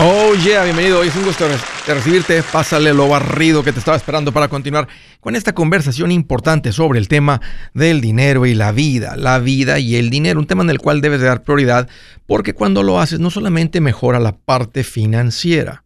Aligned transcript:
Oh 0.00 0.34
yeah, 0.44 0.64
bienvenido. 0.64 0.98
Hoy 0.98 1.08
es 1.08 1.14
un 1.14 1.24
gusto 1.24 1.46
de 1.48 1.94
recibirte. 1.94 2.42
Pásale 2.42 2.92
lo 2.92 3.08
barrido 3.08 3.62
que 3.62 3.72
te 3.72 3.78
estaba 3.78 3.96
esperando 3.96 4.32
para 4.32 4.48
continuar 4.48 4.88
con 5.20 5.36
esta 5.36 5.54
conversación 5.54 6.10
importante 6.10 6.72
sobre 6.72 6.98
el 6.98 7.06
tema 7.06 7.40
del 7.74 8.00
dinero 8.00 8.44
y 8.44 8.54
la 8.54 8.72
vida. 8.72 9.16
La 9.16 9.38
vida 9.38 9.78
y 9.78 9.94
el 9.94 10.10
dinero, 10.10 10.40
un 10.40 10.48
tema 10.48 10.64
en 10.64 10.70
el 10.70 10.78
cual 10.78 11.00
debes 11.00 11.20
de 11.20 11.28
dar 11.28 11.44
prioridad 11.44 11.88
porque 12.26 12.54
cuando 12.54 12.82
lo 12.82 12.98
haces 12.98 13.20
no 13.20 13.30
solamente 13.30 13.80
mejora 13.80 14.18
la 14.18 14.36
parte 14.36 14.82
financiera, 14.82 15.84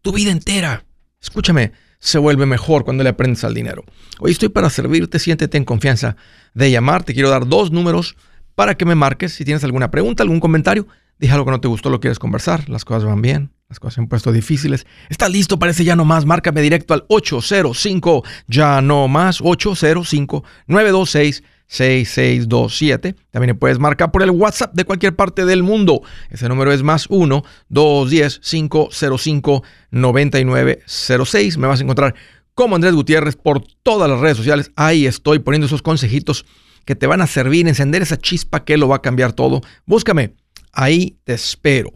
tu 0.00 0.12
vida 0.12 0.30
entera. 0.30 0.86
Escúchame, 1.20 1.72
se 1.98 2.18
vuelve 2.18 2.46
mejor 2.46 2.84
cuando 2.84 3.04
le 3.04 3.10
aprendes 3.10 3.44
al 3.44 3.52
dinero. 3.52 3.84
Hoy 4.18 4.32
estoy 4.32 4.48
para 4.48 4.70
servirte, 4.70 5.18
siéntete 5.18 5.58
en 5.58 5.66
confianza 5.66 6.16
de 6.54 6.70
llamar. 6.70 7.04
Te 7.04 7.12
quiero 7.12 7.28
dar 7.28 7.46
dos 7.46 7.70
números 7.70 8.16
para 8.54 8.76
que 8.76 8.86
me 8.86 8.94
marques 8.94 9.34
si 9.34 9.44
tienes 9.44 9.62
alguna 9.62 9.90
pregunta, 9.90 10.22
algún 10.22 10.40
comentario 10.40 10.88
Dije 11.22 11.34
algo 11.34 11.44
que 11.44 11.52
no 11.52 11.60
te 11.60 11.68
gustó, 11.68 11.88
lo 11.88 12.00
quieres 12.00 12.18
conversar. 12.18 12.68
Las 12.68 12.84
cosas 12.84 13.04
van 13.04 13.22
bien. 13.22 13.52
Las 13.68 13.78
cosas 13.78 13.94
se 13.94 14.00
han 14.00 14.08
puesto 14.08 14.32
difíciles. 14.32 14.88
¿Estás 15.08 15.30
listo 15.30 15.56
para 15.56 15.70
ese 15.70 15.84
ya 15.84 15.94
no 15.94 16.04
más? 16.04 16.26
Márcame 16.26 16.62
directo 16.62 16.94
al 16.94 17.04
805 17.06 18.24
ya 18.48 18.82
no 18.82 19.06
más 19.06 19.38
805 19.40 20.42
926 20.66 21.44
6627. 21.68 23.14
También 23.30 23.56
puedes 23.56 23.78
marcar 23.78 24.10
por 24.10 24.24
el 24.24 24.30
WhatsApp 24.30 24.74
de 24.74 24.84
cualquier 24.84 25.14
parte 25.14 25.44
del 25.44 25.62
mundo. 25.62 26.02
Ese 26.28 26.48
número 26.48 26.72
es 26.72 26.82
más 26.82 27.06
1 27.08 27.44
210 27.68 28.40
505 28.40 29.62
9906. 29.92 31.56
Me 31.56 31.68
vas 31.68 31.78
a 31.78 31.84
encontrar 31.84 32.16
como 32.56 32.74
Andrés 32.74 32.94
Gutiérrez 32.94 33.36
por 33.36 33.62
todas 33.84 34.10
las 34.10 34.18
redes 34.18 34.38
sociales. 34.38 34.72
Ahí 34.74 35.06
estoy 35.06 35.38
poniendo 35.38 35.68
esos 35.68 35.82
consejitos 35.82 36.46
que 36.84 36.96
te 36.96 37.06
van 37.06 37.20
a 37.20 37.28
servir, 37.28 37.68
encender 37.68 38.02
esa 38.02 38.18
chispa 38.18 38.64
que 38.64 38.76
lo 38.76 38.88
va 38.88 38.96
a 38.96 39.02
cambiar 39.02 39.34
todo. 39.34 39.60
Búscame 39.86 40.34
Ahí 40.72 41.18
te 41.24 41.34
espero. 41.34 41.92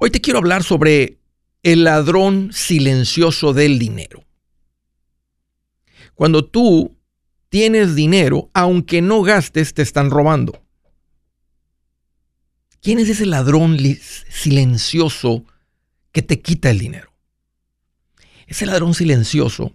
Hoy 0.00 0.10
te 0.10 0.20
quiero 0.20 0.40
hablar 0.40 0.64
sobre 0.64 1.20
el 1.62 1.84
ladrón 1.84 2.50
silencioso 2.52 3.52
del 3.52 3.78
dinero. 3.78 4.24
Cuando 6.14 6.44
tú 6.44 6.96
tienes 7.48 7.94
dinero, 7.94 8.50
aunque 8.52 9.00
no 9.00 9.22
gastes, 9.22 9.74
te 9.74 9.82
están 9.82 10.10
robando. 10.10 10.60
¿Quién 12.82 12.98
es 12.98 13.08
ese 13.08 13.26
ladrón 13.26 13.78
silencioso 14.28 15.44
que 16.12 16.22
te 16.22 16.40
quita 16.40 16.70
el 16.70 16.78
dinero? 16.78 17.12
Ese 18.46 18.66
ladrón 18.66 18.94
silencioso 18.94 19.72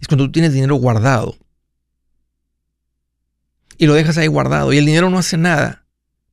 es 0.00 0.06
cuando 0.06 0.26
tú 0.26 0.32
tienes 0.32 0.52
dinero 0.52 0.76
guardado 0.76 1.36
y 3.78 3.86
lo 3.86 3.94
dejas 3.94 4.16
ahí 4.18 4.28
guardado 4.28 4.72
y 4.72 4.78
el 4.78 4.86
dinero 4.86 5.10
no 5.10 5.18
hace 5.18 5.36
nada, 5.36 5.86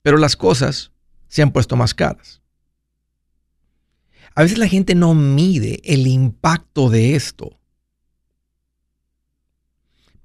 pero 0.03 0.17
las 0.17 0.35
cosas 0.35 0.91
se 1.29 1.41
han 1.41 1.51
puesto 1.51 1.77
más 1.77 1.93
caras. 1.93 2.41
A 4.35 4.43
veces 4.43 4.57
la 4.57 4.67
gente 4.67 4.95
no 4.95 5.13
mide 5.13 5.81
el 5.83 6.07
impacto 6.07 6.89
de 6.89 7.15
esto. 7.15 7.57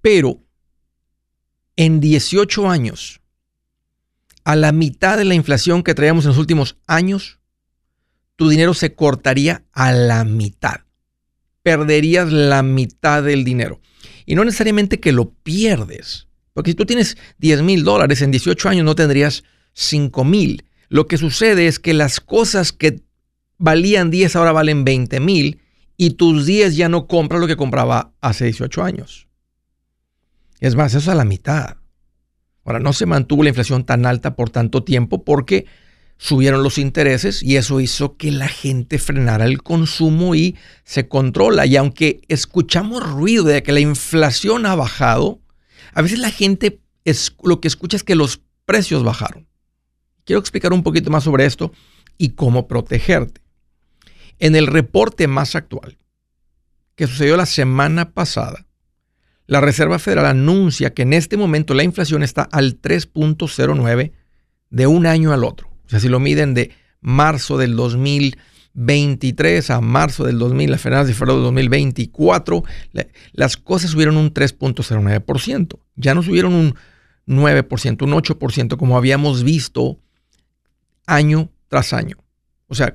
Pero 0.00 0.42
en 1.76 2.00
18 2.00 2.68
años, 2.68 3.20
a 4.44 4.56
la 4.56 4.72
mitad 4.72 5.16
de 5.16 5.24
la 5.24 5.34
inflación 5.34 5.82
que 5.82 5.94
traíamos 5.94 6.24
en 6.24 6.30
los 6.30 6.38
últimos 6.38 6.76
años, 6.86 7.40
tu 8.36 8.48
dinero 8.48 8.74
se 8.74 8.94
cortaría 8.94 9.64
a 9.72 9.92
la 9.92 10.24
mitad. 10.24 10.80
Perderías 11.62 12.30
la 12.30 12.62
mitad 12.62 13.22
del 13.22 13.44
dinero. 13.44 13.80
Y 14.26 14.34
no 14.34 14.44
necesariamente 14.44 15.00
que 15.00 15.12
lo 15.12 15.30
pierdes. 15.30 16.28
Porque 16.52 16.72
si 16.72 16.74
tú 16.74 16.84
tienes 16.84 17.16
10 17.38 17.62
mil 17.62 17.84
dólares 17.84 18.22
en 18.22 18.30
18 18.30 18.68
años, 18.68 18.84
no 18.84 18.94
tendrías 18.94 19.44
5 19.72 20.24
mil. 20.24 20.64
Lo 20.88 21.06
que 21.06 21.18
sucede 21.18 21.66
es 21.66 21.78
que 21.78 21.94
las 21.94 22.20
cosas 22.20 22.72
que 22.72 23.02
valían 23.58 24.10
10 24.10 24.36
ahora 24.36 24.52
valen 24.52 24.84
20 24.84 25.20
mil 25.20 25.60
y 25.96 26.10
tus 26.10 26.46
10 26.46 26.76
ya 26.76 26.88
no 26.88 27.06
compran 27.06 27.40
lo 27.40 27.46
que 27.46 27.56
compraba 27.56 28.12
hace 28.20 28.44
18 28.44 28.82
años. 28.82 29.28
Es 30.60 30.76
más, 30.76 30.92
eso 30.92 30.98
es 30.98 31.08
a 31.08 31.14
la 31.14 31.24
mitad. 31.24 31.76
Ahora, 32.64 32.80
no 32.80 32.92
se 32.92 33.06
mantuvo 33.06 33.42
la 33.42 33.50
inflación 33.50 33.84
tan 33.84 34.06
alta 34.06 34.36
por 34.36 34.50
tanto 34.50 34.82
tiempo 34.82 35.24
porque 35.24 35.66
subieron 36.16 36.62
los 36.62 36.78
intereses 36.78 37.42
y 37.42 37.56
eso 37.56 37.80
hizo 37.80 38.16
que 38.16 38.30
la 38.30 38.48
gente 38.48 38.98
frenara 38.98 39.44
el 39.44 39.62
consumo 39.62 40.34
y 40.34 40.56
se 40.84 41.08
controla. 41.08 41.66
Y 41.66 41.76
aunque 41.76 42.22
escuchamos 42.28 43.06
ruido 43.06 43.44
de 43.44 43.62
que 43.62 43.72
la 43.72 43.80
inflación 43.80 44.64
ha 44.66 44.74
bajado, 44.74 45.40
a 45.92 46.02
veces 46.02 46.18
la 46.18 46.30
gente 46.30 46.80
es, 47.04 47.34
lo 47.42 47.60
que 47.60 47.68
escucha 47.68 47.96
es 47.96 48.04
que 48.04 48.14
los 48.14 48.40
precios 48.64 49.04
bajaron. 49.04 49.46
Quiero 50.24 50.40
explicar 50.40 50.72
un 50.72 50.82
poquito 50.82 51.10
más 51.10 51.24
sobre 51.24 51.46
esto 51.46 51.72
y 52.18 52.30
cómo 52.30 52.66
protegerte. 52.66 53.40
En 54.38 54.56
el 54.56 54.66
reporte 54.66 55.28
más 55.28 55.54
actual, 55.54 55.98
que 56.96 57.06
sucedió 57.06 57.36
la 57.36 57.46
semana 57.46 58.12
pasada, 58.12 58.66
la 59.46 59.60
Reserva 59.60 59.98
Federal 59.98 60.26
anuncia 60.26 60.94
que 60.94 61.02
en 61.02 61.12
este 61.12 61.36
momento 61.36 61.74
la 61.74 61.84
inflación 61.84 62.22
está 62.22 62.42
al 62.42 62.80
3.09 62.80 64.12
de 64.70 64.86
un 64.86 65.06
año 65.06 65.32
al 65.32 65.44
otro. 65.44 65.68
O 65.86 65.88
sea, 65.88 66.00
si 66.00 66.08
lo 66.08 66.18
miden 66.18 66.54
de 66.54 66.70
marzo 67.00 67.58
del 67.58 67.76
2023 67.76 69.70
a 69.70 69.80
marzo 69.82 70.24
del 70.24 70.38
2000, 70.38 70.70
la 70.70 70.78
finales 70.78 71.08
de 71.08 71.14
febrero 71.14 71.34
del 71.34 71.44
2024, 71.44 72.64
las 73.32 73.56
cosas 73.58 73.90
subieron 73.90 74.16
un 74.16 74.32
3.09%. 74.32 75.78
Ya 75.96 76.14
no 76.14 76.22
subieron 76.22 76.54
un 76.54 76.74
9%, 77.26 78.02
un 78.02 78.12
8% 78.12 78.76
como 78.78 78.96
habíamos 78.96 79.44
visto 79.44 80.00
año 81.06 81.50
tras 81.68 81.92
año. 81.92 82.16
O 82.66 82.74
sea, 82.74 82.94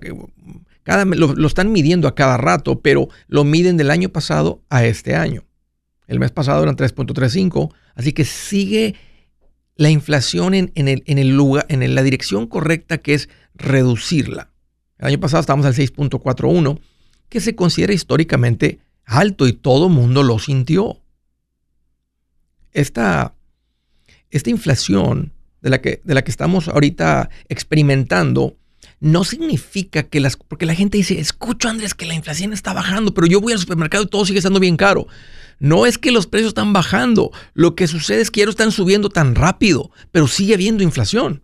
cada, 0.83 1.05
lo, 1.05 1.33
lo, 1.33 1.47
están 1.47 1.71
midiendo 1.71 2.07
a 2.07 2.15
cada 2.15 2.37
rato, 2.37 2.81
pero 2.81 3.09
lo 3.27 3.43
miden 3.43 3.77
del 3.77 3.91
año 3.91 4.09
pasado 4.09 4.63
a 4.69 4.85
este 4.85 5.15
año. 5.15 5.43
El 6.07 6.19
mes 6.19 6.31
pasado 6.31 6.63
eran 6.63 6.75
3.35, 6.75 7.73
así 7.95 8.13
que 8.13 8.25
sigue 8.25 8.95
la 9.75 9.89
inflación 9.89 10.53
en, 10.53 10.71
el, 10.75 11.03
en, 11.05 11.17
el 11.19 11.29
lugar, 11.29 11.65
en 11.69 11.95
la 11.95 12.03
dirección 12.03 12.47
correcta 12.47 12.97
que 12.97 13.13
es 13.13 13.29
reducirla. 13.53 14.51
El 14.97 15.07
año 15.07 15.19
pasado 15.19 15.39
estábamos 15.39 15.65
al 15.65 15.73
6.41, 15.73 16.79
que 17.29 17.39
se 17.39 17.55
considera 17.55 17.93
históricamente 17.93 18.79
alto 19.05 19.47
y 19.47 19.53
todo 19.53 19.87
mundo 19.87 20.23
lo 20.23 20.37
sintió. 20.39 21.01
Esta, 22.73 23.35
esta 24.31 24.49
inflación 24.49 25.31
de 25.61 25.69
la 25.69 25.81
que, 25.81 26.01
de 26.03 26.13
la 26.13 26.23
que 26.23 26.31
estamos 26.31 26.67
ahorita 26.67 27.29
experimentando, 27.47 28.57
no 28.99 29.23
significa 29.23 30.03
que 30.03 30.19
las... 30.19 30.35
Porque 30.35 30.65
la 30.65 30.75
gente 30.75 30.97
dice, 30.97 31.19
escucho 31.19 31.69
Andrés 31.69 31.93
que 31.93 32.05
la 32.05 32.13
inflación 32.13 32.53
está 32.53 32.73
bajando, 32.73 33.13
pero 33.13 33.27
yo 33.27 33.41
voy 33.41 33.53
al 33.53 33.59
supermercado 33.59 34.03
y 34.03 34.07
todo 34.07 34.25
sigue 34.25 34.39
estando 34.39 34.59
bien 34.59 34.77
caro. 34.77 35.07
No 35.59 35.85
es 35.85 35.97
que 35.97 36.11
los 36.11 36.27
precios 36.27 36.49
están 36.49 36.73
bajando, 36.73 37.31
lo 37.53 37.75
que 37.75 37.87
sucede 37.87 38.21
es 38.21 38.31
que 38.31 38.41
ya 38.41 38.49
están 38.49 38.71
subiendo 38.71 39.09
tan 39.09 39.35
rápido, 39.35 39.91
pero 40.11 40.27
sigue 40.27 40.53
habiendo 40.53 40.83
inflación. 40.83 41.43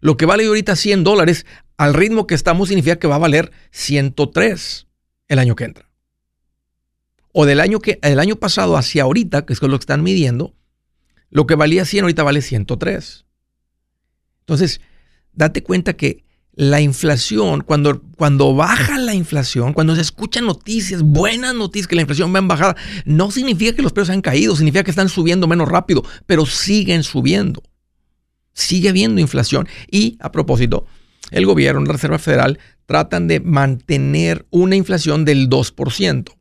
Lo 0.00 0.18
que 0.18 0.26
vale 0.26 0.46
ahorita 0.46 0.76
100 0.76 1.02
dólares, 1.02 1.46
al 1.78 1.94
ritmo 1.94 2.26
que 2.26 2.34
estamos, 2.34 2.68
significa 2.68 2.96
que 2.96 3.06
va 3.06 3.14
a 3.14 3.18
valer 3.18 3.52
103 3.70 4.86
el 5.28 5.38
año 5.38 5.56
que 5.56 5.64
entra. 5.64 5.88
O 7.32 7.46
del 7.46 7.60
año, 7.60 7.80
que, 7.80 7.98
el 8.02 8.20
año 8.20 8.36
pasado 8.36 8.76
hacia 8.76 9.04
ahorita, 9.04 9.46
que 9.46 9.54
es 9.54 9.62
lo 9.62 9.70
que 9.70 9.82
están 9.82 10.02
midiendo, 10.02 10.54
lo 11.34 11.48
que 11.48 11.56
valía 11.56 11.84
100 11.84 12.04
ahorita 12.04 12.22
vale 12.22 12.40
103. 12.40 13.26
Entonces, 14.42 14.80
date 15.32 15.64
cuenta 15.64 15.94
que 15.94 16.24
la 16.52 16.80
inflación, 16.80 17.62
cuando, 17.62 18.00
cuando 18.16 18.54
baja 18.54 18.98
la 18.98 19.14
inflación, 19.14 19.72
cuando 19.72 19.96
se 19.96 20.00
escuchan 20.00 20.46
noticias, 20.46 21.02
buenas 21.02 21.52
noticias 21.52 21.88
que 21.88 21.96
la 21.96 22.02
inflación 22.02 22.32
va 22.32 22.38
en 22.38 22.46
bajada, 22.46 22.76
no 23.04 23.32
significa 23.32 23.74
que 23.74 23.82
los 23.82 23.92
precios 23.92 24.14
han 24.14 24.22
caído, 24.22 24.54
significa 24.54 24.84
que 24.84 24.92
están 24.92 25.08
subiendo 25.08 25.48
menos 25.48 25.68
rápido, 25.68 26.04
pero 26.24 26.46
siguen 26.46 27.02
subiendo. 27.02 27.64
Sigue 28.52 28.90
habiendo 28.90 29.20
inflación. 29.20 29.66
Y 29.90 30.16
a 30.20 30.30
propósito, 30.30 30.86
el 31.32 31.46
gobierno, 31.46 31.80
la 31.80 31.94
Reserva 31.94 32.20
Federal, 32.20 32.60
tratan 32.86 33.26
de 33.26 33.40
mantener 33.40 34.46
una 34.50 34.76
inflación 34.76 35.24
del 35.24 35.50
2%. 35.50 36.32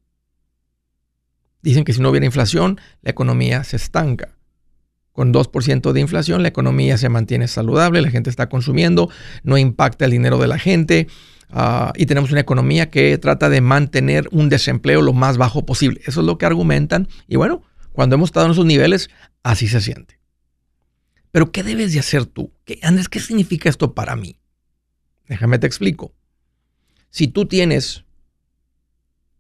Dicen 1.64 1.84
que 1.84 1.94
si 1.94 2.00
no 2.00 2.12
hubiera 2.12 2.28
inflación, 2.28 2.80
la 3.02 3.10
economía 3.10 3.64
se 3.64 3.78
estanca 3.78 4.36
con 5.14 5.32
2% 5.32 5.92
de 5.94 6.02
inflación, 6.02 6.42
la 6.42 6.50
economía 6.50 6.98
se 6.98 7.08
mantiene 7.08 7.48
saludable, 7.48 8.02
la 8.02 8.10
gente 8.10 8.30
está 8.30 8.50
consumiendo, 8.50 9.10
no 9.44 9.58
impacta 9.58 10.06
el 10.06 10.12
dinero 10.12 10.40
de 10.40 10.48
la 10.48 10.58
gente 10.58 11.08
ah, 11.50 11.94
y 11.96 12.08
tenemos 12.08 12.32
una 12.32 12.42
economía 12.42 12.90
que 12.90 13.18
trata 13.20 13.48
de 13.48 13.62
mantener 13.62 14.28
un 14.32 14.50
desempleo 14.50 15.02
lo 15.02 15.14
más 15.14 15.38
bajo 15.38 15.66
posible. 15.66 16.02
Eso 16.06 16.22
es 16.22 16.26
lo 16.26 16.38
que 16.38 16.48
argumentan 16.48 17.08
y 17.28 17.36
bueno, 17.36 17.64
cuando 17.94 18.16
hemos 18.16 18.30
estado 18.30 18.48
en 18.48 18.54
esos 18.54 18.66
niveles, 18.66 19.10
así 19.44 19.68
se 19.68 19.80
siente. 19.80 20.20
Pero 21.32 21.52
¿qué 21.52 21.64
debes 21.64 21.94
de 21.94 22.00
hacer 22.00 22.26
tú? 22.26 22.52
¿Qué, 22.66 22.80
Andrés, 22.82 23.08
¿qué 23.08 23.20
significa 23.20 23.70
esto 23.70 23.94
para 23.94 24.16
mí? 24.16 24.40
Déjame 25.28 25.60
te 25.60 25.68
explico. 25.68 26.14
Si 27.10 27.28
tú 27.28 27.46
tienes 27.46 28.04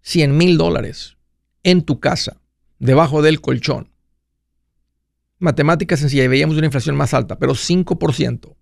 100 0.02 0.38
mil 0.38 0.58
dólares 0.58 1.18
en 1.64 1.82
tu 1.82 2.00
casa, 2.00 2.42
debajo 2.78 3.22
del 3.22 3.42
colchón, 3.42 3.93
matemática 5.44 5.98
sencilla 5.98 6.24
y 6.24 6.28
veíamos 6.28 6.58
una 6.58 6.66
inflación 6.66 6.96
más 6.96 7.14
alta, 7.14 7.38
pero 7.38 7.54
5%, 7.54 8.56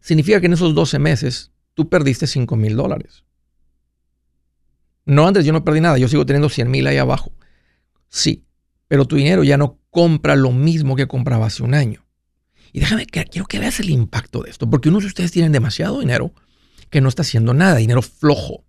significa 0.00 0.40
que 0.40 0.46
en 0.46 0.54
esos 0.54 0.74
12 0.74 0.98
meses 0.98 1.52
tú 1.74 1.88
perdiste 1.88 2.26
5 2.26 2.56
mil 2.56 2.76
dólares. 2.76 3.24
No, 5.04 5.26
Andrés, 5.26 5.44
yo 5.44 5.52
no 5.52 5.64
perdí 5.64 5.80
nada, 5.80 5.98
yo 5.98 6.08
sigo 6.08 6.24
teniendo 6.24 6.48
100 6.48 6.70
mil 6.70 6.86
ahí 6.86 6.96
abajo. 6.96 7.32
Sí, 8.08 8.44
pero 8.88 9.04
tu 9.04 9.16
dinero 9.16 9.42
ya 9.42 9.56
no 9.56 9.80
compra 9.90 10.36
lo 10.36 10.52
mismo 10.52 10.96
que 10.96 11.08
compraba 11.08 11.46
hace 11.46 11.62
un 11.62 11.74
año. 11.74 12.06
Y 12.72 12.80
déjame 12.80 13.06
quiero 13.06 13.46
que 13.46 13.58
veas 13.58 13.80
el 13.80 13.90
impacto 13.90 14.42
de 14.42 14.50
esto, 14.50 14.70
porque 14.70 14.88
unos 14.88 15.02
de 15.02 15.08
ustedes 15.08 15.32
tienen 15.32 15.52
demasiado 15.52 16.00
dinero 16.00 16.32
que 16.88 17.00
no 17.00 17.08
está 17.08 17.22
haciendo 17.22 17.52
nada, 17.52 17.76
dinero 17.76 18.02
flojo. 18.02 18.64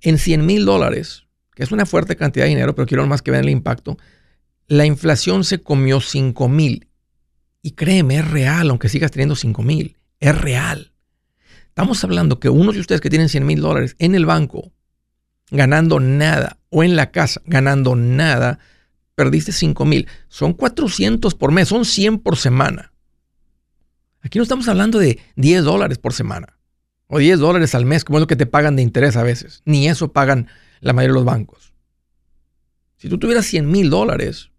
En 0.00 0.18
100 0.18 0.44
mil 0.44 0.64
dólares, 0.64 1.26
que 1.54 1.62
es 1.62 1.72
una 1.72 1.86
fuerte 1.86 2.16
cantidad 2.16 2.44
de 2.44 2.50
dinero, 2.50 2.74
pero 2.74 2.86
quiero 2.86 3.06
más 3.06 3.22
que 3.22 3.30
vean 3.30 3.44
el 3.44 3.50
impacto, 3.50 3.96
la 4.72 4.86
inflación 4.86 5.44
se 5.44 5.60
comió 5.60 6.00
5 6.00 6.48
mil. 6.48 6.88
Y 7.60 7.72
créeme, 7.72 8.16
es 8.16 8.30
real, 8.30 8.70
aunque 8.70 8.88
sigas 8.88 9.10
teniendo 9.10 9.36
5 9.36 9.62
mil, 9.62 9.98
es 10.18 10.36
real. 10.36 10.92
Estamos 11.68 12.02
hablando 12.04 12.40
que 12.40 12.48
unos 12.48 12.74
de 12.74 12.80
ustedes 12.80 13.02
que 13.02 13.10
tienen 13.10 13.28
100 13.28 13.44
mil 13.44 13.60
dólares 13.60 13.96
en 13.98 14.14
el 14.14 14.24
banco, 14.24 14.72
ganando 15.50 16.00
nada, 16.00 16.56
o 16.70 16.82
en 16.82 16.96
la 16.96 17.10
casa, 17.10 17.42
ganando 17.44 17.96
nada, 17.96 18.60
perdiste 19.14 19.52
5 19.52 19.84
mil. 19.84 20.08
Son 20.28 20.54
400 20.54 21.34
por 21.34 21.52
mes, 21.52 21.68
son 21.68 21.84
100 21.84 22.20
por 22.20 22.38
semana. 22.38 22.94
Aquí 24.22 24.38
no 24.38 24.42
estamos 24.42 24.68
hablando 24.68 24.98
de 24.98 25.18
10 25.36 25.64
dólares 25.64 25.98
por 25.98 26.14
semana 26.14 26.58
o 27.08 27.18
10 27.18 27.40
dólares 27.40 27.74
al 27.74 27.84
mes, 27.84 28.04
como 28.04 28.16
es 28.16 28.22
lo 28.22 28.26
que 28.26 28.36
te 28.36 28.46
pagan 28.46 28.76
de 28.76 28.82
interés 28.82 29.16
a 29.16 29.22
veces. 29.22 29.60
Ni 29.66 29.86
eso 29.86 30.14
pagan 30.14 30.48
la 30.80 30.94
mayoría 30.94 31.12
de 31.12 31.18
los 31.18 31.26
bancos. 31.26 31.74
Si 32.96 33.10
tú 33.10 33.18
tuvieras 33.18 33.44
100 33.44 33.70
mil 33.70 33.90
dólares, 33.90 34.51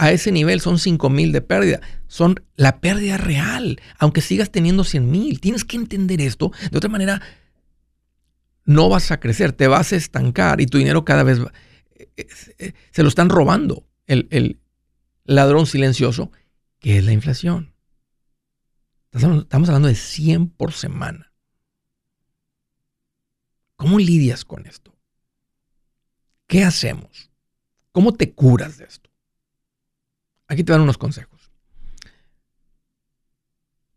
a 0.00 0.12
ese 0.12 0.32
nivel 0.32 0.62
son 0.62 0.78
5 0.78 1.10
mil 1.10 1.30
de 1.30 1.42
pérdida. 1.42 1.80
Son 2.08 2.42
la 2.56 2.80
pérdida 2.80 3.18
real, 3.18 3.78
aunque 3.98 4.22
sigas 4.22 4.50
teniendo 4.50 4.82
100 4.82 5.10
mil. 5.10 5.40
Tienes 5.40 5.66
que 5.66 5.76
entender 5.76 6.22
esto. 6.22 6.52
De 6.70 6.78
otra 6.78 6.88
manera, 6.88 7.20
no 8.64 8.88
vas 8.88 9.10
a 9.10 9.20
crecer, 9.20 9.52
te 9.52 9.68
vas 9.68 9.92
a 9.92 9.96
estancar 9.96 10.62
y 10.62 10.66
tu 10.66 10.78
dinero 10.78 11.04
cada 11.04 11.22
vez 11.22 11.40
eh, 11.92 12.26
eh, 12.58 12.72
se 12.90 13.02
lo 13.02 13.10
están 13.10 13.28
robando 13.28 13.86
el, 14.06 14.26
el 14.30 14.58
ladrón 15.24 15.66
silencioso, 15.66 16.32
que 16.78 16.96
es 16.96 17.04
la 17.04 17.12
inflación. 17.12 17.74
Estamos 19.12 19.68
hablando 19.68 19.88
de 19.88 19.96
100 19.96 20.48
por 20.48 20.72
semana. 20.72 21.34
¿Cómo 23.76 23.98
lidias 23.98 24.46
con 24.46 24.64
esto? 24.66 24.96
¿Qué 26.46 26.64
hacemos? 26.64 27.30
¿Cómo 27.92 28.14
te 28.14 28.32
curas 28.32 28.78
de 28.78 28.86
esto? 28.86 29.09
Aquí 30.50 30.62
te 30.62 30.72
dan 30.72 30.82
unos 30.82 30.98
consejos. 30.98 31.50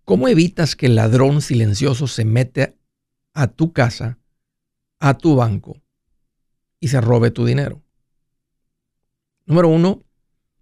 ¿Cómo 0.05 0.29
evitas 0.29 0.77
que 0.77 0.85
el 0.85 0.95
ladrón 0.95 1.41
silencioso 1.41 2.07
se 2.07 2.23
mete 2.23 2.77
a 3.33 3.47
tu 3.47 3.73
casa, 3.73 4.19
a 4.99 5.17
tu 5.17 5.35
banco 5.35 5.81
y 6.79 6.87
se 6.87 7.01
robe 7.01 7.31
tu 7.31 7.43
dinero? 7.45 7.83
Número 9.45 9.67
uno, 9.67 10.05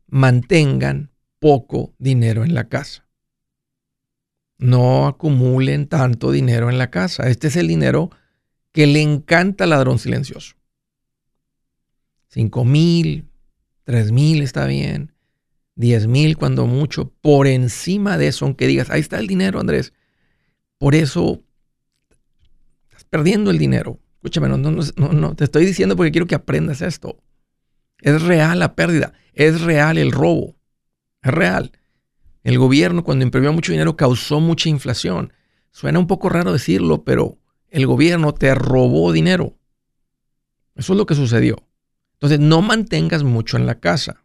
mantengan 0.07 1.11
poco 1.37 1.93
dinero 1.99 2.43
en 2.43 2.55
la 2.55 2.67
casa 2.67 3.05
no 4.61 5.07
acumulen 5.07 5.87
tanto 5.87 6.31
dinero 6.31 6.69
en 6.69 6.77
la 6.77 6.91
casa. 6.91 7.27
Este 7.27 7.47
es 7.47 7.55
el 7.55 7.67
dinero 7.67 8.11
que 8.71 8.85
le 8.85 9.01
encanta 9.01 9.65
al 9.65 9.71
ladrón 9.71 9.99
silencioso. 9.99 10.55
5 12.29 12.63
mil, 12.63 13.27
3 13.83 14.11
mil 14.11 14.41
está 14.43 14.67
bien, 14.67 15.13
10 15.81 16.07
mil 16.07 16.37
cuando 16.37 16.65
mucho. 16.67 17.11
Por 17.19 17.47
encima 17.47 18.17
de 18.17 18.27
eso, 18.27 18.45
aunque 18.45 18.67
digas, 18.67 18.89
ahí 18.89 19.01
está 19.01 19.19
el 19.19 19.27
dinero, 19.27 19.59
Andrés. 19.59 19.91
Por 20.77 20.95
eso 20.95 21.41
estás 22.83 23.03
perdiendo 23.03 23.51
el 23.51 23.57
dinero. 23.57 23.99
Escúchame, 24.15 24.47
no, 24.47 24.57
no, 24.57 24.71
no, 24.95 25.35
te 25.35 25.43
estoy 25.43 25.65
diciendo 25.65 25.97
porque 25.97 26.11
quiero 26.11 26.27
que 26.27 26.35
aprendas 26.35 26.81
esto. 26.81 27.17
Es 27.99 28.21
real 28.21 28.59
la 28.59 28.75
pérdida, 28.75 29.13
es 29.33 29.61
real 29.61 29.97
el 29.97 30.11
robo, 30.11 30.55
es 31.21 31.31
real. 31.31 31.71
El 32.43 32.57
gobierno 32.57 33.03
cuando 33.03 33.25
imprimió 33.25 33.51
mucho 33.51 33.71
dinero 33.71 33.95
causó 33.95 34.39
mucha 34.39 34.69
inflación. 34.69 35.33
Suena 35.71 35.99
un 35.99 36.07
poco 36.07 36.29
raro 36.29 36.53
decirlo, 36.53 37.03
pero 37.03 37.37
el 37.69 37.85
gobierno 37.85 38.33
te 38.33 38.53
robó 38.55 39.11
dinero. 39.11 39.57
Eso 40.75 40.93
es 40.93 40.97
lo 40.97 41.05
que 41.05 41.15
sucedió. 41.15 41.57
Entonces, 42.13 42.39
no 42.39 42.61
mantengas 42.61 43.23
mucho 43.23 43.57
en 43.57 43.65
la 43.65 43.79
casa. 43.79 44.20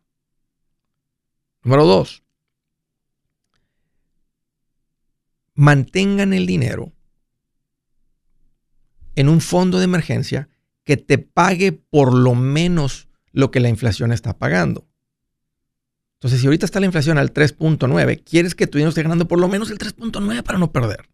Número 1.66 1.84
dos, 1.84 2.22
mantengan 5.56 6.32
el 6.32 6.46
dinero 6.46 6.92
en 9.16 9.28
un 9.28 9.40
fondo 9.40 9.78
de 9.78 9.84
emergencia 9.84 10.48
que 10.84 10.96
te 10.96 11.18
pague 11.18 11.72
por 11.72 12.14
lo 12.14 12.36
menos 12.36 13.08
lo 13.32 13.50
que 13.50 13.58
la 13.58 13.68
inflación 13.68 14.12
está 14.12 14.38
pagando. 14.38 14.86
Entonces, 16.18 16.40
si 16.40 16.46
ahorita 16.46 16.66
está 16.66 16.78
la 16.78 16.86
inflación 16.86 17.18
al 17.18 17.34
3.9, 17.34 18.22
quieres 18.22 18.54
que 18.54 18.68
tu 18.68 18.78
dinero 18.78 18.90
esté 18.90 19.02
ganando 19.02 19.26
por 19.26 19.40
lo 19.40 19.48
menos 19.48 19.68
el 19.72 19.78
3.9 19.78 20.44
para 20.44 20.58
no 20.60 20.70
perder. 20.70 21.08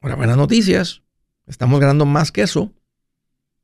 Ahora, 0.00 0.14
buenas 0.14 0.36
noticias. 0.36 1.02
Estamos 1.48 1.80
ganando 1.80 2.06
más 2.06 2.30
que 2.30 2.42
eso 2.42 2.72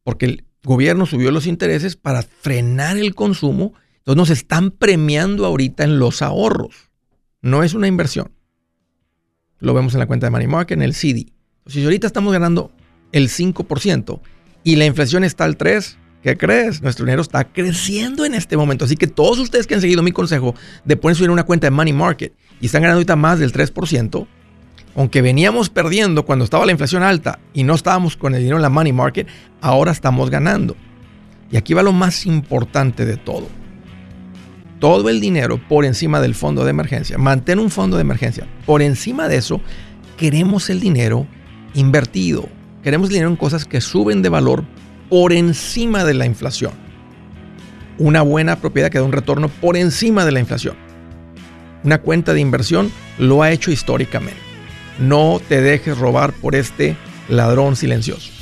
porque 0.02 0.26
el 0.26 0.44
gobierno 0.64 1.06
subió 1.06 1.30
los 1.30 1.46
intereses 1.46 1.94
para 1.94 2.22
frenar 2.22 2.96
el 2.96 3.14
consumo. 3.14 3.74
Entonces 4.02 4.16
nos 4.16 4.30
están 4.30 4.72
premiando 4.72 5.46
ahorita 5.46 5.84
en 5.84 6.00
los 6.00 6.22
ahorros. 6.22 6.90
No 7.40 7.62
es 7.62 7.74
una 7.74 7.86
inversión. 7.86 8.32
Lo 9.60 9.74
vemos 9.74 9.94
en 9.94 10.00
la 10.00 10.06
cuenta 10.06 10.26
de 10.26 10.30
Money 10.30 10.48
Market, 10.48 10.76
en 10.76 10.82
el 10.82 10.94
CD. 10.94 11.20
Entonces, 11.20 11.74
si 11.74 11.84
ahorita 11.84 12.08
estamos 12.08 12.32
ganando 12.32 12.72
el 13.12 13.28
5% 13.28 14.20
y 14.64 14.74
la 14.74 14.86
inflación 14.86 15.22
está 15.22 15.44
al 15.44 15.56
3%, 15.56 15.98
¿Qué 16.22 16.36
crees? 16.36 16.82
Nuestro 16.82 17.04
dinero 17.04 17.20
está 17.20 17.42
creciendo 17.44 18.24
en 18.24 18.34
este 18.34 18.56
momento. 18.56 18.84
Así 18.84 18.96
que 18.96 19.08
todos 19.08 19.40
ustedes 19.40 19.66
que 19.66 19.74
han 19.74 19.80
seguido 19.80 20.04
mi 20.04 20.12
consejo 20.12 20.54
de 20.84 20.96
poner 20.96 21.16
su 21.16 21.24
dinero 21.24 21.32
en 21.32 21.38
una 21.38 21.46
cuenta 21.46 21.66
de 21.66 21.72
Money 21.72 21.92
Market 21.92 22.32
y 22.60 22.66
están 22.66 22.82
ganando 22.82 22.98
ahorita 22.98 23.16
más 23.16 23.40
del 23.40 23.52
3%, 23.52 24.28
aunque 24.94 25.20
veníamos 25.20 25.68
perdiendo 25.68 26.24
cuando 26.24 26.44
estaba 26.44 26.64
la 26.64 26.70
inflación 26.70 27.02
alta 27.02 27.40
y 27.52 27.64
no 27.64 27.74
estábamos 27.74 28.16
con 28.16 28.34
el 28.34 28.40
dinero 28.40 28.56
en 28.56 28.62
la 28.62 28.68
Money 28.68 28.92
Market, 28.92 29.26
ahora 29.60 29.90
estamos 29.90 30.30
ganando. 30.30 30.76
Y 31.50 31.56
aquí 31.56 31.74
va 31.74 31.82
lo 31.82 31.92
más 31.92 32.24
importante 32.24 33.04
de 33.04 33.16
todo. 33.16 33.48
Todo 34.82 35.10
el 35.10 35.20
dinero 35.20 35.60
por 35.68 35.84
encima 35.84 36.20
del 36.20 36.34
fondo 36.34 36.64
de 36.64 36.70
emergencia. 36.70 37.16
Mantén 37.16 37.60
un 37.60 37.70
fondo 37.70 37.96
de 37.96 38.00
emergencia. 38.00 38.48
Por 38.66 38.82
encima 38.82 39.28
de 39.28 39.36
eso, 39.36 39.60
queremos 40.16 40.70
el 40.70 40.80
dinero 40.80 41.28
invertido. 41.74 42.48
Queremos 42.82 43.08
dinero 43.08 43.28
en 43.28 43.36
cosas 43.36 43.64
que 43.64 43.80
suben 43.80 44.22
de 44.22 44.28
valor 44.28 44.64
por 45.08 45.32
encima 45.32 46.04
de 46.04 46.14
la 46.14 46.26
inflación. 46.26 46.72
Una 47.96 48.22
buena 48.22 48.56
propiedad 48.56 48.90
que 48.90 48.98
da 48.98 49.04
un 49.04 49.12
retorno 49.12 49.46
por 49.46 49.76
encima 49.76 50.24
de 50.24 50.32
la 50.32 50.40
inflación. 50.40 50.74
Una 51.84 51.98
cuenta 51.98 52.34
de 52.34 52.40
inversión 52.40 52.90
lo 53.20 53.44
ha 53.44 53.52
hecho 53.52 53.70
históricamente. 53.70 54.40
No 54.98 55.40
te 55.48 55.60
dejes 55.60 55.96
robar 55.96 56.32
por 56.32 56.56
este 56.56 56.96
ladrón 57.28 57.76
silencioso. 57.76 58.41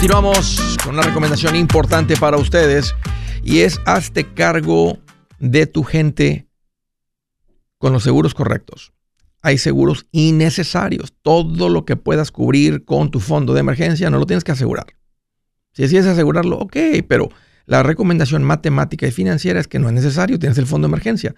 Continuamos 0.00 0.78
con 0.82 0.94
una 0.94 1.02
recomendación 1.02 1.56
importante 1.56 2.16
para 2.16 2.38
ustedes 2.38 2.94
y 3.44 3.60
es 3.60 3.78
hazte 3.84 4.32
cargo 4.32 4.98
de 5.38 5.66
tu 5.66 5.82
gente 5.82 6.48
con 7.76 7.92
los 7.92 8.02
seguros 8.02 8.32
correctos. 8.32 8.94
Hay 9.42 9.58
seguros 9.58 10.06
innecesarios. 10.10 11.12
Todo 11.20 11.68
lo 11.68 11.84
que 11.84 11.96
puedas 11.96 12.30
cubrir 12.30 12.86
con 12.86 13.10
tu 13.10 13.20
fondo 13.20 13.52
de 13.52 13.60
emergencia 13.60 14.08
no 14.08 14.18
lo 14.18 14.24
tienes 14.24 14.42
que 14.42 14.52
asegurar. 14.52 14.86
Si 15.72 15.82
decides 15.82 16.06
asegurarlo, 16.06 16.56
ok, 16.60 16.76
pero 17.06 17.28
la 17.66 17.82
recomendación 17.82 18.42
matemática 18.42 19.06
y 19.06 19.10
financiera 19.10 19.60
es 19.60 19.68
que 19.68 19.78
no 19.78 19.88
es 19.88 19.94
necesario, 19.94 20.38
tienes 20.38 20.56
el 20.56 20.66
fondo 20.66 20.88
de 20.88 20.92
emergencia. 20.92 21.34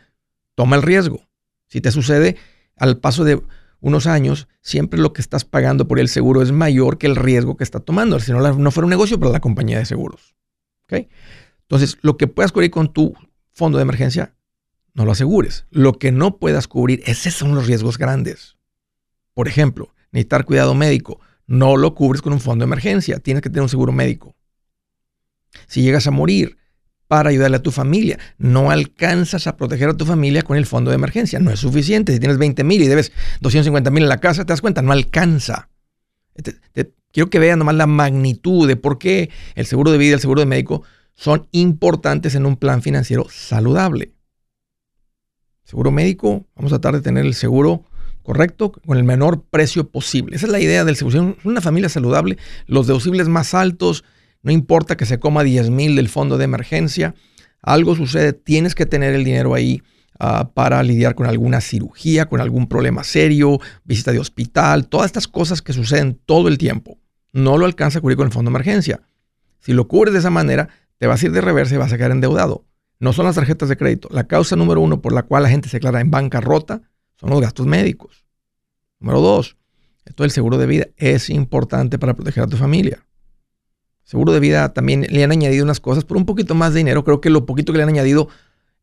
Toma 0.55 0.77
el 0.77 0.83
riesgo. 0.83 1.27
Si 1.67 1.81
te 1.81 1.91
sucede 1.91 2.37
al 2.77 2.99
paso 2.99 3.25
de 3.25 3.43
unos 3.83 4.07
años, 4.07 4.49
siempre 4.61 4.99
lo 4.99 5.13
que 5.13 5.21
estás 5.21 5.45
pagando 5.45 5.87
por 5.89 5.99
el 5.99 6.09
seguro 6.09 6.41
es 6.41 6.53
mayor 6.53 6.99
que 6.99 7.09
el 7.09 7.17
riesgo 7.17 7.57
que 7.57 7.65
está 7.65 7.81
tomando. 7.81 8.19
Si 8.21 8.33
no, 8.33 8.41
no 8.41 8.71
fuera 8.71 8.87
un 8.87 8.91
negocio 8.91 9.19
para 9.19 9.33
la 9.33 9.41
compañía 9.41 9.79
de 9.79 9.85
seguros. 9.85 10.35
Entonces, 10.89 11.99
lo 12.03 12.17
que 12.17 12.29
puedas 12.29 12.53
cubrir 12.53 12.71
con 12.71 12.93
tu 12.93 13.15
fondo 13.53 13.79
de 13.79 13.83
emergencia, 13.83 14.35
no 14.95 15.05
lo 15.05 15.13
asegures. 15.13 15.67
Lo 15.71 15.95
que 15.95 16.13
no 16.13 16.39
puedas 16.39 16.69
cubrir, 16.69 17.03
esos 17.07 17.35
son 17.35 17.55
los 17.55 17.67
riesgos 17.67 17.99
grandes. 17.99 18.57
Por 19.35 19.49
ejemplo, 19.49 19.95
necesitar 20.13 20.45
cuidado 20.45 20.75
médico. 20.75 21.21
No 21.47 21.77
lo 21.77 21.95
cubres 21.95 22.23
con 22.23 22.33
un 22.33 22.41
fondo 22.41 22.63
de 22.63 22.69
emergencia. 22.69 23.19
Tienes 23.19 23.43
que 23.43 23.51
tener 23.51 23.63
un 23.63 23.69
seguro 23.69 23.91
médico. 23.91 24.37
Si 25.67 25.83
llegas 25.83 26.07
a 26.07 26.11
morir, 26.13 26.57
para 27.13 27.29
ayudarle 27.29 27.59
a 27.59 27.63
tu 27.63 27.73
familia. 27.73 28.19
No 28.39 28.71
alcanzas 28.71 29.47
a 29.47 29.59
proteger 29.59 29.91
a 29.91 29.95
tu 29.95 30.07
familia 30.07 30.41
con 30.41 30.57
el 30.57 30.65
fondo 30.65 30.91
de 30.91 30.95
emergencia. 30.95 31.39
No 31.41 31.51
es 31.51 31.61
suficiente. 31.61 32.11
Si 32.15 32.19
tienes 32.19 32.39
20 32.39 32.65
mil 32.65 32.81
y 32.81 32.89
debes 32.89 33.13
250 33.43 33.91
mil 33.91 34.05
en 34.05 34.09
la 34.09 34.17
casa, 34.17 34.47
te 34.47 34.53
das 34.55 34.63
cuenta, 34.63 34.81
no 34.81 34.93
alcanza. 34.93 35.69
quiero 37.13 37.29
que 37.29 37.39
vean 37.39 37.59
nomás 37.59 37.75
la 37.75 37.87
magnitud 37.87 38.67
de 38.67 38.77
por 38.77 38.99
qué 38.99 39.29
el 39.57 39.67
seguro 39.67 39.93
de 39.93 39.99
vida 39.99 40.13
y 40.13 40.15
el 40.15 40.21
seguro 40.21 40.41
de 40.41 40.47
médico 40.47 40.85
son 41.15 41.49
importantes 41.53 42.35
en 42.35 42.47
un 42.47 42.57
plan 42.57 42.81
financiero 42.81 43.27
saludable. 43.29 44.15
Seguro 45.65 45.91
médico, 45.91 46.47
vamos 46.57 46.73
a 46.73 46.81
tratar 46.81 46.95
de 46.95 47.03
tener 47.03 47.27
el 47.27 47.35
seguro 47.35 47.85
correcto 48.23 48.73
con 48.73 48.97
el 48.97 49.05
menor 49.05 49.45
precio 49.51 49.87
posible. 49.91 50.37
Esa 50.37 50.47
es 50.47 50.53
la 50.53 50.61
idea 50.61 50.87
del 50.87 50.97
seguro. 50.97 51.37
Una 51.45 51.61
familia 51.61 51.91
saludable, 51.91 52.39
los 52.67 52.87
deducibles 52.87 53.29
más 53.29 53.53
altos, 53.53 54.03
no 54.43 54.53
importa 54.53 54.97
que 54.97 55.07
se 55.07 55.19
coma 55.19 55.45
10 55.45 55.71
mil 55.71 55.97
del 55.97 56.09
fondo 56.09 56.39
de 56.39 56.45
emergencia, 56.45 57.15
algo 57.63 57.95
sucede, 57.95 58.33
tienes 58.33 58.75
que 58.75 58.87
tener 58.87 59.15
el 59.15 59.25
dinero 59.25 59.55
ahí 59.55 59.83
ah, 60.19 60.51
para 60.53 60.83
lidiar 60.83 61.15
con 61.15 61.27
alguna 61.27 61.61
cirugía, 61.61 62.27
con 62.27 62.41
algún 62.41 62.69
problema 62.69 63.05
serio, 63.05 63.61
visita 63.85 64.11
de 64.11 64.19
hospital, 64.19 64.89
todas 64.89 65.07
estas 65.07 65.29
cosas 65.29 65.63
que 65.63 65.73
suceden 65.73 66.19
todo 66.27 66.49
el 66.49 66.59
tiempo. 66.59 66.99
No 67.33 67.57
lo 67.57 67.67
alcanza 67.67 67.99
a 67.99 68.03
cubrir 68.03 68.17
con 68.17 68.27
el 68.27 68.33
fondo 68.33 68.51
de 68.51 68.57
emergencia. 68.57 69.01
Si 69.61 69.73
lo 69.73 69.87
cubres 69.87 70.13
de 70.13 70.19
esa 70.19 70.31
manera, 70.31 70.69
te 70.99 71.07
vas 71.07 71.23
a 71.23 71.27
ir 71.27 71.33
de 71.33 71.41
reversa 71.41 71.75
y 71.75 71.79
vas 71.79 71.93
a 71.93 71.97
quedar 71.97 72.11
endeudado. 72.11 72.65
No 72.99 73.13
son 73.13 73.27
las 73.27 73.37
tarjetas 73.37 73.69
de 73.69 73.77
crédito. 73.77 74.09
La 74.11 74.27
causa 74.27 74.57
número 74.57 74.81
uno 74.81 75.01
por 75.01 75.13
la 75.13 75.23
cual 75.23 75.45
la 75.45 75.49
gente 75.49 75.69
se 75.69 75.77
declara 75.77 76.01
en 76.01 76.11
bancarrota 76.11 76.83
son 77.17 77.31
los 77.31 77.41
gastos 77.41 77.67
médicos. 77.67 78.25
Número 78.99 79.21
dos, 79.21 79.57
esto 80.05 80.25
del 80.25 80.31
seguro 80.33 80.59
de 80.59 80.67
vida 80.67 80.87
es 80.97 81.31
importante 81.31 81.99
para 81.99 82.15
proteger 82.15 82.45
a 82.45 82.47
tu 82.49 82.57
familia. 82.57 83.05
Seguro 84.05 84.33
de 84.33 84.41
vida 84.41 84.73
también 84.73 85.07
le 85.09 85.25
han 85.25 85.33
añadido 85.33 85.65
unas 85.65 85.81
cosas 85.81 86.05
por 86.05 86.17
un 86.17 86.27
poquito 86.27 86.55
más 86.55 86.73
de 86.73 86.79
dinero. 86.79 87.05
Creo 87.05 87.21
que 87.21 87.31
lo 87.31 87.47
poquito 87.47 87.73
que 87.73 87.79
le 87.79 87.85
han 87.85 87.89
añadido 87.89 88.29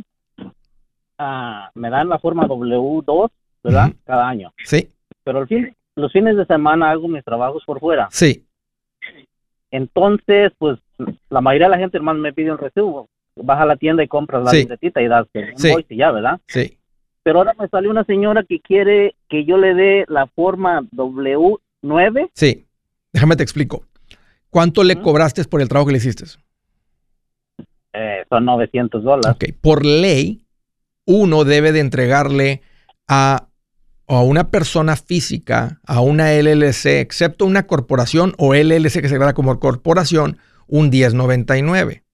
ah, 1.18 1.70
me 1.74 1.90
dan 1.90 2.08
la 2.08 2.18
forma 2.18 2.46
W2, 2.46 3.30
¿verdad? 3.62 3.92
Cada 4.04 4.28
año. 4.28 4.52
Sí. 4.64 4.88
Pero 5.24 5.42
el 5.42 5.48
fin, 5.48 5.76
los 5.94 6.12
fines 6.12 6.36
de 6.36 6.46
semana 6.46 6.90
hago 6.90 7.08
mis 7.08 7.24
trabajos 7.24 7.62
por 7.64 7.80
fuera. 7.80 8.08
Sí. 8.10 8.44
Entonces, 9.70 10.52
pues 10.58 10.78
la 11.30 11.40
mayoría 11.40 11.66
de 11.68 11.72
la 11.72 11.78
gente 11.78 11.96
hermano 11.96 12.20
me 12.20 12.32
pide 12.32 12.52
un 12.52 12.58
recibo. 12.58 13.08
Vas 13.34 13.60
a 13.60 13.66
la 13.66 13.76
tienda 13.76 14.02
y 14.02 14.08
compras 14.08 14.44
la 14.44 14.50
sí. 14.50 14.68
y 14.68 15.08
das 15.08 15.26
el 15.32 15.56
sí. 15.56 15.72
y 15.88 15.96
ya, 15.96 16.12
¿verdad? 16.12 16.38
Sí. 16.46 16.76
pero 17.22 17.38
ahora 17.38 17.54
me 17.58 17.68
salió 17.68 17.90
una 17.90 18.04
señora 18.04 18.42
que 18.42 18.60
quiere 18.60 19.14
que 19.28 19.46
yo 19.46 19.56
le 19.56 19.74
dé 19.74 20.04
la 20.08 20.26
forma 20.26 20.82
W9. 20.92 22.30
Sí, 22.34 22.66
déjame 23.12 23.36
te 23.36 23.42
explico. 23.42 23.84
¿Cuánto 24.52 24.84
le 24.84 25.00
cobraste 25.00 25.42
por 25.44 25.62
el 25.62 25.68
trabajo 25.68 25.86
que 25.86 25.92
le 25.92 25.98
hiciste? 25.98 26.26
Eh, 27.94 28.22
son 28.28 28.44
900 28.44 29.02
dólares. 29.02 29.34
Ok, 29.34 29.44
por 29.62 29.86
ley, 29.86 30.44
uno 31.06 31.44
debe 31.44 31.72
de 31.72 31.80
entregarle 31.80 32.60
a, 33.08 33.48
a, 34.06 34.20
una 34.20 34.50
persona 34.50 34.96
física, 34.96 35.80
a 35.86 36.02
una 36.02 36.34
LLC, 36.34 37.00
excepto 37.00 37.46
una 37.46 37.66
corporación 37.66 38.34
o 38.36 38.52
LLC 38.52 39.00
que 39.00 39.08
se 39.08 39.14
declara 39.14 39.32
como 39.32 39.58
corporación, 39.58 40.36
un 40.66 40.90
1099. 40.90 42.04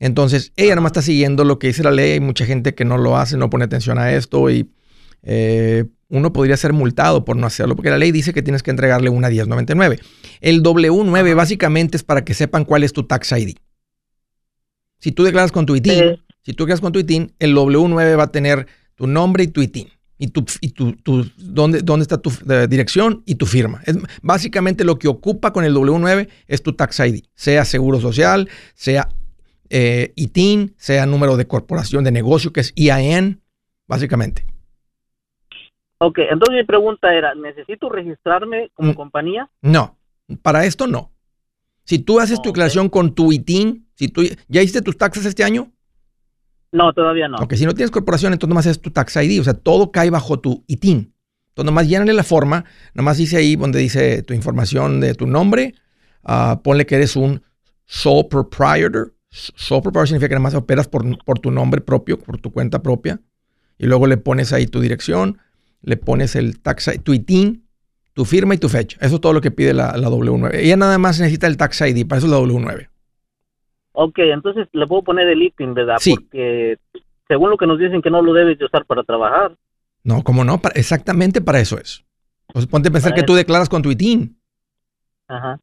Entonces, 0.00 0.52
ella 0.56 0.74
nomás 0.74 0.90
está 0.90 1.02
siguiendo 1.02 1.44
lo 1.44 1.60
que 1.60 1.68
dice 1.68 1.84
la 1.84 1.92
ley. 1.92 2.14
Hay 2.14 2.20
mucha 2.20 2.46
gente 2.46 2.74
que 2.74 2.84
no 2.84 2.98
lo 2.98 3.16
hace, 3.16 3.36
no 3.36 3.48
pone 3.48 3.64
atención 3.64 3.96
a 4.00 4.10
esto 4.12 4.50
y 4.50 4.68
eh, 5.22 5.84
uno 6.10 6.32
podría 6.32 6.56
ser 6.56 6.72
multado 6.72 7.24
por 7.24 7.36
no 7.36 7.46
hacerlo, 7.46 7.76
porque 7.76 7.90
la 7.90 7.98
ley 7.98 8.12
dice 8.12 8.34
que 8.34 8.42
tienes 8.42 8.62
que 8.62 8.70
entregarle 8.70 9.08
una 9.08 9.30
1099. 9.30 10.00
El 10.40 10.62
W9 10.62 11.34
básicamente 11.34 11.96
es 11.96 12.02
para 12.02 12.24
que 12.24 12.34
sepan 12.34 12.64
cuál 12.64 12.82
es 12.82 12.92
tu 12.92 13.04
tax 13.04 13.32
ID. 13.32 13.54
Si 14.98 15.12
tú 15.12 15.22
declaras 15.22 15.52
con 15.52 15.66
tu 15.66 15.76
ITIN, 15.76 16.20
si 16.42 16.52
tú 16.52 16.64
declaras 16.64 16.80
con 16.80 16.92
tu 16.92 16.98
ITIN, 16.98 17.32
el 17.38 17.56
W9 17.56 18.18
va 18.18 18.24
a 18.24 18.32
tener 18.32 18.66
tu 18.96 19.06
nombre 19.06 19.44
y 19.44 19.48
tu 19.48 19.62
ITIN. 19.62 19.88
Y, 20.22 20.26
tu, 20.26 20.44
y 20.60 20.72
tu, 20.72 20.94
dónde, 21.38 21.80
dónde 21.80 22.02
está 22.02 22.18
tu 22.18 22.30
dirección 22.68 23.22
y 23.24 23.36
tu 23.36 23.46
firma. 23.46 23.80
Es, 23.86 23.96
básicamente 24.20 24.84
lo 24.84 24.98
que 24.98 25.08
ocupa 25.08 25.50
con 25.54 25.64
el 25.64 25.74
W9 25.74 26.28
es 26.46 26.62
tu 26.62 26.74
tax 26.74 27.00
ID, 27.00 27.22
sea 27.34 27.64
seguro 27.64 28.02
social, 28.02 28.50
sea 28.74 29.08
eh, 29.70 30.12
ITIN, 30.16 30.74
sea 30.76 31.06
número 31.06 31.38
de 31.38 31.46
corporación 31.46 32.04
de 32.04 32.10
negocio, 32.10 32.52
que 32.52 32.60
es 32.60 32.74
IAN, 32.76 33.40
básicamente. 33.86 34.49
Ok, 36.02 36.18
entonces 36.30 36.56
mi 36.56 36.64
pregunta 36.64 37.14
era, 37.14 37.34
¿necesito 37.34 37.90
registrarme 37.90 38.70
como 38.74 38.92
mm. 38.92 38.94
compañía? 38.94 39.50
No, 39.60 39.98
para 40.40 40.64
esto 40.64 40.86
no. 40.86 41.12
Si 41.84 41.98
tú 41.98 42.20
haces 42.20 42.40
tu 42.40 42.48
declaración 42.48 42.88
con 42.88 43.14
tu 43.14 43.32
ITIN, 43.32 43.86
si 43.96 44.08
tú, 44.08 44.22
¿ya 44.48 44.62
hiciste 44.62 44.80
tus 44.80 44.96
taxes 44.96 45.26
este 45.26 45.44
año? 45.44 45.70
No, 46.72 46.94
todavía 46.94 47.28
no. 47.28 47.36
Ok, 47.36 47.52
si 47.54 47.66
no 47.66 47.74
tienes 47.74 47.90
corporación, 47.90 48.32
entonces 48.32 48.48
nomás 48.48 48.64
es 48.64 48.80
tu 48.80 48.90
tax 48.90 49.16
ID, 49.16 49.40
o 49.40 49.44
sea, 49.44 49.52
todo 49.52 49.92
cae 49.92 50.08
bajo 50.08 50.40
tu 50.40 50.64
ITIN. 50.68 51.12
Entonces 51.48 51.66
nomás 51.66 51.86
llénale 51.86 52.14
la 52.14 52.22
forma, 52.22 52.64
nomás 52.94 53.18
dice 53.18 53.36
ahí 53.36 53.56
donde 53.56 53.78
dice 53.78 54.22
tu 54.22 54.32
información 54.32 55.00
de 55.00 55.14
tu 55.14 55.26
nombre, 55.26 55.74
uh, 56.22 56.62
ponle 56.62 56.86
que 56.86 56.94
eres 56.94 57.14
un 57.14 57.42
sole 57.84 58.24
proprietor. 58.30 59.12
Sole 59.28 59.82
proprietor 59.82 60.08
significa 60.08 60.28
que 60.30 60.34
nomás 60.36 60.54
operas 60.54 60.88
por, 60.88 61.04
por 61.24 61.40
tu 61.40 61.50
nombre 61.50 61.82
propio, 61.82 62.18
por 62.18 62.38
tu 62.40 62.52
cuenta 62.52 62.82
propia, 62.82 63.20
y 63.76 63.84
luego 63.84 64.06
le 64.06 64.16
pones 64.16 64.54
ahí 64.54 64.66
tu 64.66 64.80
dirección, 64.80 65.38
le 65.82 65.96
pones 65.96 66.36
el 66.36 66.60
tax 66.60 66.88
ID, 66.88 67.02
tu 67.02 67.12
ITIN, 67.14 67.66
tu 68.12 68.24
firma 68.24 68.54
y 68.54 68.58
tu 68.58 68.68
fecha. 68.68 68.98
Eso 69.00 69.16
es 69.16 69.20
todo 69.20 69.32
lo 69.32 69.40
que 69.40 69.50
pide 69.50 69.74
la, 69.74 69.96
la 69.96 70.08
W9. 70.08 70.54
Ella 70.54 70.76
nada 70.76 70.98
más 70.98 71.20
necesita 71.20 71.46
el 71.46 71.56
tax 71.56 71.80
ID, 71.80 72.06
para 72.06 72.18
eso 72.18 72.26
es 72.26 72.32
la 72.32 72.38
W9. 72.38 72.88
Ok, 73.92 74.18
entonces 74.18 74.68
le 74.72 74.86
puedo 74.86 75.02
poner 75.02 75.28
el 75.28 75.42
ITIN, 75.42 75.74
¿verdad? 75.74 75.96
Sí. 75.98 76.14
Porque 76.14 76.78
según 77.28 77.50
lo 77.50 77.56
que 77.56 77.66
nos 77.66 77.78
dicen 77.78 78.02
que 78.02 78.10
no 78.10 78.22
lo 78.22 78.32
debes 78.32 78.58
de 78.58 78.64
usar 78.64 78.84
para 78.84 79.02
trabajar. 79.02 79.56
No, 80.02 80.22
¿cómo 80.22 80.44
no? 80.44 80.60
exactamente 80.74 81.40
para 81.40 81.60
eso 81.60 81.78
es. 81.78 82.04
Pues 82.52 82.66
ponte 82.66 82.88
a 82.88 82.92
pensar 82.92 83.14
que 83.14 83.22
tú 83.22 83.34
declaras 83.34 83.68
con 83.68 83.82
tu 83.82 83.90
ITIN. 83.90 84.36
Ajá. 85.28 85.60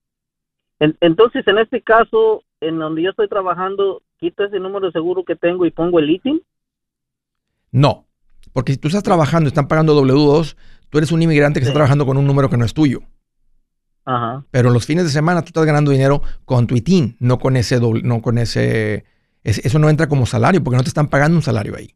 entonces, 0.80 1.46
en 1.48 1.58
este 1.58 1.82
caso, 1.82 2.44
en 2.62 2.80
donde 2.80 3.02
yo 3.02 3.10
estoy 3.10 3.28
trabajando, 3.28 4.02
¿quito 4.18 4.46
ese 4.46 4.60
número 4.60 4.86
de 4.88 4.94
seguro 4.94 5.26
que 5.26 5.36
tengo 5.36 5.66
y 5.66 5.72
pongo 5.72 6.00
el 6.00 6.10
ITIN? 6.10 6.42
No, 7.72 8.07
porque 8.58 8.74
si 8.74 8.80
tú 8.80 8.88
estás 8.88 9.04
trabajando 9.04 9.46
y 9.46 9.50
están 9.50 9.68
pagando 9.68 9.96
W2, 10.04 10.58
tú 10.90 10.98
eres 10.98 11.12
un 11.12 11.22
inmigrante 11.22 11.60
que 11.60 11.66
está 11.66 11.76
trabajando 11.76 12.08
con 12.08 12.18
un 12.18 12.26
número 12.26 12.50
que 12.50 12.58
no 12.58 12.66
es 12.66 12.74
tuyo. 12.74 13.02
Ajá. 14.04 14.46
Pero 14.50 14.72
los 14.72 14.84
fines 14.84 15.04
de 15.04 15.12
semana 15.12 15.44
tú 15.44 15.50
estás 15.50 15.64
ganando 15.64 15.92
dinero 15.92 16.24
con 16.44 16.66
tu 16.66 16.76
ITIN, 16.76 17.18
no 17.20 17.38
con 17.38 17.56
ese 17.56 17.80
doble, 17.80 18.02
no 18.02 18.20
con 18.20 18.40
ese, 18.40 19.06
eso 19.44 19.78
no 19.78 19.92
entra 19.92 20.10
como 20.10 20.26
salario 20.26 20.64
porque 20.64 20.78
no 20.78 20.82
te 20.82 20.90
están 20.90 21.08
pagando 21.08 21.38
un 21.38 21.44
salario 21.44 21.76
ahí. 21.78 21.92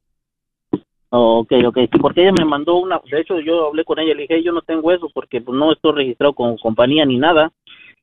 Oh, 1.09 1.39
ok, 1.39 1.51
ok. 1.65 1.79
porque 1.99 2.21
ella 2.21 2.33
me 2.37 2.45
mandó 2.45 2.75
una, 2.75 3.01
de 3.09 3.21
hecho 3.21 3.39
yo 3.39 3.69
hablé 3.69 3.83
con 3.83 3.97
ella, 3.97 4.13
le 4.13 4.27
dije, 4.27 4.43
yo 4.43 4.51
no 4.51 4.61
tengo 4.61 4.91
eso 4.91 5.09
porque 5.15 5.41
pues, 5.41 5.57
no 5.57 5.71
estoy 5.71 5.93
registrado 5.93 6.33
con 6.33 6.57
compañía 6.57 7.07
ni 7.07 7.17
nada. 7.17 7.51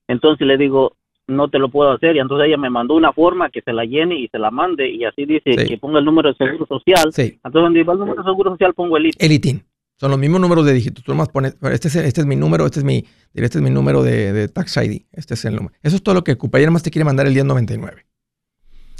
Entonces 0.08 0.44
le 0.48 0.56
digo, 0.56 0.96
no 1.28 1.48
te 1.48 1.58
lo 1.58 1.68
puedo 1.68 1.92
hacer. 1.92 2.16
Y 2.16 2.18
entonces 2.18 2.48
ella 2.48 2.56
me 2.56 2.70
mandó 2.70 2.94
una 2.94 3.12
forma 3.12 3.50
que 3.50 3.62
se 3.62 3.72
la 3.72 3.84
llene 3.84 4.18
y 4.18 4.28
se 4.28 4.38
la 4.38 4.50
mande. 4.50 4.90
Y 4.90 5.04
así 5.04 5.24
dice 5.24 5.54
que 5.56 5.78
ponga 5.78 6.00
el 6.00 6.04
número 6.04 6.30
de 6.30 6.34
seguro 6.36 6.66
social. 6.66 7.12
Sí. 7.12 7.38
Entonces, 7.44 7.62
donde 7.62 7.84
va 7.84 7.92
el 7.92 7.98
número 8.00 8.22
de 8.22 8.28
seguro 8.28 8.50
social, 8.50 8.74
pongo 8.74 8.96
el 8.96 9.06
ITIN. 9.06 9.24
El 9.24 9.32
ITIN. 9.32 9.62
Son 10.00 10.10
los 10.10 10.18
mismos 10.18 10.40
números 10.40 10.64
de 10.64 10.72
dígitos. 10.72 11.04
Tú 11.04 11.12
nomás 11.12 11.28
pones, 11.28 11.56
este 11.72 11.88
es, 11.88 11.96
este 11.96 12.20
es 12.20 12.26
mi 12.26 12.36
número, 12.36 12.66
este 12.66 12.80
es 12.80 12.84
mi, 12.84 13.04
este 13.34 13.58
es 13.58 13.62
mi 13.62 13.70
número 13.70 14.02
de, 14.02 14.48
tax 14.48 14.76
ID. 14.76 15.02
Este 15.12 15.34
es 15.34 15.44
el 15.44 15.56
número. 15.56 15.74
Eso 15.82 15.96
es 15.96 16.02
todo 16.02 16.14
lo 16.14 16.24
que 16.24 16.32
ocupa. 16.32 16.58
Ella 16.58 16.70
más 16.70 16.82
te 16.82 16.90
quiere 16.90 17.04
mandar 17.04 17.26
el 17.26 17.34
1099. 17.34 18.06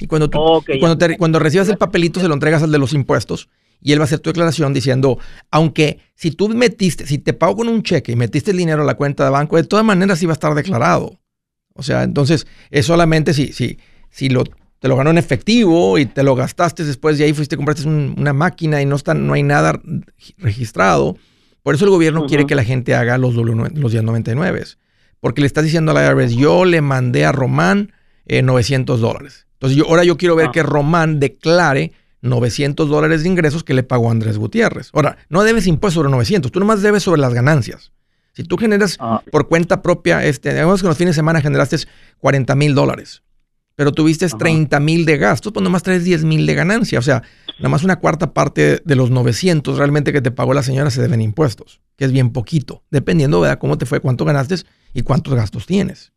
Y 0.00 0.06
cuando, 0.06 0.30
tú, 0.30 0.38
cuando, 0.80 1.06
cuando 1.18 1.38
recibas 1.38 1.68
el 1.68 1.76
papelito, 1.76 2.20
se 2.20 2.28
lo 2.28 2.34
entregas 2.34 2.62
al 2.62 2.70
de 2.70 2.78
los 2.78 2.92
impuestos 2.92 3.48
y 3.80 3.92
él 3.92 4.00
va 4.00 4.04
a 4.04 4.06
hacer 4.06 4.20
tu 4.20 4.30
declaración 4.30 4.72
diciendo, 4.72 5.18
aunque 5.50 6.00
si 6.14 6.32
tú 6.32 6.48
metiste, 6.48 7.06
si 7.06 7.18
te 7.18 7.32
pago 7.32 7.56
con 7.56 7.68
un 7.68 7.82
cheque 7.82 8.12
y 8.12 8.16
metiste 8.16 8.50
el 8.50 8.56
dinero 8.56 8.82
a 8.82 8.84
la 8.84 8.94
cuenta 8.94 9.24
de 9.24 9.30
banco, 9.30 9.56
de 9.56 9.64
todas 9.64 9.84
maneras 9.84 10.18
sí 10.18 10.26
va 10.26 10.32
a 10.32 10.34
estar 10.34 10.54
declarado. 10.54 11.18
O 11.78 11.82
sea, 11.82 12.02
entonces 12.02 12.46
es 12.70 12.84
solamente 12.84 13.32
si, 13.32 13.52
si, 13.52 13.78
si 14.10 14.28
lo 14.28 14.44
te 14.80 14.88
lo 14.88 14.96
ganó 14.96 15.10
en 15.10 15.18
efectivo 15.18 15.98
y 15.98 16.06
te 16.06 16.22
lo 16.22 16.34
gastaste 16.34 16.84
después 16.84 17.18
de 17.18 17.24
ahí 17.24 17.32
fuiste 17.32 17.56
compraste 17.56 17.86
una 17.88 18.32
máquina 18.32 18.80
y 18.80 18.86
no 18.86 18.96
está 18.96 19.14
no 19.14 19.32
hay 19.32 19.42
nada 19.42 19.80
registrado. 20.38 21.16
Por 21.62 21.74
eso 21.74 21.84
el 21.84 21.90
gobierno 21.90 22.26
quiere 22.26 22.46
que 22.46 22.54
la 22.54 22.64
gente 22.64 22.94
haga 22.94 23.18
los, 23.18 23.34
los 23.34 23.46
99, 23.46 24.64
porque 25.20 25.40
le 25.40 25.46
estás 25.46 25.64
diciendo 25.64 25.90
a 25.90 25.94
la 25.94 26.06
IRS, 26.06 26.34
yo 26.34 26.64
le 26.64 26.80
mandé 26.80 27.24
a 27.24 27.32
Román 27.32 27.92
900 28.26 28.98
eh, 28.98 29.02
dólares. 29.02 29.46
Entonces 29.54 29.76
yo, 29.76 29.86
ahora 29.88 30.04
yo 30.04 30.16
quiero 30.16 30.36
ver 30.36 30.46
ah. 30.46 30.52
que 30.52 30.62
Román 30.62 31.20
declare 31.20 31.92
900 32.22 32.88
dólares 32.88 33.22
de 33.22 33.28
ingresos 33.28 33.64
que 33.64 33.74
le 33.74 33.82
pagó 33.82 34.10
Andrés 34.10 34.38
Gutiérrez. 34.38 34.90
Ahora, 34.92 35.18
no 35.28 35.42
debes 35.44 35.66
impuesto 35.66 36.00
sobre 36.00 36.10
900, 36.10 36.50
tú 36.50 36.60
nomás 36.60 36.82
debes 36.82 37.02
sobre 37.02 37.20
las 37.20 37.34
ganancias. 37.34 37.92
Si 38.38 38.44
tú 38.44 38.56
generas 38.56 38.96
ah. 39.00 39.20
por 39.32 39.48
cuenta 39.48 39.82
propia, 39.82 40.24
este, 40.24 40.52
digamos 40.52 40.80
que 40.80 40.86
en 40.86 40.90
los 40.90 40.96
fines 40.96 41.16
de 41.16 41.18
semana 41.18 41.40
generaste 41.40 41.76
40 42.20 42.54
mil 42.54 42.72
dólares 42.72 43.24
pero 43.74 43.92
tuviste 43.92 44.28
30 44.28 44.80
mil 44.80 45.04
de 45.04 45.18
gastos, 45.18 45.52
pues 45.52 45.62
nomás 45.62 45.84
traes 45.84 46.02
10 46.02 46.24
mil 46.24 46.46
de 46.46 46.54
ganancia. 46.54 46.98
O 46.98 47.02
sea, 47.02 47.22
nada 47.58 47.68
más 47.68 47.84
una 47.84 48.00
cuarta 48.00 48.32
parte 48.32 48.82
de 48.84 48.94
los 48.96 49.10
900 49.10 49.78
realmente 49.78 50.12
que 50.12 50.20
te 50.20 50.32
pagó 50.32 50.52
la 50.52 50.64
señora 50.64 50.90
se 50.90 51.00
deben 51.00 51.20
impuestos, 51.20 51.80
que 51.96 52.04
es 52.04 52.10
bien 52.10 52.30
poquito, 52.30 52.82
dependiendo 52.90 53.40
de 53.40 53.56
cómo 53.56 53.78
te 53.78 53.86
fue, 53.86 54.00
cuánto 54.00 54.24
ganaste 54.24 54.56
y 54.94 55.02
cuántos 55.02 55.34
gastos 55.34 55.66
tienes. 55.66 56.12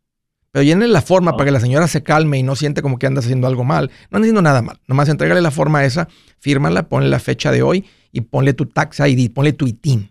Pero 0.51 0.63
llene 0.63 0.87
la 0.87 1.03
forma 1.03 1.33
para 1.33 1.45
que 1.45 1.51
la 1.51 1.59
señora 1.59 1.87
se 1.87 2.01
calme 2.01 2.39
y 2.39 2.43
no 2.43 2.55
siente 2.55 2.81
como 2.81 2.97
que 2.97 3.05
andas 3.05 3.25
haciendo 3.25 3.45
algo 3.45 3.63
mal. 3.63 3.91
No 4.09 4.17
andas 4.17 4.21
haciendo 4.25 4.41
nada 4.41 4.63
mal. 4.63 4.79
Nomás 4.87 5.09
entrégale 5.09 5.41
la 5.41 5.51
forma 5.51 5.85
esa, 5.85 6.07
fírmala, 6.39 6.89
ponle 6.89 7.09
la 7.09 7.19
fecha 7.19 7.51
de 7.51 7.61
hoy 7.61 7.85
y 8.11 8.21
ponle 8.21 8.53
tu 8.53 8.65
tax 8.65 9.01
ID, 9.01 9.31
ponle 9.31 9.53
tu 9.53 9.67
ITIN. 9.67 10.10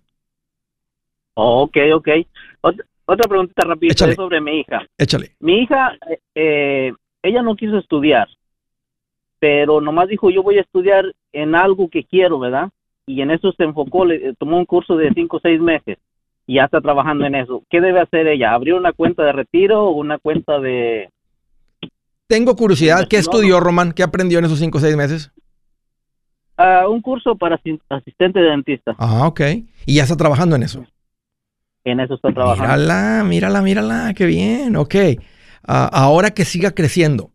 Ok, 1.41 1.77
ok. 1.95 2.09
Otra, 3.07 3.27
preguntita 3.27 3.67
rápida 3.67 3.95
sobre 4.15 4.41
mi 4.41 4.61
hija. 4.61 4.87
Échale. 4.97 5.33
Mi 5.41 5.63
hija 5.63 5.97
eh, 6.35 6.93
ella 7.23 7.43
no 7.43 7.57
quiso 7.57 7.79
estudiar, 7.79 8.29
pero 9.39 9.81
nomás 9.81 10.09
dijo, 10.09 10.31
yo 10.31 10.43
voy 10.43 10.59
a 10.59 10.63
estudiar 10.63 11.05
en 11.33 11.55
algo 11.55 11.89
que 11.89 12.05
quiero, 12.05 12.39
¿verdad? 12.39 12.71
Y 13.07 13.21
en 13.23 13.31
eso 13.31 13.53
se 13.53 13.65
enfocó, 13.65 14.05
le, 14.05 14.35
tomó 14.35 14.59
un 14.59 14.65
curso 14.65 14.97
de 14.97 15.11
cinco 15.15 15.39
o 15.39 15.41
seis 15.41 15.61
meses 15.61 15.99
y 16.47 16.55
ya 16.55 16.65
está 16.65 16.81
trabajando 16.81 17.27
en 17.27 17.35
eso. 17.35 17.63
¿Qué 17.69 17.81
debe 17.81 18.01
hacer 18.01 18.27
ella? 18.27 18.53
¿Abrir 18.53 18.75
una 18.75 18.93
cuenta 18.93 19.25
de 19.25 19.33
retiro 19.33 19.85
o 19.85 19.91
una 19.93 20.19
cuenta 20.19 20.61
de...? 20.61 21.11
Tengo 22.27 22.55
curiosidad, 22.55 23.09
¿qué 23.09 23.17
estudió 23.17 23.59
Román? 23.59 23.93
¿Qué 23.93 24.05
aprendió 24.05 24.39
en 24.39 24.45
esos 24.45 24.61
cinco 24.61 24.79
o 24.79 24.81
seis 24.81 24.97
meses? 24.97 25.33
Uh, 26.57 26.89
un 26.91 27.01
curso 27.01 27.37
para 27.37 27.59
asistente 27.89 28.39
de 28.39 28.51
dentista. 28.51 28.95
Ah, 28.99 29.27
ok. 29.27 29.41
¿Y 29.87 29.97
ya 29.97 30.03
está 30.05 30.17
trabajando 30.17 30.57
en 30.57 30.63
eso? 30.63 30.85
En 31.85 32.01
eso 32.01 32.15
está 32.15 32.33
trabajando. 32.33 32.63
Mírala, 32.63 33.25
mírala, 33.25 33.63
mírala, 33.63 34.15
qué 34.15 34.27
bien, 34.27 34.77
ok. 34.77 34.95
Ah, 35.67 35.89
ahora 35.93 36.31
que 36.31 36.45
siga 36.45 36.73
creciendo, 36.73 37.33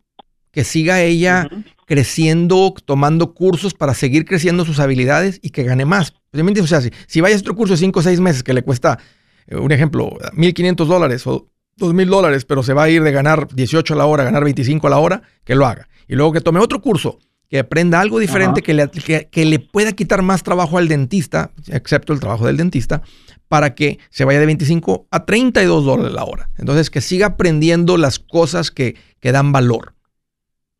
que 0.50 0.64
siga 0.64 1.00
ella 1.00 1.48
creciendo, 1.86 2.74
tomando 2.84 3.32
cursos 3.32 3.74
para 3.74 3.94
seguir 3.94 4.24
creciendo 4.24 4.64
sus 4.64 4.80
habilidades 4.80 5.38
y 5.42 5.50
que 5.50 5.62
gane 5.62 5.84
más. 5.84 6.14
O 6.32 6.66
sea, 6.66 6.80
si, 6.80 6.90
si 7.06 7.20
vayas 7.20 7.38
a 7.38 7.42
otro 7.42 7.56
curso 7.56 7.74
de 7.74 7.78
5 7.78 7.98
o 7.98 8.02
6 8.02 8.20
meses 8.20 8.42
que 8.42 8.52
le 8.52 8.62
cuesta, 8.62 8.98
eh, 9.46 9.56
un 9.56 9.72
ejemplo, 9.72 10.10
1.500 10.34 10.84
dólares 10.86 11.26
o 11.26 11.48
2.000 11.78 12.06
dólares, 12.06 12.44
pero 12.44 12.62
se 12.62 12.72
va 12.72 12.84
a 12.84 12.90
ir 12.90 13.02
de 13.02 13.12
ganar 13.12 13.48
18 13.52 13.94
a 13.94 13.96
la 13.96 14.06
hora 14.06 14.22
a 14.22 14.26
ganar 14.26 14.44
25 14.44 14.86
a 14.86 14.90
la 14.90 14.98
hora, 14.98 15.22
que 15.44 15.54
lo 15.54 15.66
haga. 15.66 15.88
Y 16.08 16.14
luego 16.14 16.32
que 16.32 16.40
tome 16.40 16.60
otro 16.60 16.80
curso, 16.80 17.18
que 17.48 17.60
aprenda 17.60 18.00
algo 18.00 18.18
diferente, 18.18 18.62
que 18.62 18.74
le, 18.74 18.88
que 18.88 19.44
le, 19.44 19.58
pueda 19.58 19.92
quitar 19.92 20.22
más 20.22 20.42
trabajo 20.42 20.78
al 20.78 20.88
dentista, 20.88 21.52
excepto 21.68 22.12
el 22.12 22.20
trabajo 22.20 22.46
del 22.46 22.56
dentista, 22.56 23.02
para 23.48 23.74
que 23.74 23.98
se 24.10 24.24
vaya 24.24 24.40
de 24.40 24.46
25 24.46 25.06
a 25.10 25.24
32 25.24 25.84
dólares 25.84 26.12
la 26.12 26.24
hora. 26.24 26.50
Entonces, 26.58 26.90
que 26.90 27.00
siga 27.00 27.26
aprendiendo 27.26 27.96
las 27.96 28.18
cosas 28.18 28.70
que, 28.70 28.96
que 29.20 29.32
dan 29.32 29.52
valor. 29.52 29.94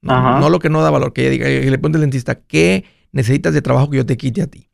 No, 0.03 0.51
lo 0.51 0.61
que 0.61 0.71
no 0.71 0.83
da 0.83 0.91
valor, 0.91 1.13
que 1.13 1.23
ella 1.23 1.31
diga, 1.31 1.47
que 1.47 1.71
le 1.71 1.79
pregunte 1.79 1.97
al 1.97 2.03
dentista, 2.03 2.37
¿qué 2.37 2.85
necesitas 3.17 3.55
de 3.55 3.63
trabajo 3.63 3.91
que 3.91 3.97
yo 3.97 4.07
te 4.07 4.17
quite 4.17 4.43
a 4.43 4.47
ti. 4.47 4.69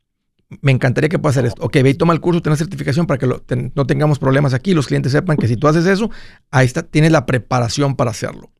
Me 0.61 0.71
encantaría 0.71 1.09
que 1.09 1.17
puedas 1.17 1.37
hacer 1.37 1.47
esto. 1.47 1.63
Ok, 1.63 1.77
ve 1.81 1.89
y 1.89 1.93
toma 1.95 2.13
el 2.13 2.19
curso, 2.19 2.41
ten 2.41 2.55
certificación 2.55 3.07
para 3.07 3.17
que 3.17 3.27
no 3.73 3.87
tengamos 3.87 4.19
problemas 4.19 4.53
aquí. 4.53 4.73
Los 4.73 4.87
clientes 4.87 5.13
sepan 5.13 5.37
que 5.37 5.47
si 5.47 5.55
tú 5.57 5.67
haces 5.67 5.87
eso, 5.87 6.11
ahí 6.51 6.65
está, 6.65 6.83
tienes 6.83 7.11
la 7.11 7.25
preparación 7.25 7.95
para 7.95 8.11
hacerlo. 8.11 8.51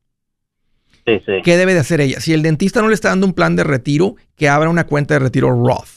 Sí, 1.05 1.19
sí. 1.25 1.33
¿Qué 1.43 1.57
debe 1.57 1.73
de 1.73 1.81
hacer 1.81 1.99
ella? 2.01 2.21
Si 2.21 2.33
el 2.33 2.41
dentista 2.41 2.81
no 2.81 2.87
le 2.87 2.93
está 2.95 3.09
dando 3.09 3.27
un 3.27 3.33
plan 3.33 3.55
de 3.55 3.65
retiro, 3.65 4.15
que 4.35 4.47
abra 4.47 4.69
una 4.69 4.85
cuenta 4.85 5.13
de 5.15 5.19
retiro 5.19 5.51
Roth. 5.51 5.89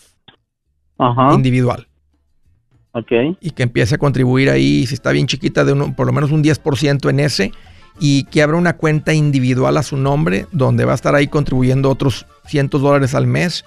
Individual. 1.32 1.86
Ok. 2.96 3.36
Y 3.40 3.50
que 3.50 3.62
empiece 3.62 3.96
a 3.96 3.98
contribuir 3.98 4.48
ahí, 4.48 4.86
si 4.86 4.94
está 4.94 5.12
bien 5.12 5.26
chiquita, 5.26 5.64
de 5.64 5.74
por 5.92 6.06
lo 6.06 6.12
menos 6.14 6.32
un 6.32 6.42
10% 6.42 7.10
en 7.10 7.20
ese. 7.20 7.52
Y 8.00 8.24
que 8.24 8.42
abra 8.42 8.56
una 8.56 8.76
cuenta 8.76 9.12
individual 9.12 9.76
a 9.76 9.82
su 9.82 9.98
nombre, 9.98 10.46
donde 10.50 10.86
va 10.86 10.92
a 10.92 10.94
estar 10.94 11.14
ahí 11.14 11.28
contribuyendo 11.28 11.90
otros 11.90 12.26
cientos 12.46 12.80
dólares 12.80 13.14
al 13.14 13.26
mes. 13.26 13.64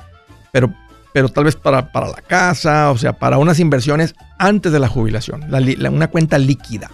Pero, 0.52 0.74
pero 1.14 1.30
tal 1.30 1.44
vez 1.44 1.56
para, 1.56 1.92
para 1.92 2.08
la 2.08 2.22
casa, 2.22 2.90
o 2.90 2.98
sea, 2.98 3.14
para 3.14 3.38
unas 3.38 3.60
inversiones 3.60 4.16
antes 4.40 4.72
de 4.72 4.80
la 4.80 4.88
jubilación. 4.88 5.46
una 5.92 6.08
cuenta 6.08 6.40
líquida. 6.40 6.90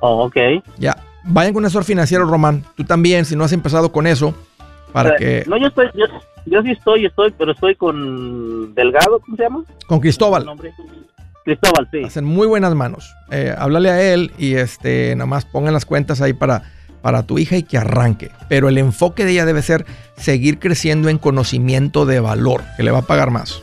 Oh, 0.00 0.24
ok. 0.24 0.36
Ya. 0.78 0.96
Vayan 1.24 1.52
con 1.52 1.62
un 1.62 1.66
asesor 1.66 1.84
financiero, 1.84 2.24
Román. 2.24 2.64
Tú 2.74 2.84
también, 2.84 3.26
si 3.26 3.36
no 3.36 3.44
has 3.44 3.52
empezado 3.52 3.92
con 3.92 4.06
eso, 4.06 4.34
para 4.92 5.16
que... 5.16 5.44
No, 5.46 5.58
yo 5.58 5.66
estoy, 5.66 5.88
yo, 6.46 6.62
sí 6.62 6.70
estoy, 6.70 7.04
estoy, 7.04 7.34
pero 7.36 7.52
estoy 7.52 7.74
con 7.74 8.74
Delgado, 8.74 9.20
¿cómo 9.20 9.36
se 9.36 9.42
llama? 9.42 9.64
Con 9.86 10.00
Cristóbal. 10.00 10.46
Cristóbal, 11.48 11.88
sí. 11.90 12.04
Hacen 12.04 12.26
muy 12.26 12.46
buenas 12.46 12.74
manos. 12.74 13.16
Eh, 13.30 13.54
háblale 13.56 13.88
a 13.88 14.12
él 14.12 14.32
y 14.36 14.56
este, 14.56 15.16
nada 15.16 15.24
más 15.24 15.46
pongan 15.46 15.72
las 15.72 15.86
cuentas 15.86 16.20
ahí 16.20 16.34
para, 16.34 16.62
para 17.00 17.22
tu 17.22 17.38
hija 17.38 17.56
y 17.56 17.62
que 17.62 17.78
arranque. 17.78 18.30
Pero 18.50 18.68
el 18.68 18.76
enfoque 18.76 19.24
de 19.24 19.30
ella 19.30 19.46
debe 19.46 19.62
ser 19.62 19.86
seguir 20.18 20.58
creciendo 20.58 21.08
en 21.08 21.16
conocimiento 21.16 22.04
de 22.04 22.20
valor, 22.20 22.64
que 22.76 22.82
le 22.82 22.90
va 22.90 22.98
a 22.98 23.02
pagar 23.02 23.30
más. 23.30 23.62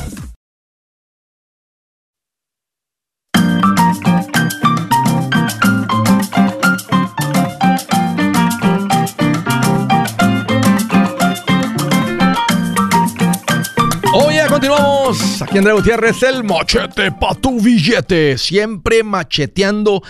Aquí 15.51 15.57
Andrés 15.57 15.75
Gutiérrez, 15.75 16.23
el 16.23 16.45
machete 16.45 17.11
para 17.11 17.35
tu 17.35 17.59
billete. 17.59 18.37
Siempre 18.37 19.03
macheteando 19.03 20.01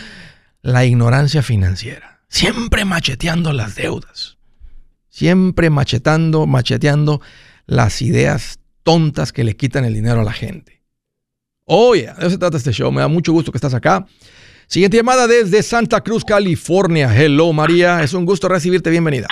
la 0.61 0.85
ignorancia 0.85 1.41
financiera. 1.41 2.19
Siempre 2.27 2.85
macheteando 2.85 3.51
las 3.51 3.73
deudas. 3.73 4.37
Siempre 5.09 5.71
machetando, 5.71 6.45
macheteando 6.45 7.21
las 7.65 8.03
ideas 8.03 8.59
tontas 8.83 9.33
que 9.33 9.43
le 9.43 9.57
quitan 9.57 9.83
el 9.83 9.95
dinero 9.95 10.21
a 10.21 10.23
la 10.23 10.31
gente. 10.31 10.83
Oye, 11.65 12.03
de 12.05 12.11
eso 12.19 12.29
se 12.29 12.37
trata 12.37 12.57
este 12.57 12.71
show. 12.71 12.91
Me 12.91 13.01
da 13.01 13.07
mucho 13.07 13.33
gusto 13.33 13.51
que 13.51 13.57
estás 13.57 13.73
acá. 13.73 14.05
Siguiente 14.67 14.97
llamada 14.97 15.25
desde 15.25 15.63
Santa 15.63 16.01
Cruz, 16.01 16.23
California. 16.23 17.09
Hello, 17.19 17.51
María. 17.51 18.03
Es 18.03 18.13
un 18.13 18.27
gusto 18.27 18.47
recibirte. 18.47 18.91
Bienvenida. 18.91 19.27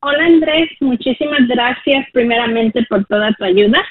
Hola 0.00 0.26
Andrés, 0.26 0.70
muchísimas 0.78 1.48
gracias 1.48 2.06
primeramente 2.12 2.86
por 2.88 3.04
toda 3.06 3.32
tu 3.32 3.42
ayuda. 3.42 3.82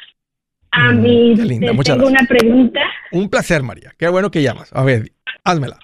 A 0.71 0.91
mm, 0.91 1.01
mí 1.01 1.35
tengo 1.83 2.07
una 2.07 2.25
pregunta. 2.27 2.81
Un 3.11 3.29
placer, 3.29 3.63
María. 3.63 3.93
Qué 3.97 4.07
bueno 4.09 4.29
que 4.29 4.41
llamas. 4.41 4.71
A 4.73 4.83
ver, 4.83 5.11
házmela. 5.43 5.77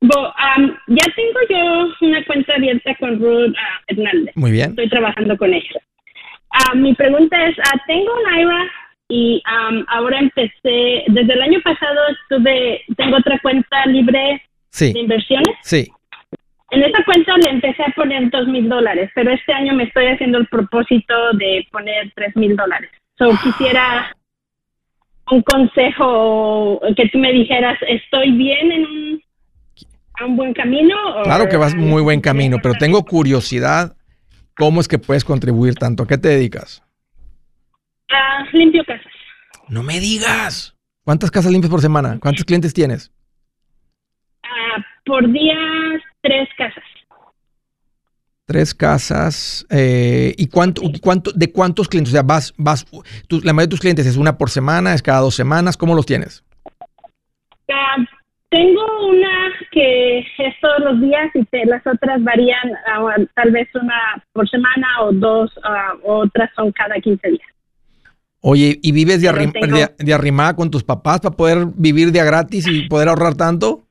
ya 0.00 1.04
tengo 1.16 1.40
yo 1.48 2.06
una 2.06 2.24
cuenta 2.24 2.54
abierta 2.54 2.94
con 2.98 3.18
Ruth 3.18 3.54
ah, 3.56 3.80
Hernández. 3.88 4.36
Muy 4.36 4.50
bien. 4.50 4.70
Estoy 4.70 4.88
trabajando 4.88 5.36
con 5.36 5.52
ella. 5.52 5.80
Ah, 6.50 6.74
mi 6.74 6.94
pregunta 6.94 7.36
es, 7.46 7.56
ah, 7.58 7.78
tengo 7.86 8.10
un 8.12 8.40
IRA 8.40 8.70
y 9.08 9.42
ahora 9.88 10.18
empecé, 10.20 11.04
desde 11.08 11.32
el 11.32 11.42
año 11.42 11.60
pasado 11.62 12.00
estuve, 12.22 12.82
tengo 12.96 13.16
otra 13.16 13.38
cuenta 13.40 13.86
libre 13.86 14.40
de 14.78 15.00
inversiones. 15.00 15.56
Sí. 15.62 15.88
En 16.70 16.84
esa 16.84 17.02
cuenta 17.04 17.36
le 17.36 17.50
empecé 17.50 17.82
a 17.82 17.92
poner 17.96 18.30
dos 18.30 18.46
mil 18.46 18.68
dólares, 18.68 19.10
pero 19.14 19.32
este 19.32 19.52
año 19.52 19.74
me 19.74 19.84
estoy 19.84 20.06
haciendo 20.06 20.38
el 20.38 20.46
propósito 20.46 21.32
de 21.32 21.66
poner 21.72 22.12
tres 22.14 22.34
mil 22.36 22.54
dólares. 22.54 22.90
So, 23.20 23.28
quisiera 23.42 24.16
un 25.30 25.42
consejo 25.42 26.80
que 26.96 27.06
tú 27.10 27.18
me 27.18 27.30
dijeras, 27.32 27.78
¿estoy 27.86 28.30
bien 28.32 28.72
en 28.72 28.86
un, 28.86 29.22
un 30.24 30.36
buen 30.36 30.54
camino? 30.54 30.96
Claro 31.24 31.46
que 31.46 31.58
vas 31.58 31.74
muy 31.74 32.00
buen 32.00 32.22
camino, 32.22 32.56
pero 32.62 32.76
tengo 32.78 33.04
curiosidad, 33.04 33.94
¿cómo 34.56 34.80
es 34.80 34.88
que 34.88 34.98
puedes 34.98 35.26
contribuir 35.26 35.74
tanto? 35.74 36.04
¿A 36.04 36.06
qué 36.06 36.16
te 36.16 36.28
dedicas? 36.28 36.82
Ah, 38.10 38.46
limpio 38.54 38.82
casas. 38.86 39.12
No 39.68 39.82
me 39.82 40.00
digas. 40.00 40.74
¿Cuántas 41.04 41.30
casas 41.30 41.52
limpias 41.52 41.70
por 41.70 41.82
semana? 41.82 42.18
¿Cuántos 42.20 42.46
clientes 42.46 42.72
tienes? 42.72 43.12
Ah, 44.44 44.82
por 45.04 45.30
día 45.30 45.58
tres 46.22 46.48
casas. 46.56 46.84
Tres 48.50 48.74
casas. 48.74 49.64
Eh, 49.70 50.34
¿Y 50.36 50.48
cuánto, 50.48 50.82
cuánto, 51.00 51.30
de 51.30 51.52
cuántos 51.52 51.88
clientes? 51.88 52.12
O 52.12 52.16
sea, 52.16 52.24
vas, 52.24 52.52
vas, 52.56 52.84
la 53.30 53.52
mayoría 53.52 53.66
de 53.66 53.70
tus 53.70 53.78
clientes 53.78 54.06
es 54.06 54.16
una 54.16 54.36
por 54.36 54.50
semana, 54.50 54.92
es 54.92 55.02
cada 55.02 55.20
dos 55.20 55.36
semanas. 55.36 55.76
¿Cómo 55.76 55.94
los 55.94 56.04
tienes? 56.04 56.42
Tengo 58.48 59.08
una 59.08 59.52
que 59.70 60.18
es 60.18 60.54
todos 60.60 60.80
los 60.80 61.00
días 61.00 61.30
y 61.34 61.46
las 61.66 61.86
otras 61.86 62.24
varían, 62.24 62.72
ah, 62.92 63.14
tal 63.36 63.52
vez 63.52 63.68
una 63.76 64.20
por 64.32 64.50
semana 64.50 64.88
o 65.02 65.12
dos, 65.12 65.56
uh, 65.58 66.10
otras 66.10 66.50
son 66.56 66.72
cada 66.72 66.96
15 66.96 67.28
días. 67.28 67.48
Oye, 68.40 68.80
¿y 68.82 68.90
vives 68.90 69.22
de, 69.22 69.28
arrim 69.28 69.52
de, 69.52 70.12
arrimada 70.12 70.56
con 70.56 70.72
tus 70.72 70.82
papás 70.82 71.20
para 71.20 71.36
poder 71.36 71.66
vivir 71.76 72.10
de 72.10 72.18
a 72.18 72.24
gratis 72.24 72.66
y 72.66 72.88
poder 72.88 73.10
ahorrar 73.10 73.36
tanto? 73.36 73.86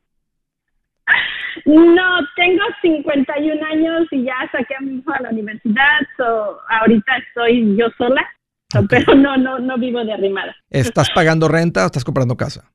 No, 1.66 2.28
tengo 2.36 2.64
51 2.82 3.66
años 3.66 4.08
y 4.12 4.24
ya 4.24 4.36
saqué 4.52 4.76
a 4.76 4.82
mi 4.82 4.98
hijo 4.98 5.12
a 5.12 5.22
la 5.22 5.30
universidad, 5.30 6.00
so 6.18 6.60
ahorita 6.70 7.18
estoy 7.18 7.76
yo 7.78 7.88
sola, 7.98 8.26
pero 8.90 9.16
no, 9.16 9.38
no, 9.38 9.60
no 9.60 9.78
vivo 9.78 10.04
de 10.04 10.14
arrimada. 10.14 10.56
¿Estás 10.70 11.10
pagando 11.14 11.48
renta 11.48 11.84
o 11.84 11.86
estás 11.88 12.04
comprando 12.04 12.36
casa? 12.36 12.72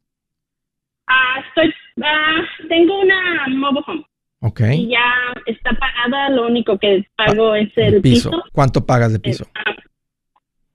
Ah, 1.06 1.42
estoy, 1.46 1.72
ah, 2.02 2.42
tengo 2.68 3.00
una 3.00 3.46
mobile 3.48 3.84
home. 3.86 4.06
Ok. 4.40 4.60
Y 4.72 4.90
ya 4.90 5.32
está 5.46 5.70
pagada, 5.72 6.28
lo 6.30 6.46
único 6.46 6.78
que 6.78 7.06
pago 7.16 7.54
es 7.54 7.70
el 7.76 8.02
piso. 8.02 8.30
¿Cuánto 8.52 8.84
pagas 8.84 9.12
de 9.12 9.18
piso? 9.18 9.46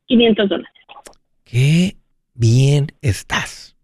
500 0.05 0.43
ah, 0.43 0.47
dólares. 0.47 0.73
Qué 1.43 1.97
bien 2.33 2.87
estás. 3.01 3.75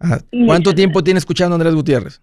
Ah, 0.00 0.18
¿Cuánto 0.46 0.74
tiempo 0.74 1.04
tiene 1.04 1.18
escuchando 1.18 1.54
Andrés 1.54 1.74
Gutiérrez? 1.74 2.22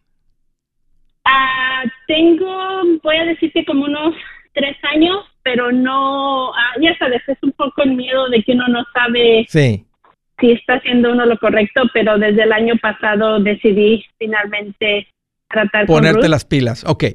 Tengo, 2.08 2.82
voy 3.04 3.18
a 3.18 3.26
decir 3.26 3.52
que 3.52 3.66
como 3.66 3.86
unos 3.86 4.16
tres 4.54 4.76
años, 4.94 5.26
pero 5.44 5.72
no, 5.72 6.52
ah, 6.54 6.74
ya 6.82 6.98
sabes, 6.98 7.22
es 7.28 7.38
un 7.42 7.52
poco 7.54 7.84
el 7.84 7.96
miedo 7.96 8.30
de 8.30 8.44
que 8.44 8.54
uno 8.54 8.68
no 8.68 8.84
sabe 8.94 9.46
si 9.50 10.52
está 10.52 10.76
haciendo 10.76 11.12
uno 11.12 11.26
lo 11.26 11.38
correcto, 11.38 11.84
pero 11.94 12.18
desde 12.18 12.44
el 12.44 12.52
año 12.52 12.76
pasado 12.82 13.40
decidí 13.40 14.06
finalmente 14.18 15.08
tratar 15.48 15.86
Ponerte 15.86 16.30
las 16.30 16.46
pilas, 16.46 16.84
ok. 16.86 17.06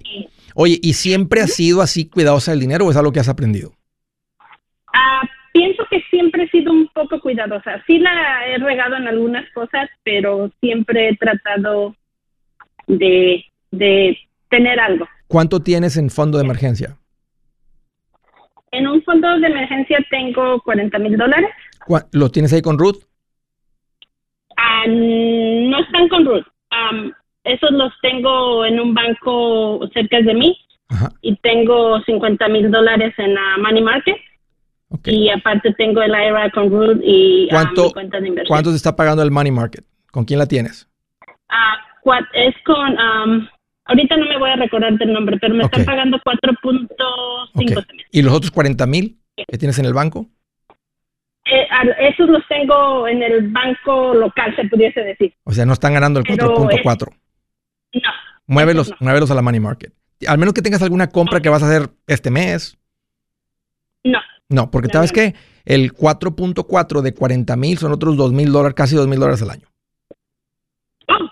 Oye, 0.54 0.78
¿y 0.82 0.92
siempre 0.92 1.40
has 1.40 1.52
sido 1.52 1.82
así 1.82 2.08
cuidadosa 2.08 2.52
del 2.52 2.60
dinero 2.60 2.86
o 2.86 2.90
es 2.90 2.96
algo 2.96 3.12
que 3.12 3.20
has 3.20 3.28
aprendido? 3.28 3.72
Ah, 4.92 5.22
pienso 5.52 5.84
que 5.90 6.00
siempre 6.10 6.44
he 6.44 6.48
sido 6.50 6.72
un 6.72 6.88
poco 6.88 7.20
cuidadosa. 7.20 7.82
Sí 7.86 7.98
la 7.98 8.46
he 8.46 8.58
regado 8.58 8.96
en 8.96 9.08
algunas 9.08 9.50
cosas, 9.52 9.88
pero 10.04 10.50
siempre 10.60 11.08
he 11.08 11.16
tratado 11.16 11.96
de, 12.86 13.44
de 13.78 14.16
tener 14.48 14.78
algo. 14.80 15.06
¿Cuánto 15.28 15.60
tienes 15.60 15.96
en 15.96 16.10
fondo 16.10 16.38
de 16.38 16.44
emergencia? 16.44 16.96
En 18.70 18.86
un 18.88 19.02
fondo 19.02 19.38
de 19.38 19.46
emergencia 19.46 19.98
tengo 20.10 20.60
40 20.62 20.98
mil 20.98 21.16
dólares. 21.16 21.50
¿Cuá- 21.86 22.06
¿Lo 22.12 22.28
tienes 22.30 22.52
ahí 22.52 22.62
con 22.62 22.78
Ruth? 22.78 23.04
Ah, 24.56 24.84
no 24.88 25.78
están 25.80 26.08
con 26.08 26.24
Ruth. 26.24 26.46
Am, 26.70 27.12
esos 27.44 27.70
los 27.72 27.92
tengo 28.02 28.64
en 28.64 28.80
un 28.80 28.94
banco 28.94 29.80
cerca 29.92 30.20
de 30.20 30.34
mí 30.34 30.56
Ajá. 30.88 31.10
y 31.20 31.36
tengo 31.36 32.00
50 32.02 32.48
mil 32.48 32.70
dólares 32.70 33.14
en 33.18 33.34
la 33.34 33.58
Money 33.58 33.82
Market 33.82 34.16
y 35.06 35.28
aparte 35.28 35.72
tengo 35.74 36.02
el 36.02 36.10
IRA 36.12 36.50
con 36.50 36.70
Ruth 36.70 37.00
y 37.02 37.48
ah, 37.50 37.54
¿Cuánto- 37.54 37.90
cuenta 37.92 38.20
de 38.20 38.28
inversión. 38.28 38.48
¿Cuánto 38.48 38.70
te 38.70 38.76
está 38.76 38.94
pagando 38.96 39.22
el 39.22 39.30
money 39.30 39.52
market? 39.52 39.84
¿Con 40.10 40.24
quién 40.24 40.38
la 40.38 40.46
tienes? 40.46 40.88
Ah, 41.48 41.76
cua- 42.02 42.26
es 42.32 42.54
con, 42.64 42.96
ahorita 43.86 44.16
no 44.16 44.26
me 44.26 44.38
voy 44.38 44.50
a 44.50 44.56
recordar 44.56 44.96
del 44.98 45.12
nombre, 45.12 45.38
pero 45.40 45.54
me 45.54 45.64
Ok. 45.64 45.72
están 45.72 45.86
pagando 45.86 46.18
4.5 46.24 47.50
Ok. 47.54 47.62
este 47.70 47.94
mes. 47.94 48.06
¿Y 48.10 48.22
los 48.22 48.32
otros 48.32 48.50
40 48.50 48.86
mil 48.86 49.18
que 49.48 49.58
tienes 49.58 49.78
en 49.78 49.86
el 49.86 49.92
banco? 49.94 50.28
Eh, 51.46 51.66
esos 52.00 52.28
los 52.30 52.42
tengo 52.48 53.06
en 53.06 53.22
el 53.22 53.48
banco 53.50 54.14
local, 54.14 54.54
se 54.56 54.64
pudiese 54.68 55.00
decir. 55.00 55.34
O 55.44 55.52
sea, 55.52 55.66
no 55.66 55.74
están 55.74 55.92
ganando 55.92 56.18
el 56.20 56.24
Pero 56.26 56.54
4.4. 56.56 57.08
No, 57.94 58.00
Muévelos, 58.46 58.90
no. 58.90 58.96
muévelos 59.00 59.30
a 59.30 59.34
la 59.34 59.42
money 59.42 59.60
market. 59.60 59.92
Al 60.26 60.38
menos 60.38 60.54
que 60.54 60.62
tengas 60.62 60.82
alguna 60.82 61.08
compra 61.08 61.40
que 61.40 61.48
vas 61.50 61.62
a 61.62 61.66
hacer 61.66 61.90
este 62.06 62.30
mes. 62.30 62.78
no. 64.04 64.18
No, 64.50 64.70
porque 64.70 64.88
No, 64.88 64.92
sabes 64.94 65.10
que 65.10 65.34
el 65.64 65.94
4.4 65.94 67.00
de 67.00 67.14
40 67.14 67.56
mil 67.56 67.78
son 67.78 67.92
otros 67.92 68.14
2 68.16 68.32
mil 68.32 68.52
dólares, 68.52 68.74
casi 68.74 68.94
2 68.94 69.08
mil 69.08 69.18
dólares 69.18 69.40
al 69.42 69.50
año. 69.50 69.66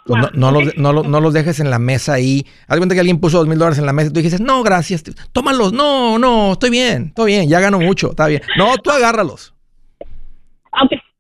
Pues 0.07 0.21
no, 0.21 0.31
no, 0.35 0.51
los, 0.61 0.77
no, 0.77 0.93
los- 0.93 1.07
no 1.09 1.21
los 1.21 1.33
dejes 1.33 1.61
en 1.61 1.71
la 1.71 1.79
mesa 1.79 2.15
ahí. 2.15 2.45
Haz 2.67 2.77
cuenta 2.79 2.95
que 2.95 3.01
alguien 3.01 3.19
puso 3.21 3.39
2 3.39 3.47
mil 3.49 3.59
dólares 3.59 3.79
en 3.79 3.87
la 3.87 3.93
mesa 3.93 4.11
y 4.11 4.13
tú 4.13 4.21
dijiste, 4.21 4.43
no, 4.43 4.63
gracias, 4.63 5.03
tómalos. 5.33 5.73
No, 5.73 6.19
no, 6.19 6.53
estoy 6.53 6.71
bien, 6.71 7.07
estoy 7.09 7.33
bien, 7.33 7.49
ya 7.49 7.61
gano 7.61 7.79
mucho, 7.79 8.11
está 8.11 8.27
bien. 8.27 8.43
No, 8.59 8.77
tú 8.79 8.91
agárralos. 8.91 9.55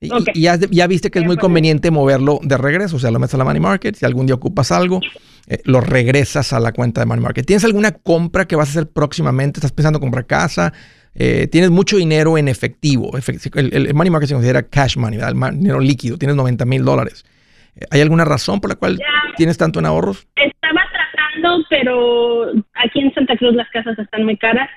Y, 0.01 0.09
ya, 0.41 0.59
ya 0.71 0.87
viste 0.89 1.11
que 1.11 1.21
es 1.21 1.25
muy 1.25 1.35
acuerdo. 1.35 1.47
conveniente 1.49 1.91
moverlo 1.93 2.41
de 2.43 2.57
regreso, 2.59 2.97
o 2.97 2.99
sea, 2.99 3.11
lo 3.13 3.21
metes 3.21 3.35
a 3.35 3.39
la 3.39 3.45
money 3.45 3.61
market, 3.61 3.95
si 3.95 4.05
algún 4.05 4.27
día 4.27 4.35
ocupas 4.35 4.73
algo, 4.73 5.01
eh, 5.47 5.61
lo 5.65 5.81
regresas 5.81 6.53
a 6.53 6.59
la 6.59 6.73
cuenta 6.73 7.01
de 7.01 7.07
money 7.07 7.23
market. 7.23 7.47
¿Tienes 7.47 7.65
alguna 7.65 7.93
compra 7.93 8.47
que 8.47 8.57
vas 8.57 8.69
a 8.69 8.71
hacer 8.73 8.89
próximamente? 8.91 9.59
¿Estás 9.61 9.71
pensando 9.73 9.99
en 9.99 10.01
comprar 10.01 10.27
casa? 10.27 10.73
Eh, 11.15 11.47
tienes 11.53 11.71
mucho 11.71 11.99
dinero 11.99 12.37
en 12.37 12.49
efectivo. 12.49 13.13
Efect- 13.13 13.57
El, 13.57 13.87
el 13.87 13.95
money 13.95 14.11
market 14.11 14.29
se 14.29 14.35
considera 14.35 14.63
cash 14.65 14.97
money, 14.97 15.19
¿verdad? 15.21 15.51
El 15.53 15.59
dinero 15.59 15.79
líquido. 15.79 16.19
Tienes 16.19 16.35
90 16.37 16.65
mil 16.65 16.85
dólares. 16.85 17.25
¿Hay 17.91 18.01
alguna 18.01 18.25
razón 18.25 18.61
por 18.61 18.71
la 18.71 18.77
cual 18.77 18.99
Ya. 18.99 19.05
tienes 19.37 19.57
tanto 19.59 19.79
en 19.79 19.87
ahorros? 19.87 20.27
Estaba 20.37 20.81
tratando, 20.93 21.65
pero 21.71 22.53
aquí 22.75 23.01
en 23.01 23.13
Santa 23.15 23.37
Cruz 23.37 23.55
las 23.55 23.69
casas 23.71 23.99
están 23.99 24.25
muy 24.25 24.37
caras. 24.37 24.69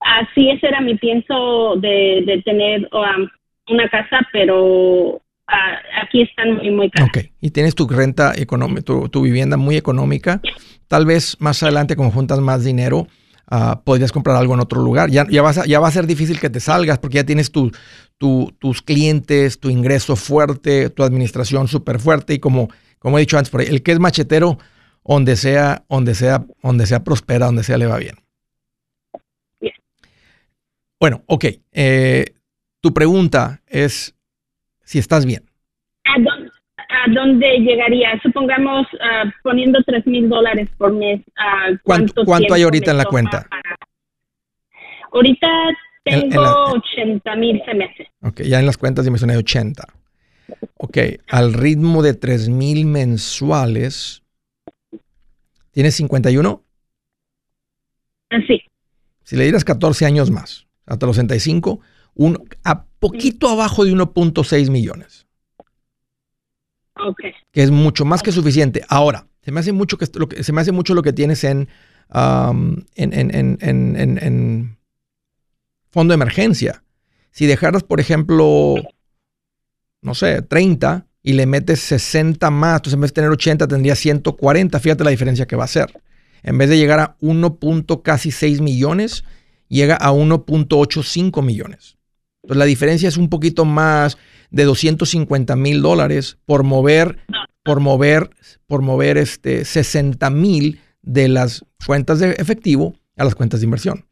Así 0.00 0.50
ese 0.50 0.66
era 0.68 0.80
mi 0.80 0.96
pienso 0.96 1.76
de, 1.76 2.22
de 2.26 2.42
tener 2.44 2.88
um, 2.92 3.26
una 3.70 3.88
casa, 3.88 4.20
pero 4.32 5.22
ah, 5.46 5.78
aquí 6.02 6.22
están 6.22 6.56
muy, 6.56 6.70
muy 6.70 6.90
caras. 6.90 7.08
Ok. 7.08 7.24
Y 7.40 7.50
tienes 7.52 7.74
tu 7.74 7.88
renta 7.88 8.32
económica, 8.36 8.82
tu, 8.82 9.08
tu 9.08 9.22
vivienda 9.22 9.56
muy 9.56 9.76
económica. 9.76 10.40
Tal 10.88 11.06
vez 11.06 11.36
más 11.40 11.62
adelante, 11.62 11.96
como 11.96 12.10
juntas 12.10 12.40
más 12.40 12.64
dinero, 12.64 13.06
ah, 13.48 13.82
podrías 13.84 14.12
comprar 14.12 14.36
algo 14.36 14.54
en 14.54 14.60
otro 14.60 14.80
lugar. 14.82 15.10
Ya, 15.10 15.26
ya, 15.28 15.42
vas 15.42 15.58
a- 15.58 15.66
ya 15.66 15.80
va 15.80 15.88
a 15.88 15.92
ser 15.92 16.06
difícil 16.06 16.40
que 16.40 16.50
te 16.50 16.60
salgas 16.60 16.98
porque 16.98 17.16
ya 17.16 17.24
tienes 17.24 17.50
tu, 17.52 17.70
tu- 18.18 18.52
tus 18.58 18.82
clientes, 18.82 19.58
tu 19.60 19.70
ingreso 19.70 20.16
fuerte, 20.16 20.90
tu 20.90 21.02
administración 21.02 21.68
súper 21.68 21.98
fuerte. 22.00 22.34
Y 22.34 22.38
como, 22.38 22.68
como 22.98 23.18
he 23.18 23.20
dicho 23.20 23.36
antes, 23.38 23.50
por 23.50 23.60
ahí, 23.60 23.66
el 23.68 23.82
que 23.82 23.92
es 23.92 23.98
machetero, 24.00 24.58
donde 25.04 25.36
sea, 25.36 25.84
donde 25.88 26.14
sea, 26.14 26.44
donde 26.62 26.86
sea 26.86 27.04
prospera, 27.04 27.46
donde 27.46 27.62
sea 27.64 27.76
le 27.78 27.86
va 27.86 27.98
bien. 27.98 28.16
Bien. 29.60 29.74
Bueno, 31.00 31.22
ok. 31.26 31.44
eh, 31.72 32.24
tu 32.80 32.92
pregunta 32.92 33.62
es 33.66 34.14
si 34.84 34.98
estás 34.98 35.24
bien. 35.26 35.44
¿A 36.04 36.20
dónde, 36.20 36.43
a 37.06 37.12
dónde 37.12 37.58
llegaría? 37.58 38.18
Supongamos 38.22 38.86
ah, 39.00 39.24
poniendo 39.42 39.82
tres 39.84 40.06
mil 40.06 40.28
dólares 40.28 40.68
por 40.78 40.92
mes. 40.92 41.20
ah, 41.36 41.68
¿Cuánto- 41.82 42.24
cuánto 42.24 42.54
hay 42.54 42.62
ahorita 42.62 42.90
en 42.92 42.96
la 42.98 43.04
cuenta? 43.04 43.46
para- 43.48 43.76
Ahorita 45.12 45.46
En- 46.06 46.14
en 46.24 46.28
tengo 46.30 46.42
la- 46.42 46.64
80 46.72 47.36
mil 47.36 47.62
se 47.64 47.74
me 47.74 47.84
hace. 47.84 48.08
Ok, 48.22 48.42
ya 48.42 48.58
en 48.60 48.66
las 48.66 48.76
cuentas 48.76 49.04
ya 49.04 49.10
mencioné 49.10 49.36
80. 49.36 49.86
Ok, 50.76 50.98
al 51.28 51.52
ritmo 51.54 52.02
de 52.02 52.14
3 52.14 52.48
mil 52.48 52.84
mensuales. 52.86 54.22
¿Tienes 55.70 55.94
51? 55.96 56.62
Así. 58.30 58.62
Si 59.22 59.36
le 59.36 59.44
dieras 59.44 59.64
14 59.64 60.04
años 60.06 60.30
más, 60.30 60.66
hasta 60.86 61.06
los 61.06 61.16
65, 61.16 61.80
un, 62.14 62.46
a 62.64 62.84
poquito 62.98 63.48
abajo 63.48 63.84
de 63.84 63.92
1.6 63.92 64.70
millones, 64.70 65.26
Que 67.52 67.62
es 67.62 67.70
mucho 67.70 68.04
más 68.04 68.22
que 68.22 68.32
suficiente. 68.32 68.84
Ahora, 68.88 69.26
se 69.42 69.52
me 69.52 69.60
hace 69.60 69.72
mucho, 69.72 69.96
lo 70.94 71.02
que, 71.02 71.12
tienes 71.12 71.44
en, 71.44 71.68
fondo 75.90 76.12
de 76.12 76.14
emergencia. 76.14 76.82
Si 77.30 77.46
dejaras, 77.46 77.82
por 77.82 78.00
ejemplo, 78.00 78.76
no 80.02 80.14
sé, 80.14 80.42
30 80.42 81.06
y 81.22 81.32
le 81.34 81.46
metes 81.46 81.80
60 81.80 82.50
más, 82.50 82.76
entonces 82.76 82.94
en 82.94 83.00
vez 83.00 83.10
de 83.10 83.14
tener 83.14 83.30
80 83.30 83.68
tendría 83.68 83.96
140. 83.96 84.80
Fíjate 84.80 85.04
la 85.04 85.10
diferencia 85.10 85.46
que 85.46 85.56
va 85.56 85.64
a 85.64 85.68
ser. 85.68 85.92
En 86.42 86.58
vez 86.58 86.68
de 86.68 86.78
llegar 86.78 87.00
a 87.00 87.16
1. 87.20 87.56
punto 87.56 88.02
casi 88.02 88.30
6 88.30 88.60
millones, 88.60 89.24
llega 89.68 89.96
a 89.96 90.12
1.85 90.12 91.42
millones. 91.42 91.96
Entonces 92.42 92.58
la 92.58 92.66
diferencia 92.66 93.08
es 93.08 93.16
un 93.16 93.28
poquito 93.28 93.64
más 93.64 94.18
de 94.54 94.64
250 94.64 95.56
mil 95.56 95.82
dólares 95.82 96.38
por 96.46 96.62
mover, 96.62 97.18
por 97.64 97.80
mover, 97.80 98.30
por 98.66 98.82
mover 98.82 99.18
este 99.18 99.64
60 99.64 100.30
mil 100.30 100.80
de 101.02 101.28
las 101.28 101.64
cuentas 101.84 102.20
de 102.20 102.30
efectivo 102.32 102.94
a 103.16 103.24
las 103.24 103.34
cuentas 103.34 103.60
de 103.60 103.64
inversión. 103.64 104.04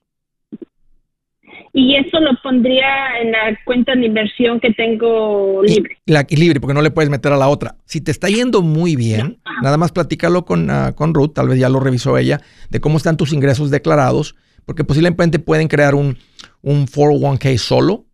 Y 1.74 1.94
eso 1.96 2.20
lo 2.20 2.32
pondría 2.42 3.20
en 3.22 3.32
la 3.32 3.58
cuenta 3.64 3.94
de 3.94 4.04
inversión 4.04 4.60
que 4.60 4.72
tengo 4.72 5.62
libre. 5.62 5.96
Y 6.04 6.12
la 6.12 6.26
y 6.28 6.36
libre, 6.36 6.60
porque 6.60 6.74
no 6.74 6.82
le 6.82 6.90
puedes 6.90 7.08
meter 7.08 7.32
a 7.32 7.36
la 7.36 7.48
otra. 7.48 7.76
Si 7.86 8.00
te 8.00 8.10
está 8.10 8.28
yendo 8.28 8.60
muy 8.60 8.94
bien, 8.96 9.38
nada 9.62 9.78
más 9.78 9.92
platícalo 9.92 10.44
con, 10.44 10.68
ah, 10.70 10.92
con 10.94 11.14
Ruth, 11.14 11.32
tal 11.34 11.48
vez 11.48 11.58
ya 11.58 11.70
lo 11.70 11.80
revisó 11.80 12.18
ella, 12.18 12.40
de 12.68 12.80
cómo 12.80 12.98
están 12.98 13.16
tus 13.16 13.32
ingresos 13.32 13.70
declarados, 13.70 14.34
porque 14.66 14.84
posiblemente 14.84 15.38
pueden 15.38 15.68
crear 15.68 15.94
un, 15.94 16.18
un 16.60 16.86
401k 16.86 17.56
solo 17.56 18.06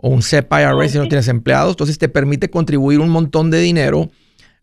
o 0.00 0.08
un 0.08 0.22
SEP 0.22 0.52
IRA 0.52 0.88
si 0.88 0.98
no 0.98 1.08
tienes 1.08 1.28
empleados. 1.28 1.72
Entonces 1.72 1.98
te 1.98 2.08
permite 2.08 2.50
contribuir 2.50 3.00
un 3.00 3.10
montón 3.10 3.50
de 3.50 3.60
dinero, 3.60 4.10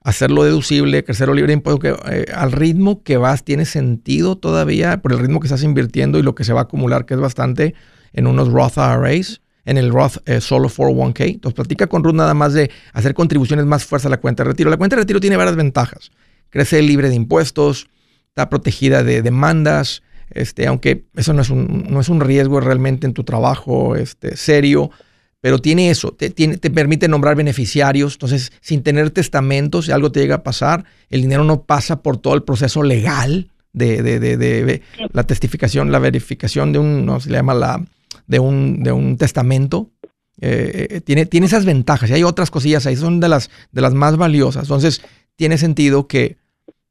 hacerlo 0.02 0.44
deducible, 0.44 1.04
crecerlo 1.04 1.34
libre 1.34 1.52
de 1.52 1.54
impuestos, 1.54 1.82
que 1.82 2.14
eh, 2.14 2.26
al 2.34 2.52
ritmo 2.52 3.04
que 3.04 3.18
vas 3.18 3.44
tiene 3.44 3.66
sentido 3.66 4.38
todavía, 4.38 4.98
por 5.02 5.14
el 5.14 5.20
ritmo 5.20 5.40
que 5.40 5.48
estás 5.48 5.64
invirtiendo 5.64 6.20
y 6.20 6.24
lo 6.24 6.36
que 6.36 6.44
se 6.44 6.54
va 6.54 6.62
a 6.62 6.64
acumular, 6.64 7.06
que 7.06 7.14
es 7.14 7.20
bastante 7.20 7.76
en 8.14 8.28
unos 8.28 8.50
Roth 8.50 8.78
IRAs 8.78 9.42
en 9.68 9.78
el 9.78 9.92
Roth 9.92 10.18
eh, 10.26 10.42
solo 10.42 10.70
401k. 10.70 11.34
Entonces, 11.34 11.54
platica 11.54 11.88
con 11.88 12.04
Ruth 12.04 12.16
nada 12.16 12.34
más 12.34 12.54
de 12.54 12.72
hacer 12.94 13.14
contribuciones 13.14 13.66
más 13.66 13.86
fuerza 13.86 14.08
a 14.08 14.12
la 14.12 14.18
cuenta 14.18 14.44
de 14.44 14.50
retiro. 14.50 14.70
La 14.70 14.78
cuenta 14.78 14.96
de 14.96 15.02
retiro 15.02 15.20
tiene 15.20 15.36
varias 15.36 15.58
ventajas. 15.58 16.10
Crece 16.50 16.82
libre 16.82 17.10
de 17.10 17.16
impuestos, 17.16 17.90
está 18.30 18.50
protegida 18.50 19.04
de 19.04 19.22
demandas, 19.22 20.04
este, 20.30 20.68
aunque 20.68 21.06
eso 21.16 21.34
no 21.34 21.42
es, 21.42 21.50
un, 21.50 21.86
no 21.90 22.00
es 22.00 22.08
un 22.08 22.22
riesgo 22.22 22.62
realmente 22.62 23.06
en 23.06 23.14
tu 23.14 23.26
trabajo 23.26 23.98
este, 23.98 24.38
serio, 24.38 24.90
pero 25.42 25.60
tiene 25.60 25.90
eso, 25.90 26.12
te, 26.14 26.30
tiene, 26.30 26.58
te 26.58 26.70
permite 26.72 27.08
nombrar 27.08 27.36
beneficiarios. 27.36 28.14
Entonces, 28.14 28.52
sin 28.62 28.82
tener 28.84 29.12
testamentos, 29.12 29.86
si 29.86 29.92
algo 29.92 30.12
te 30.12 30.20
llega 30.20 30.36
a 30.36 30.44
pasar, 30.44 30.86
el 31.10 31.22
dinero 31.22 31.44
no 31.44 31.64
pasa 31.64 32.02
por 32.02 32.18
todo 32.18 32.34
el 32.34 32.44
proceso 32.44 32.82
legal 32.84 33.52
de, 33.74 34.02
de, 34.02 34.20
de, 34.20 34.38
de- 34.38 34.82
la 35.14 35.24
testificación, 35.24 35.92
la 35.92 36.00
verificación 36.00 36.74
de 36.74 36.80
un, 36.80 37.06
no 37.06 37.20
se 37.20 37.30
le 37.30 37.38
llama 37.38 37.54
la, 37.54 37.86
de 38.26 38.40
un, 38.40 38.82
de 38.84 38.92
un 38.92 39.18
testamento. 39.18 39.92
Eh, 40.42 40.88
eh, 40.92 41.02
tiene, 41.02 41.26
tiene 41.26 41.48
esas 41.48 41.66
ventajas 41.66 42.10
y 42.10 42.14
hay 42.14 42.24
otras 42.24 42.52
cosillas 42.52 42.86
ahí, 42.86 42.96
son 42.96 43.20
de 43.20 43.30
las, 43.30 43.50
de 43.72 43.82
las 43.82 43.94
más 43.94 44.18
valiosas. 44.18 44.64
Entonces, 44.64 45.02
tiene 45.36 45.58
sentido 45.58 46.08
que, 46.08 46.38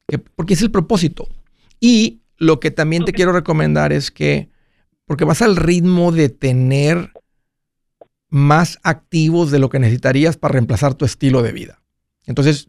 que- 0.07 0.19
porque 0.19 0.55
es 0.55 0.63
el 0.63 0.71
propósito. 0.71 1.29
Y 1.81 2.21
lo 2.39 2.61
que 2.61 2.71
también 2.71 3.05
te 3.05 3.13
quiero 3.13 3.33
recomendar 3.33 3.93
es 3.93 4.11
que, 4.11 4.49
porque 5.07 5.25
vas 5.25 5.43
al 5.43 5.57
ritmo 5.57 6.13
de 6.13 6.29
tener 6.29 7.11
más 8.29 8.79
activos 8.83 9.51
de 9.51 9.59
lo 9.59 9.69
que 9.69 9.79
necesitarías 9.79 10.37
para 10.37 10.53
reemplazar 10.53 10.95
tu 10.95 11.05
estilo 11.05 11.43
de 11.43 11.53
vida. 11.53 11.83
Entonces, 12.25 12.67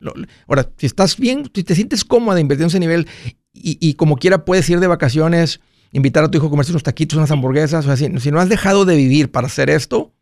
ahora, 0.47 0.69
si 0.77 0.85
estás 0.85 1.17
bien, 1.17 1.49
si 1.53 1.63
te 1.63 1.75
sientes 1.75 2.05
cómoda 2.05 2.39
invirtiendo 2.39 2.69
ese 2.69 2.79
nivel 2.79 3.07
y, 3.53 3.77
y 3.81 3.95
como 3.95 4.17
quiera 4.17 4.45
puedes 4.45 4.69
ir 4.69 4.79
de 4.79 4.87
vacaciones 4.87 5.59
invitar 5.91 6.23
a 6.23 6.29
tu 6.29 6.37
hijo 6.37 6.47
a 6.47 6.49
comerse 6.49 6.71
unos 6.71 6.83
taquitos, 6.83 7.17
unas 7.17 7.31
hamburguesas, 7.31 7.85
o 7.85 7.87
sea, 7.87 7.97
si, 7.97 8.19
si 8.19 8.31
no 8.31 8.39
has 8.39 8.49
dejado 8.49 8.85
de 8.85 8.95
vivir 8.95 9.31
para 9.31 9.47
hacer 9.47 9.69
esto, 9.69 10.13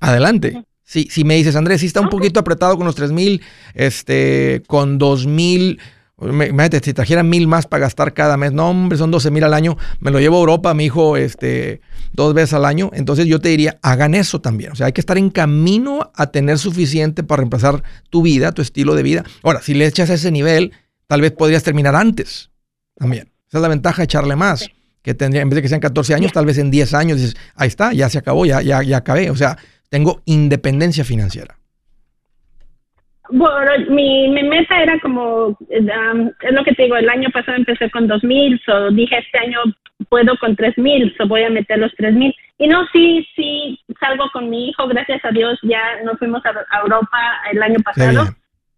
adelante. 0.00 0.64
Si, 0.84 1.04
si 1.04 1.24
me 1.24 1.36
dices, 1.36 1.56
Andrés, 1.56 1.80
si 1.80 1.86
está 1.86 2.00
un 2.00 2.08
poquito 2.08 2.40
apretado 2.40 2.76
con 2.76 2.86
los 2.86 2.94
3 2.94 3.12
mil, 3.12 3.40
este, 3.74 4.62
con 4.66 4.98
2 4.98 5.26
mil, 5.26 5.80
imagínate, 6.28 6.80
si 6.82 6.92
trajera 6.94 7.22
mil 7.22 7.46
más 7.46 7.66
para 7.66 7.82
gastar 7.82 8.14
cada 8.14 8.36
mes, 8.36 8.52
no, 8.52 8.70
hombre, 8.70 8.98
son 8.98 9.10
12 9.10 9.30
mil 9.30 9.44
al 9.44 9.54
año, 9.54 9.76
me 10.00 10.10
lo 10.10 10.20
llevo 10.20 10.36
a 10.36 10.40
Europa, 10.40 10.74
mi 10.74 10.86
hijo, 10.86 11.16
este, 11.16 11.80
dos 12.12 12.34
veces 12.34 12.54
al 12.54 12.64
año, 12.64 12.90
entonces 12.94 13.26
yo 13.26 13.40
te 13.40 13.48
diría, 13.48 13.78
hagan 13.82 14.14
eso 14.14 14.40
también, 14.40 14.72
o 14.72 14.74
sea, 14.74 14.86
hay 14.86 14.92
que 14.92 15.00
estar 15.00 15.18
en 15.18 15.30
camino 15.30 16.10
a 16.14 16.26
tener 16.28 16.58
suficiente 16.58 17.22
para 17.22 17.38
reemplazar 17.38 17.82
tu 18.10 18.22
vida, 18.22 18.52
tu 18.52 18.62
estilo 18.62 18.94
de 18.94 19.02
vida. 19.02 19.24
Ahora, 19.42 19.62
si 19.62 19.74
le 19.74 19.86
echas 19.86 20.10
a 20.10 20.14
ese 20.14 20.30
nivel, 20.30 20.72
tal 21.06 21.20
vez 21.20 21.32
podrías 21.32 21.62
terminar 21.62 21.94
antes 21.94 22.50
también. 22.96 23.32
Esa 23.48 23.58
es 23.58 23.62
la 23.62 23.68
ventaja 23.68 23.98
de 23.98 24.04
echarle 24.04 24.34
más. 24.34 24.70
Que 25.02 25.14
tendría, 25.14 25.42
en 25.42 25.50
vez 25.50 25.56
de 25.56 25.62
que 25.62 25.68
sean 25.68 25.80
14 25.80 26.14
años, 26.14 26.32
tal 26.32 26.46
vez 26.46 26.56
en 26.58 26.70
10 26.70 26.94
años 26.94 27.18
dices, 27.18 27.36
ahí 27.54 27.68
está, 27.68 27.92
ya 27.92 28.08
se 28.08 28.18
acabó, 28.18 28.46
ya, 28.46 28.62
ya, 28.62 28.82
ya 28.82 28.98
acabé. 28.98 29.30
O 29.30 29.36
sea, 29.36 29.58
tengo 29.88 30.22
independencia 30.24 31.04
financiera. 31.04 31.58
Bueno, 33.34 33.70
mi, 33.88 34.28
mi 34.28 34.42
meta 34.42 34.82
era 34.82 35.00
como, 35.00 35.46
um, 35.46 36.30
es 36.42 36.52
lo 36.52 36.64
que 36.64 36.74
te 36.74 36.82
digo, 36.82 36.96
el 36.96 37.08
año 37.08 37.30
pasado 37.30 37.56
empecé 37.56 37.90
con 37.90 38.06
2.000, 38.06 38.60
so 38.66 38.90
dije 38.90 39.18
este 39.18 39.38
año 39.38 39.58
puedo 40.10 40.36
con 40.38 40.54
3.000, 40.54 41.16
so 41.16 41.26
voy 41.26 41.42
a 41.44 41.50
meter 41.50 41.78
los 41.78 41.92
3.000. 41.92 42.34
Y 42.58 42.66
no, 42.66 42.86
sí, 42.92 43.26
sí, 43.34 43.80
salgo 43.98 44.28
con 44.34 44.50
mi 44.50 44.68
hijo, 44.68 44.86
gracias 44.86 45.24
a 45.24 45.30
Dios, 45.30 45.58
ya 45.62 45.80
nos 46.04 46.18
fuimos 46.18 46.42
a, 46.44 46.80
Europa 46.82 47.18
el 47.50 47.62
año 47.62 47.78
pasado. 47.82 48.26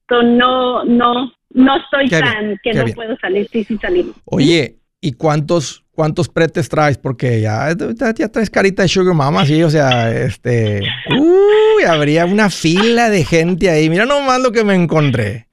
So 0.08 0.22
no, 0.22 0.84
no, 0.84 1.32
no 1.50 1.76
estoy 1.76 2.08
tan 2.08 2.56
que 2.62 2.74
no 2.74 2.84
puedo 2.94 3.16
salir, 3.16 3.48
sí, 3.48 3.64
sí 3.64 3.76
salimos. 3.78 4.14
Oye, 4.26 4.76
¿y 5.04 5.12
cuántos 5.12 5.84
¿Cuántos 5.94 6.28
pretes 6.28 6.68
traes? 6.68 6.98
Porque 6.98 7.40
ya, 7.40 7.68
ya 8.16 8.28
traes 8.28 8.50
carita 8.50 8.82
de 8.82 8.88
Sugar 8.88 9.14
Mama, 9.14 9.46
sí, 9.46 9.62
o 9.62 9.70
sea, 9.70 10.10
este. 10.10 10.82
Uy, 11.16 11.84
habría 11.88 12.26
una 12.26 12.50
fila 12.50 13.10
de 13.10 13.24
gente 13.24 13.70
ahí. 13.70 13.88
Mira 13.88 14.04
nomás 14.04 14.40
lo 14.40 14.50
que 14.50 14.64
me 14.64 14.74
encontré. 14.74 15.46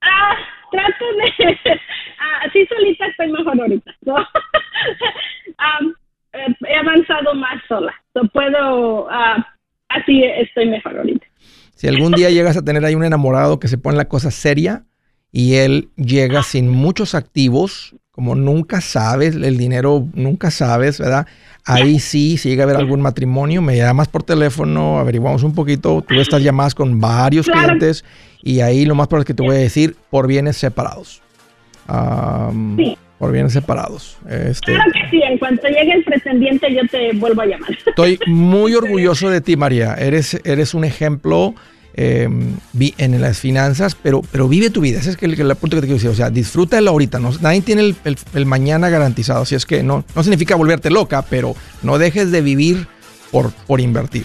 Ah, 0.00 0.34
trato 0.72 1.04
de. 1.14 1.58
Ah, 2.22 2.48
sí, 2.52 2.66
solita 2.66 3.06
estoy 3.06 3.30
mejor 3.30 3.60
ahorita. 3.60 3.94
Eh, 6.32 6.46
he 6.68 6.76
avanzado 6.76 7.34
más 7.34 7.60
sola. 7.66 7.92
No 8.14 8.22
puedo. 8.28 9.06
Uh, 9.06 9.42
así 9.88 10.22
estoy 10.22 10.66
mejor 10.68 10.96
ahorita. 10.96 11.26
Si 11.74 11.88
algún 11.88 12.12
día 12.12 12.30
llegas 12.30 12.56
a 12.56 12.62
tener 12.62 12.84
ahí 12.84 12.94
un 12.94 13.02
enamorado 13.02 13.58
que 13.58 13.66
se 13.66 13.78
pone 13.78 13.96
la 13.96 14.08
cosa 14.08 14.30
seria 14.30 14.84
y 15.32 15.56
él 15.56 15.88
llega 15.96 16.44
sin 16.44 16.68
muchos 16.68 17.16
activos, 17.16 17.96
como 18.20 18.34
nunca 18.34 18.82
sabes, 18.82 19.34
el 19.34 19.56
dinero 19.56 20.06
nunca 20.12 20.50
sabes, 20.50 20.98
¿verdad? 20.98 21.26
Ahí 21.64 21.98
sí, 22.00 22.36
si 22.36 22.50
llega 22.50 22.64
a 22.64 22.66
haber 22.66 22.76
algún 22.76 23.00
matrimonio, 23.00 23.62
me 23.62 23.78
llamas 23.78 24.08
por 24.08 24.22
teléfono, 24.24 24.98
averiguamos 24.98 25.42
un 25.42 25.54
poquito, 25.54 26.04
tú 26.06 26.20
estas 26.20 26.42
llamadas 26.42 26.74
con 26.74 27.00
varios 27.00 27.46
clientes 27.48 28.04
y 28.42 28.60
ahí 28.60 28.84
lo 28.84 28.94
más 28.94 29.08
probable 29.08 29.22
es 29.22 29.26
que 29.28 29.32
te 29.32 29.42
voy 29.42 29.56
a 29.56 29.58
decir 29.58 29.96
por 30.10 30.26
bienes 30.26 30.58
separados. 30.58 31.22
sí. 32.76 32.98
Por 33.18 33.32
bienes 33.32 33.54
separados. 33.54 34.18
Este, 34.28 34.74
claro 34.74 34.92
que 34.92 35.10
sí, 35.10 35.22
en 35.22 35.38
cuanto 35.38 35.66
llegue 35.68 35.92
el 35.92 36.04
pretendiente 36.04 36.74
yo 36.74 36.86
te 36.90 37.12
vuelvo 37.14 37.40
a 37.40 37.46
llamar. 37.46 37.70
Estoy 37.86 38.18
muy 38.26 38.74
orgulloso 38.82 39.30
de 39.30 39.40
ti, 39.40 39.56
María. 39.56 39.94
Eres, 39.94 40.38
eres 40.44 40.74
un 40.74 40.84
ejemplo 40.84 41.54
Em, 41.94 42.56
en 42.98 43.20
las 43.20 43.40
finanzas, 43.40 43.96
pero, 44.00 44.22
pero 44.30 44.48
vive 44.48 44.70
tu 44.70 44.80
vida. 44.80 45.00
Ese 45.00 45.10
es 45.10 45.16
el, 45.20 45.38
el, 45.38 45.56
punto 45.56 45.76
que 45.76 45.80
te 45.80 45.86
quiero 45.88 45.94
decir. 45.94 46.10
O 46.10 46.14
sea, 46.14 46.30
disfrútalo 46.30 46.90
ahorita. 46.90 47.18
No, 47.18 47.32
nadie 47.40 47.62
tiene 47.62 47.94
el, 48.04 48.46
mañana 48.46 48.88
garantizado. 48.88 49.42
Así 49.42 49.56
es 49.56 49.66
que 49.66 49.82
no, 49.82 50.04
no 50.14 50.22
significa 50.22 50.54
volverte 50.54 50.88
loca, 50.88 51.22
pero 51.22 51.56
no 51.82 51.98
dejes 51.98 52.30
de 52.30 52.42
vivir 52.42 52.86
por, 53.32 53.50
por 53.66 53.80
invertir. 53.80 54.24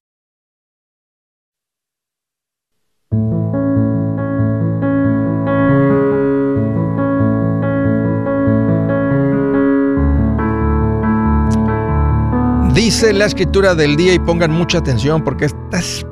Dice 12.83 13.13
la 13.13 13.25
escritura 13.25 13.75
del 13.75 13.95
día 13.95 14.11
y 14.11 14.17
pongan 14.17 14.49
mucha 14.49 14.79
atención 14.79 15.23
porque 15.23 15.45
esta 15.45 15.77
es 15.77 16.03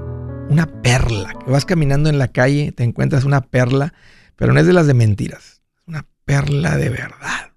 una 0.49 0.67
perla. 0.83 1.33
Que 1.33 1.49
vas 1.49 1.65
caminando 1.65 2.11
en 2.11 2.19
la 2.19 2.27
calle, 2.27 2.71
te 2.71 2.83
encuentras 2.83 3.23
una 3.23 3.41
perla, 3.41 3.95
pero 4.35 4.53
no 4.53 4.59
es 4.59 4.67
de 4.67 4.73
las 4.73 4.85
de 4.85 4.93
mentiras. 4.93 5.63
Es 5.75 5.87
una 5.87 6.05
perla 6.25 6.77
de 6.77 6.89
verdad. 6.89 7.53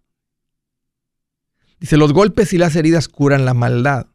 Dice, 1.79 1.99
los 1.99 2.15
golpes 2.15 2.55
y 2.55 2.59
las 2.59 2.75
heridas 2.75 3.09
curan 3.09 3.45
la 3.45 3.53
maldad. 3.53 4.07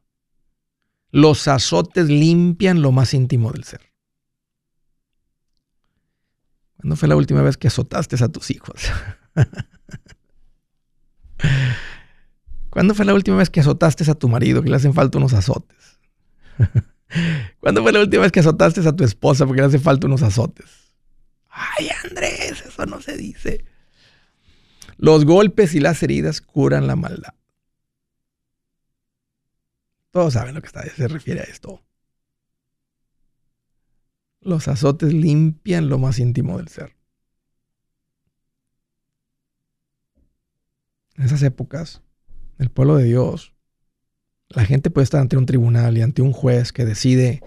Los 1.11 1.47
azotes 1.47 2.07
limpian 2.07 2.81
lo 2.81 2.91
más 2.91 3.13
íntimo 3.13 3.51
del 3.51 3.65
ser. 3.65 3.93
¿Cuándo 6.77 6.95
fue 6.95 7.07
la 7.07 7.15
última 7.15 7.43
vez 7.43 7.55
que 7.55 7.67
azotaste 7.67 8.15
a 8.23 8.29
tus 8.29 8.49
hijos? 8.49 8.81
¿Cuándo 12.77 12.93
fue 12.93 13.05
la 13.05 13.15
última 13.15 13.37
vez 13.37 13.49
que 13.49 13.59
azotaste 13.59 14.03
a 14.11 14.13
tu 14.13 14.29
marido 14.29 14.61
que 14.61 14.69
le 14.69 14.75
hacen 14.75 14.93
falta 14.93 15.17
unos 15.17 15.33
azotes? 15.33 15.99
¿Cuándo 17.59 17.81
fue 17.81 17.91
la 17.91 18.01
última 18.01 18.21
vez 18.21 18.31
que 18.31 18.41
azotaste 18.41 18.87
a 18.87 18.95
tu 18.95 19.03
esposa 19.03 19.47
porque 19.47 19.61
le 19.61 19.67
hace 19.67 19.79
falta 19.79 20.05
unos 20.05 20.21
azotes? 20.21 20.93
Ay, 21.49 21.89
Andrés, 22.03 22.63
eso 22.67 22.85
no 22.85 23.01
se 23.01 23.17
dice. 23.17 23.65
Los 24.97 25.25
golpes 25.25 25.73
y 25.73 25.79
las 25.79 26.03
heridas 26.03 26.39
curan 26.39 26.85
la 26.85 26.95
maldad. 26.95 27.33
Todos 30.11 30.33
saben 30.33 30.53
lo 30.53 30.61
que 30.61 30.69
se 30.69 31.07
refiere 31.07 31.41
a 31.41 31.45
esto. 31.45 31.83
Los 34.39 34.67
azotes 34.67 35.13
limpian 35.13 35.89
lo 35.89 35.97
más 35.97 36.19
íntimo 36.19 36.59
del 36.59 36.67
ser. 36.67 36.95
En 41.15 41.23
esas 41.23 41.41
épocas, 41.41 42.03
el 42.57 42.69
pueblo 42.69 42.97
de 42.97 43.03
Dios, 43.05 43.53
la 44.49 44.65
gente 44.65 44.89
puede 44.89 45.03
estar 45.03 45.21
ante 45.21 45.37
un 45.37 45.45
tribunal 45.45 45.97
y 45.97 46.01
ante 46.01 46.21
un 46.21 46.31
juez 46.31 46.71
que 46.71 46.85
decide 46.85 47.41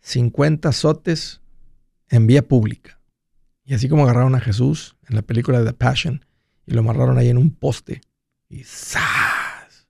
50 0.00 0.68
azotes 0.68 1.40
en 2.08 2.26
vía 2.26 2.46
pública. 2.46 3.00
Y 3.64 3.74
así 3.74 3.88
como 3.88 4.04
agarraron 4.04 4.34
a 4.34 4.40
Jesús 4.40 4.96
en 5.08 5.16
la 5.16 5.22
película 5.22 5.60
de 5.60 5.66
The 5.66 5.72
Passion 5.72 6.24
y 6.66 6.72
lo 6.72 6.80
amarraron 6.80 7.18
ahí 7.18 7.28
en 7.28 7.38
un 7.38 7.50
poste 7.50 8.02
y 8.48 8.64
¡zas! 8.64 9.88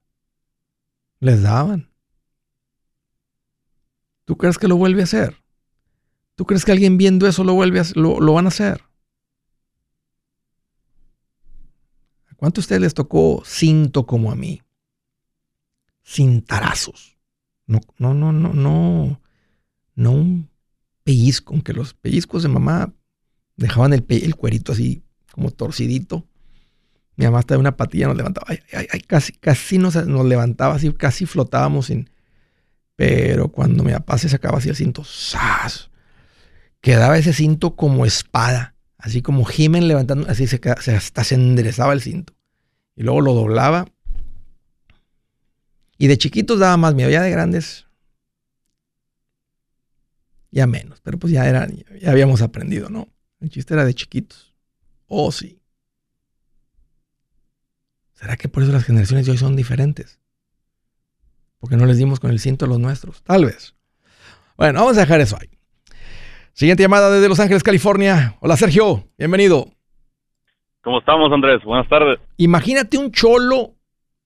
Les 1.19 1.41
daban. 1.41 1.89
¿Tú 4.23 4.37
crees 4.37 4.57
que 4.57 4.67
lo 4.67 4.77
vuelve 4.77 5.01
a 5.01 5.03
hacer? 5.03 5.35
¿Tú 6.35 6.45
crees 6.45 6.65
que 6.65 6.71
alguien 6.71 6.97
viendo 6.97 7.27
eso 7.27 7.43
lo 7.43 7.53
vuelve 7.53 7.79
a, 7.79 7.83
lo, 7.95 8.19
lo 8.19 8.33
van 8.33 8.45
a 8.45 8.49
hacer? 8.49 8.81
¿Cuánto 12.37 12.59
a 12.59 12.63
ustedes 12.63 12.81
les 12.81 12.93
tocó 12.93 13.43
cinto 13.45 14.05
como 14.05 14.31
a 14.31 14.35
mí? 14.35 14.61
Cintarazos. 16.03 17.17
No, 17.65 17.81
no, 17.97 18.13
no, 18.13 18.31
no, 18.31 18.53
no. 18.53 19.21
No 19.95 20.11
un 20.11 20.49
pellizco, 21.03 21.53
aunque 21.53 21.73
los 21.73 21.93
pellizcos 21.93 22.43
de 22.43 22.49
mamá 22.49 22.93
dejaban 23.55 23.93
el, 23.93 24.05
el 24.09 24.35
cuerito 24.35 24.73
así 24.73 25.03
como 25.31 25.51
torcidito. 25.51 26.27
Mi 27.15 27.25
mamá 27.25 27.39
hasta 27.39 27.53
de 27.53 27.59
una 27.59 27.77
patilla 27.77 28.07
nos 28.07 28.17
levantaba. 28.17 28.47
Ay, 28.49 28.99
casi, 29.07 29.31
casi 29.33 29.77
nos, 29.77 29.95
nos 30.05 30.25
levantaba 30.25 30.75
así, 30.75 30.91
casi 30.93 31.25
flotábamos 31.25 31.87
sin. 31.87 32.09
Pero 32.95 33.49
cuando 33.49 33.83
mi 33.83 33.91
papá 33.91 34.17
se 34.17 34.29
sacaba 34.29 34.57
así 34.57 34.69
el 34.69 34.75
cinto, 34.75 35.03
¡zas! 35.03 35.89
Quedaba 36.81 37.17
ese 37.17 37.33
cinto 37.33 37.75
como 37.75 38.05
espada. 38.05 38.74
Así 39.05 39.21
como 39.21 39.45
Jimen 39.45 39.87
levantando, 39.87 40.27
así 40.27 40.47
se, 40.47 40.59
se, 40.81 40.95
hasta 40.95 41.23
se 41.23 41.35
enderezaba 41.35 41.93
el 41.93 42.01
cinto. 42.01 42.33
Y 42.95 43.03
luego 43.03 43.21
lo 43.21 43.35
doblaba. 43.35 43.85
Y 45.99 46.07
de 46.07 46.17
chiquitos 46.17 46.57
daba 46.57 46.75
más 46.75 46.95
miedo. 46.95 47.11
Ya 47.11 47.21
de 47.21 47.29
grandes. 47.29 47.85
Ya 50.49 50.65
menos. 50.65 51.01
Pero 51.01 51.19
pues 51.19 51.31
ya 51.31 51.47
era, 51.47 51.67
ya 52.01 52.09
habíamos 52.09 52.41
aprendido, 52.41 52.89
¿no? 52.89 53.07
El 53.41 53.51
chiste 53.51 53.75
era 53.75 53.85
de 53.85 53.93
chiquitos. 53.93 54.55
Oh, 55.05 55.31
sí. 55.31 55.61
¿Será 58.13 58.37
que 58.37 58.49
por 58.49 58.63
eso 58.63 58.71
las 58.71 58.85
generaciones 58.85 59.27
de 59.27 59.33
hoy 59.33 59.37
son 59.37 59.55
diferentes? 59.55 60.19
Porque 61.59 61.77
no 61.77 61.85
les 61.85 61.97
dimos 61.97 62.19
con 62.19 62.31
el 62.31 62.39
cinto 62.39 62.65
a 62.65 62.67
los 62.67 62.79
nuestros. 62.79 63.21
Tal 63.21 63.45
vez. 63.45 63.75
Bueno, 64.57 64.79
vamos 64.79 64.97
a 64.97 65.01
dejar 65.01 65.21
eso 65.21 65.37
ahí. 65.39 65.54
Siguiente 66.55 66.83
llamada 66.83 67.11
desde 67.11 67.27
Los 67.27 67.41
Ángeles, 67.41 67.63
California. 67.63 68.37
Hola 68.39 68.55
Sergio, 68.55 69.09
bienvenido. 69.17 69.65
¿Cómo 70.79 70.99
estamos, 70.99 71.29
Andrés? 71.33 71.61
Buenas 71.65 71.85
tardes. 71.89 72.17
Imagínate 72.37 72.97
un 72.97 73.11
cholo 73.11 73.73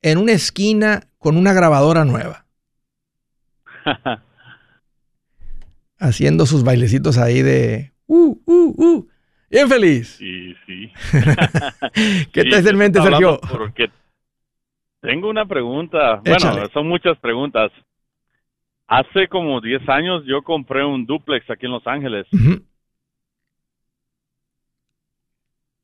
en 0.03 0.19
una 0.19 0.33
esquina 0.33 1.07
con 1.17 1.37
una 1.37 1.53
grabadora 1.53 2.05
nueva. 2.05 2.45
Haciendo 5.97 6.45
sus 6.45 6.63
bailecitos 6.63 7.17
ahí 7.17 7.41
de... 7.41 7.93
Uh, 8.05 8.37
uh, 8.45 8.75
uh. 8.77 9.09
Bien 9.49 9.67
feliz. 9.67 10.17
Sí, 10.19 10.53
sí. 10.67 10.93
¿Qué 12.31 12.43
te 12.43 12.57
hace 12.57 12.69
en 12.69 12.77
mente, 12.77 13.01
Sergio? 13.01 13.39
Porque 13.41 13.89
tengo 15.01 15.31
una 15.31 15.47
pregunta. 15.47 16.21
Bueno, 16.23 16.67
son 16.73 16.87
muchas 16.87 17.17
preguntas. 17.17 17.71
Hace 18.89 19.27
como 19.27 19.61
10 19.61 19.87
años 19.87 20.25
yo 20.25 20.41
compré 20.41 20.83
un 20.83 21.05
duplex 21.05 21.47
aquí 21.51 21.67
en 21.67 21.73
Los 21.73 21.85
Ángeles. 21.85 22.25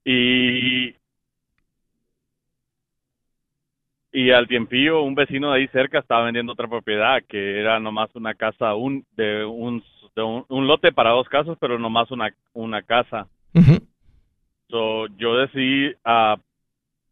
Y 0.03 0.95
y 4.11 4.31
al 4.31 4.47
tiempillo 4.47 5.03
un 5.03 5.13
vecino 5.13 5.51
de 5.51 5.59
ahí 5.59 5.67
cerca 5.67 5.99
estaba 5.99 6.25
vendiendo 6.25 6.53
otra 6.53 6.67
propiedad 6.67 7.21
que 7.27 7.59
era 7.59 7.79
nomás 7.79 8.09
una 8.15 8.33
casa 8.33 8.73
un 8.73 9.05
de 9.15 9.45
un, 9.45 9.83
un, 10.49 10.67
lote 10.67 10.91
para 10.91 11.11
dos 11.11 11.27
casas 11.29 11.57
pero 11.59 11.77
nomás 11.77 12.09
una 12.09 12.33
una 12.53 12.81
casa. 12.81 13.27
So, 14.69 15.05
yo 15.17 15.35
decidí 15.37 15.93
a 16.03 16.37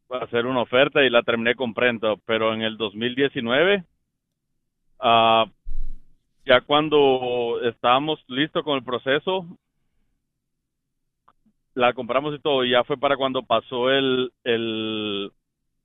hacer 0.09 0.47
una 0.47 0.61
oferta 0.61 1.03
y 1.03 1.11
la 1.11 1.21
terminé 1.21 1.53
comprando 1.53 2.19
pero 2.25 2.51
en 2.53 2.63
el 2.63 2.77
2019 2.77 3.83
uh, 5.01 5.45
ya 6.45 6.61
cuando 6.61 7.59
estábamos 7.63 8.23
listos 8.27 8.63
con 8.63 8.75
el 8.75 8.83
proceso, 8.83 9.45
la 11.75 11.93
compramos 11.93 12.35
y 12.35 12.39
todo, 12.39 12.63
y 12.63 12.71
ya 12.71 12.83
fue 12.83 12.97
para 12.97 13.17
cuando 13.17 13.43
pasó 13.43 13.89
el, 13.89 14.31
el, 14.43 15.31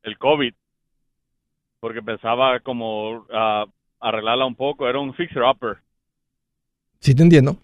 el 0.03 0.19
COVID, 0.19 0.55
porque 1.81 2.03
pensaba 2.03 2.61
como 2.61 3.27
a 3.33 3.67
arreglarla 4.01 4.47
un 4.47 4.55
poco, 4.55 4.89
era 4.89 4.99
un 4.99 5.15
fixer-upper. 5.15 5.79
Sí, 7.01 7.15
te 7.15 7.23
entiendo. 7.23 7.57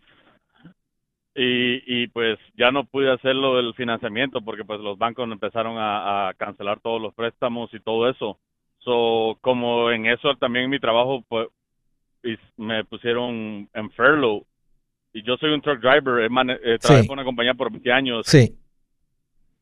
Y, 1.36 2.02
y 2.02 2.06
pues 2.08 2.38
ya 2.56 2.70
no 2.70 2.84
pude 2.84 3.10
hacerlo 3.10 3.56
del 3.56 3.74
financiamiento 3.74 4.40
porque 4.40 4.64
pues 4.64 4.78
los 4.80 4.96
bancos 4.96 5.28
empezaron 5.30 5.76
a, 5.78 6.28
a 6.28 6.34
cancelar 6.34 6.78
todos 6.80 7.02
los 7.02 7.12
préstamos 7.12 7.74
y 7.74 7.80
todo 7.80 8.08
eso. 8.08 8.38
So, 8.78 9.36
como 9.40 9.90
en 9.90 10.06
eso 10.06 10.36
también 10.36 10.70
mi 10.70 10.78
trabajo 10.78 11.24
pues, 11.28 11.48
y 12.24 12.36
me 12.56 12.84
pusieron 12.84 13.68
en 13.72 13.90
furlough. 13.90 14.44
Y 15.12 15.22
yo 15.22 15.36
soy 15.36 15.50
un 15.52 15.60
truck 15.60 15.80
driver, 15.80 16.24
he, 16.24 16.78
trabajado 16.78 17.06
con 17.06 17.18
una 17.18 17.24
compañía 17.24 17.54
por 17.54 17.70
20 17.70 17.92
años. 17.92 18.26
Sí. 18.26 18.56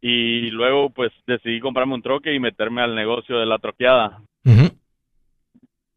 Y 0.01 0.51
luego 0.51 0.91
pues 0.91 1.13
decidí 1.27 1.61
comprarme 1.61 1.95
un 1.95 2.03
troque 2.03 2.35
y 2.35 2.41
meterme 2.41 2.83
al 2.83 2.95
negocio 2.95 3.39
de 3.39 3.47
la 3.47 3.59
troqueada. 3.59 4.23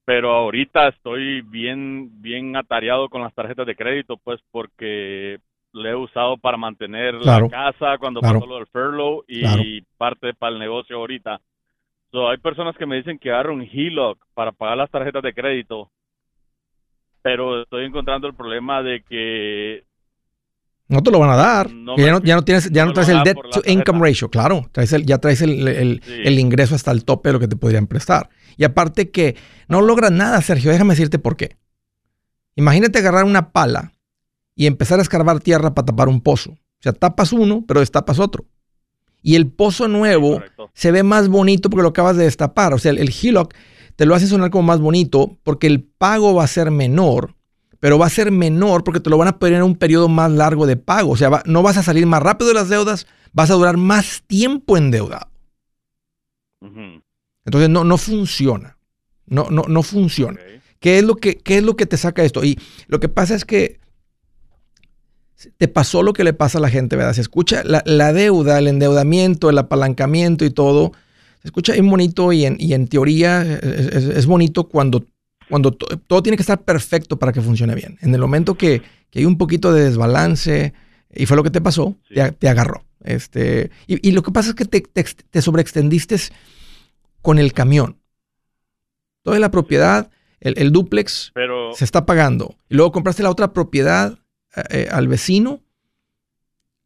Pero 0.07 0.34
ahorita 0.34 0.89
estoy 0.89 1.41
bien, 1.41 2.22
bien 2.22 2.55
atareado 2.55 3.09
con 3.09 3.24
las 3.24 3.34
tarjetas 3.34 3.66
de 3.66 3.76
crédito, 3.76 4.18
pues 4.18 4.39
porque 4.51 5.39
le 5.74 5.89
he 5.89 5.95
usado 5.95 6.38
para 6.38 6.57
mantener 6.57 7.16
la 7.16 7.47
casa 7.49 7.97
cuando 7.97 8.22
pasó 8.22 8.45
lo 8.45 8.57
del 8.57 8.68
furlough 8.68 9.24
y 9.28 9.82
parte 9.97 10.34
para 10.36 10.53
el 10.53 10.59
negocio 10.59 10.97
ahorita. 10.97 11.41
So, 12.11 12.30
hay 12.30 12.38
personas 12.38 12.78
que 12.78 12.86
me 12.86 12.97
dicen 12.97 13.18
que 13.18 13.32
agarro 13.32 13.53
un 13.53 13.63
HELOC 13.63 14.20
para 14.34 14.51
pagar 14.51 14.78
las 14.78 14.91
tarjetas 14.91 15.24
de 15.24 15.34
crédito 15.34 15.89
pero 17.26 17.63
estoy 17.63 17.86
encontrando 17.86 18.28
el 18.28 18.36
problema 18.36 18.84
de 18.84 19.01
que 19.01 19.84
no 20.88 21.01
te 21.01 21.09
lo 21.09 21.17
van 21.17 21.32
a 21.32 21.36
dar. 21.36 21.69
ya, 21.69 21.73
no, 22.11 22.21
ya, 22.21 22.36
no, 22.36 22.43
tienes, 22.43 22.69
ya 22.69 22.86
no, 22.86 22.93
traes 22.93 23.09
el 23.09 23.23
debt 23.23 23.39
to 23.51 23.63
income 23.65 23.99
ratio, 23.99 24.30
claro. 24.30 24.69
Traes 24.71 24.93
el, 24.93 25.07
ya 25.07 25.17
traes 25.17 25.41
el, 25.41 25.67
el, 25.67 26.39
ingreso 26.39 26.76
hasta 26.76 26.91
el 26.91 27.03
tope 27.03 27.30
de 27.30 27.34
lo 27.34 27.39
que 27.39 27.47
te 27.47 27.55
podrían 27.55 27.88
prestar. 27.88 28.30
Y 28.57 28.63
aparte 28.63 29.09
que 29.09 29.36
no 29.67 29.82
logras 29.82 30.11
nada, 30.11 30.39
Sergio. 30.43 30.69
Déjame 30.69 30.91
decirte 30.93 31.17
por 31.17 31.36
qué. 31.36 31.57
Imagínate 32.55 32.99
agarrar 32.99 33.23
una 33.23 33.51
pala 33.51 33.93
y 34.53 34.67
empezar 34.67 34.99
a 34.99 35.01
escarbar 35.01 35.39
tierra 35.39 35.73
para 35.73 35.88
tapar 35.88 36.07
un 36.07 36.21
pozo. 36.21 36.51
O 36.51 36.82
sea, 36.82 36.93
tapas 36.93 37.34
uno, 37.34 37.65
pero 37.67 37.80
destapas 37.80 38.19
otro. 38.19 38.45
Y 39.23 39.34
el 39.34 39.47
pozo 39.47 39.88
nuevo 39.88 40.43
se 40.76 40.91
ve 40.91 41.01
más 41.01 41.28
bonito 41.28 41.71
porque 41.71 41.82
lo 41.82 41.89
acabas 41.89 42.17
de 42.17 42.26
destapar. 42.26 42.76
O 42.76 42.78
sea, 42.78 42.91
el, 42.91 42.99
el 42.99 43.09
hillock 43.09 43.55
te 43.95 44.05
lo 44.05 44.15
hace 44.15 44.27
sonar 44.27 44.49
como 44.49 44.63
más 44.63 44.79
bonito 44.79 45.37
porque 45.43 45.67
el 45.67 45.83
pago 45.83 46.33
va 46.33 46.43
a 46.43 46.47
ser 46.47 46.71
menor, 46.71 47.35
pero 47.79 47.97
va 47.97 48.07
a 48.07 48.09
ser 48.09 48.31
menor 48.31 48.83
porque 48.83 48.99
te 48.99 49.09
lo 49.09 49.17
van 49.17 49.29
a 49.29 49.39
poner 49.39 49.55
en 49.55 49.63
un 49.63 49.75
periodo 49.75 50.09
más 50.09 50.31
largo 50.31 50.65
de 50.65 50.77
pago. 50.77 51.11
O 51.11 51.17
sea, 51.17 51.43
no 51.45 51.63
vas 51.63 51.77
a 51.77 51.83
salir 51.83 52.05
más 52.05 52.21
rápido 52.21 52.49
de 52.49 52.55
las 52.55 52.69
deudas, 52.69 53.07
vas 53.31 53.49
a 53.51 53.53
durar 53.55 53.77
más 53.77 54.23
tiempo 54.27 54.77
endeudado. 54.77 55.29
Entonces 57.45 57.69
no, 57.69 57.83
no 57.83 57.97
funciona. 57.97 58.77
No, 59.27 59.49
no, 59.49 59.63
no 59.67 59.83
funciona. 59.83 60.39
¿Qué, 60.79 60.99
es 60.99 61.03
lo 61.03 61.15
que, 61.15 61.37
¿Qué 61.37 61.57
es 61.57 61.63
lo 61.63 61.75
que 61.75 61.85
te 61.85 61.97
saca 61.97 62.23
esto? 62.23 62.43
Y 62.43 62.59
lo 62.87 62.99
que 62.99 63.09
pasa 63.09 63.35
es 63.35 63.45
que 63.45 63.79
te 65.57 65.67
pasó 65.67 66.03
lo 66.03 66.13
que 66.13 66.23
le 66.23 66.33
pasa 66.33 66.57
a 66.57 66.61
la 66.61 66.69
gente, 66.69 66.95
¿verdad? 66.95 67.13
Se 67.13 67.21
escucha 67.21 67.63
la, 67.63 67.81
la 67.85 68.13
deuda, 68.13 68.57
el 68.59 68.67
endeudamiento, 68.67 69.49
el 69.49 69.57
apalancamiento 69.57 70.43
y 70.45 70.49
todo 70.49 70.91
escucha 71.45 71.73
bien 71.73 71.89
bonito 71.89 72.33
y 72.33 72.45
en, 72.45 72.57
y 72.59 72.73
en 72.73 72.87
teoría 72.87 73.41
es, 73.43 74.25
bonito 74.25 74.67
cuando, 74.67 75.05
cuando 75.47 75.71
todo 75.71 76.23
tiene 76.23 76.35
que 76.37 76.43
estar 76.43 76.63
perfecto 76.63 77.17
para 77.17 77.31
que 77.31 77.41
funcione 77.41 77.75
bien. 77.75 77.97
En 78.01 78.13
el 78.13 78.19
momento 78.19 78.55
que, 78.55 78.81
que 79.11 79.19
hay 79.19 79.25
un 79.25 79.37
poquito 79.37 79.71
de 79.71 79.85
desbalance, 79.85 80.73
y 81.13 81.25
fue 81.27 81.37
lo 81.37 81.43
que 81.43 81.51
te 81.51 81.61
pasó, 81.61 81.95
te, 82.39 82.49
agarró. 82.49 82.83
Este, 83.03 83.69
y, 83.87 84.07
y, 84.07 84.11
lo 84.11 84.23
que 84.23 84.31
pasa 84.31 84.49
es 84.49 84.55
que 84.55 84.65
te, 84.65 84.81
te, 84.81 85.41
sobreextendiste 85.41 86.17
con 87.21 87.37
el 87.37 87.53
camión. 87.53 88.01
Toda 89.21 89.39
la 89.39 89.51
propiedad, 89.51 90.09
el, 90.39 90.55
el 90.57 90.71
duplex 90.71 91.31
se 91.75 91.85
está 91.85 92.05
pagando. 92.05 92.55
Y 92.69 92.75
luego 92.75 92.91
compraste 92.91 93.23
la 93.23 93.29
otra 93.29 93.53
propiedad 93.53 94.17
eh, 94.55 94.63
eh, 94.71 94.87
al 94.91 95.07
vecino. 95.07 95.61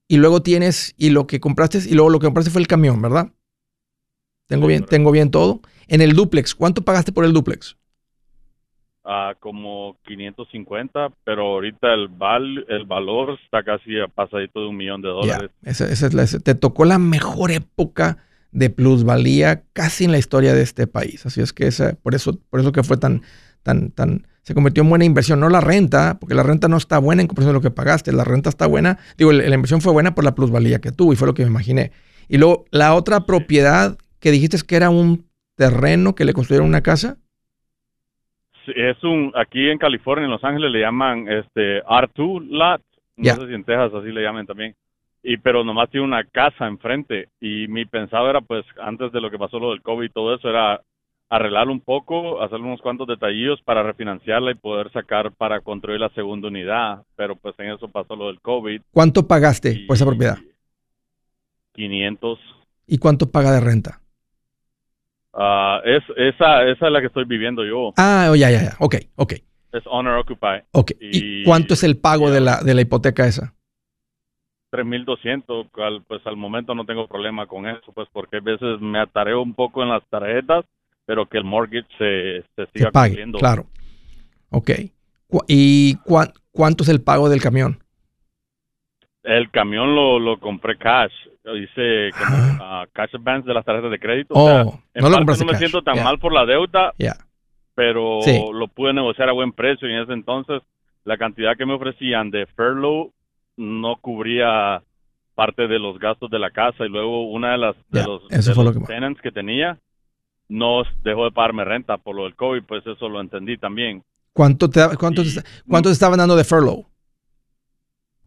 Y 0.10 0.18
luego 0.18 0.41
tienes, 0.41 0.95
y 0.97 1.12
lo 1.12 1.28
que 1.28 1.39
compraste, 1.39 1.80
y 1.88 1.93
luego 1.93 2.10
lo 2.10 2.20
que 2.20 2.28
compraste 2.28 2.51
fue 2.51 2.62
el 2.62 2.68
camión, 2.68 3.01
¿verdad? 3.01 3.32
Tengo 4.50 4.66
bien, 4.66 4.84
tengo 4.84 5.12
bien 5.12 5.30
todo. 5.30 5.62
En 5.88 6.02
el 6.02 6.14
duplex, 6.14 6.56
¿cuánto 6.56 6.82
pagaste 6.82 7.12
por 7.12 7.24
el 7.24 7.34
duplex? 7.34 7.78
Ah, 9.06 9.36
como 9.39 9.95
550, 10.08 11.12
pero 11.24 11.54
ahorita 11.54 11.93
el 11.93 12.08
val, 12.08 12.66
el 12.68 12.86
valor 12.86 13.38
está 13.45 13.64
casi 13.64 14.00
a 14.00 14.08
pasadito 14.08 14.62
de 14.62 14.68
un 14.68 14.76
millón 14.76 15.04
de 15.04 15.10
dólares. 15.10 15.52
es 15.62 16.43
te 16.43 16.56
tocó 16.56 16.84
la 16.84 16.97
mejor 16.97 17.52
época 17.52 18.18
de 18.52 18.72
plusvalía 18.72 19.66
casi 19.74 20.06
en 20.06 20.12
la 20.12 20.18
historia 20.18 20.56
de 20.56 20.64
este 20.64 20.88
país. 20.88 21.28
Así 21.28 21.41
es 21.41 21.54
que 21.54 21.68
esa, 21.68 21.93
por 22.02 22.16
eso, 22.16 22.39
por 22.50 22.60
eso 22.60 22.72
que 22.72 22.82
fue 22.82 22.97
tan, 22.97 23.22
tan, 23.62 23.91
tan, 23.91 24.28
se 24.41 24.56
convirtió 24.56 24.82
en 24.82 24.89
buena 24.89 25.06
inversión. 25.06 25.39
No 25.39 25.50
la 25.50 25.62
renta, 25.62 26.18
porque 26.20 26.34
la 26.34 26.41
renta 26.41 26.68
no 26.68 26.78
está 26.78 26.97
buena 26.97 27.22
en 27.22 27.28
comparación 27.28 27.54
de 27.54 27.60
lo 27.60 27.62
que 27.62 27.72
pagaste. 27.72 28.12
La 28.12 28.24
renta 28.24 28.50
está 28.50 28.66
buena, 28.66 28.97
digo, 29.16 29.32
la 29.32 29.54
inversión 29.54 29.82
fue 29.82 29.93
buena 29.93 30.16
por 30.16 30.24
la 30.24 30.34
plusvalía 30.34 30.82
que 30.82 30.91
tuvo 30.91 31.14
y 31.14 31.16
fue 31.16 31.28
lo 31.28 31.36
que 31.36 31.43
me 31.43 31.52
imaginé. 31.52 31.91
Y 32.28 32.38
luego 32.38 32.66
la 32.72 32.95
otra 32.95 33.28
propiedad 33.28 33.97
que 34.20 34.32
dijiste 34.32 34.57
que 34.67 34.76
era 34.76 34.89
un 34.89 35.26
terreno 35.55 36.15
que 36.15 36.26
le 36.26 36.34
construyeron 36.34 36.67
una 36.67 36.82
casa? 36.82 37.17
Sí, 38.65 38.72
es 38.76 39.03
un, 39.03 39.32
aquí 39.36 39.70
en 39.70 39.78
California, 39.78 40.26
en 40.26 40.32
Los 40.32 40.43
Ángeles, 40.43 40.72
le 40.72 40.82
llaman 40.82 41.28
este 41.28 41.84
R2 41.84 42.47
lot. 42.49 42.82
No 43.17 43.36
sé 43.36 43.47
si 43.47 43.53
en 43.53 43.63
Texas 43.63 43.93
así 43.93 44.11
le 44.11 44.22
llaman 44.22 44.45
también. 44.45 44.76
Y, 45.22 45.38
pero 45.38 45.63
nomás 45.63 45.89
tiene 45.89 46.05
una 46.05 46.24
casa 46.24 46.67
enfrente. 46.67 47.28
Y 47.41 47.67
mi 47.67 47.86
pensado 47.86 48.30
era, 48.30 48.39
pues, 48.39 48.65
antes 48.82 49.11
de 49.11 49.20
lo 49.20 49.30
que 49.30 49.38
pasó 49.38 49.59
lo 49.59 49.72
del 49.72 49.82
COVID 49.82 50.05
y 50.05 50.13
todo 50.13 50.34
eso, 50.34 50.49
era 50.49 50.82
arreglarlo 51.30 51.74
un 51.74 51.82
poco, 51.82 52.41
hacer 52.41 52.59
unos 52.59 52.82
cuantos 52.82 53.07
detallitos 53.07 53.61
para 53.61 53.84
refinanciarla 53.84 54.51
y 54.51 54.55
poder 54.55 54.91
sacar 54.91 55.32
para 55.32 55.59
construir 55.61 55.99
la 55.99 56.09
segunda 56.09 56.47
unidad. 56.47 57.03
Pero 57.15 57.36
pues 57.36 57.53
en 57.59 57.72
eso 57.72 57.89
pasó 57.89 58.15
lo 58.15 58.28
del 58.28 58.39
COVID. 58.39 58.82
¿Cuánto 58.91 59.28
pagaste 59.28 59.84
por 59.86 59.95
esa 59.95 60.05
propiedad? 60.05 60.38
500. 61.74 62.39
¿Y 62.88 62.97
cuánto 62.97 63.30
paga 63.30 63.51
de 63.51 63.59
renta? 63.59 64.01
Ah, 65.34 65.82
es, 65.86 66.04
esa, 66.18 66.64
esa 66.64 66.88
es 66.88 66.92
la 66.92 67.02
que 67.02 67.08
estoy 67.08 67.26
viviendo 67.26 67.64
yo. 67.66 67.94
Ah, 67.98 68.30
oh, 68.32 68.36
ya, 68.36 68.50
ya, 68.50 68.64
ya. 68.64 68.76
Ok, 68.80 68.96
ok. 69.16 69.34
Es 69.72 69.84
Owner 69.86 70.14
Occupy. 70.14 70.64
Ok. 70.72 70.92
¿Y, 71.00 71.44
cuánto 71.44 71.76
es 71.76 71.84
el 71.84 71.98
pago 71.98 72.32
de, 72.32 72.42
la, 72.42 72.64
de 72.64 72.74
la 72.74 72.82
hipoteca 72.82 73.28
esa? 73.28 73.54
3.200, 74.72 76.06
pues 76.08 76.22
al 76.26 76.38
momento 76.38 76.76
no 76.76 76.86
tengo 76.86 77.08
problema 77.08 77.48
con 77.48 77.68
eso, 77.68 77.92
pues 77.94 78.08
porque 78.12 78.38
a 78.38 78.42
veces 78.42 78.80
me 78.80 79.00
atareo 79.00 79.42
un 79.42 79.54
poco 79.54 79.82
en 79.82 79.90
las 79.90 80.04
tarjetas, 80.10 80.66
pero 81.06 81.28
que 81.28 81.40
el 81.40 81.44
mortgage 81.44 81.88
se, 81.98 82.44
se 82.56 82.72
siga 82.74 82.88
se 82.88 82.92
pague, 82.92 83.32
Claro. 83.40 83.66
Ok. 84.50 84.72
¿Y 85.48 85.96
cuánto 86.52 86.84
es 86.84 86.90
el 86.90 87.02
pago 87.02 87.30
del 87.30 87.42
camión? 87.42 87.80
El 89.24 89.49
camión 89.51 89.95
lo, 89.95 90.20
lo 90.20 90.39
compré 90.39 90.78
cash. 90.78 91.11
Hice 91.45 92.11
como, 92.17 92.86
cash 92.93 93.15
advance 93.15 93.47
de 93.47 93.53
las 93.53 93.65
tarjetas 93.65 93.91
de 93.91 93.99
crédito. 93.99 94.34
Oh, 94.36 94.80
no, 94.95 95.09
lo 95.09 95.20
no 95.20 95.45
me 95.45 95.55
siento 95.55 95.82
tan 95.82 96.03
mal 96.03 96.20
por 96.20 96.34
la 96.34 96.45
deuda, 96.45 96.93
pero 97.74 98.20
lo 98.53 98.67
pude 98.67 98.93
negociar 98.93 99.30
a 99.30 99.34
buen 99.34 99.51
precio 99.51 99.89
y 99.89 99.93
en 99.93 100.01
ese 100.01 100.13
entonces 100.13 100.61
la 101.05 101.17
cantidad 101.17 101.57
que 101.57 101.65
me 101.65 101.74
ofrecían 101.74 102.30
de 102.30 102.45
furlough 102.55 103.11
no 103.57 103.95
cubría 103.97 104.84
parte 105.34 105.67
de 105.67 105.80
los 105.80 105.97
gastos 105.97 106.30
de 106.30 106.38
la 106.38 106.51
casa 106.51 106.86
y 106.86 106.89
luego 106.89 107.32
una 107.32 107.53
de 107.53 107.57
las 107.57 107.76
de 107.89 108.03
los, 108.03 108.22
que... 108.28 108.86
tenants 108.86 109.22
que 109.22 109.32
tenía 109.32 109.80
no 110.49 110.84
dejó 111.03 111.26
de 111.26 111.32
pagarme 111.32 111.63
renta 111.63 111.97
por 111.97 112.15
lo 112.15 112.24
del 112.24 112.36
COVID, 112.36 112.63
pues 112.63 112.86
eso 112.86 113.07
lo 113.07 113.22
entendí 113.22 113.57
también. 113.57 114.03
¿Cuánto 114.34 114.70
te, 114.70 114.82
cuánto, 114.97 115.24
te 115.24 115.91
estaban 115.91 116.17
dando 116.17 116.36
de 116.36 116.43
furlough? 116.43 116.86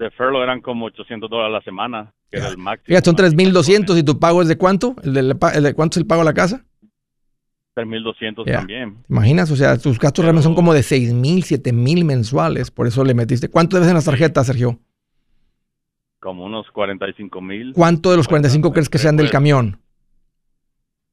De 0.02 0.10
furlough 0.10 0.42
eran 0.42 0.60
como 0.60 0.86
800 0.86 1.30
dólares 1.30 1.50
a 1.50 1.58
la 1.58 1.62
semana, 1.62 2.12
que 2.28 2.38
era 2.38 2.48
el 2.48 2.58
máximo. 2.58 2.86
Fíjate, 2.86 3.04
son 3.04 3.14
3.200 3.14 3.96
y 3.96 4.02
tu 4.02 4.18
pago 4.18 4.42
es 4.42 4.48
de 4.48 4.58
cuánto? 4.58 4.96
¿El 5.04 5.14
de, 5.14 5.74
cuánto 5.74 5.92
es 5.92 5.96
el 5.98 6.08
pago 6.08 6.22
a 6.22 6.24
la 6.24 6.34
casa? 6.34 6.64
3.200 7.76 8.44
también. 8.44 8.96
imaginas? 9.08 9.52
O 9.52 9.54
sea, 9.54 9.78
tus 9.78 10.00
gastos 10.00 10.24
realmente 10.24 10.42
son 10.42 10.56
como 10.56 10.74
de 10.74 10.80
6.000, 10.80 11.62
7.000 11.62 12.04
mensuales, 12.04 12.72
por 12.72 12.88
eso 12.88 13.04
le 13.04 13.14
metiste. 13.14 13.48
¿Cuánto 13.48 13.76
debes 13.76 13.90
en 13.90 13.94
las 13.94 14.04
tarjetas, 14.04 14.44
Sergio? 14.44 14.80
Como 16.18 16.46
unos 16.46 16.68
45 16.72 17.40
mil. 17.40 17.72
¿Cuánto 17.72 18.10
de 18.10 18.16
los 18.16 18.26
45 18.26 18.72
crees 18.72 18.88
que 18.88 18.98
sean 18.98 19.16
del 19.16 19.30
camión? 19.30 19.78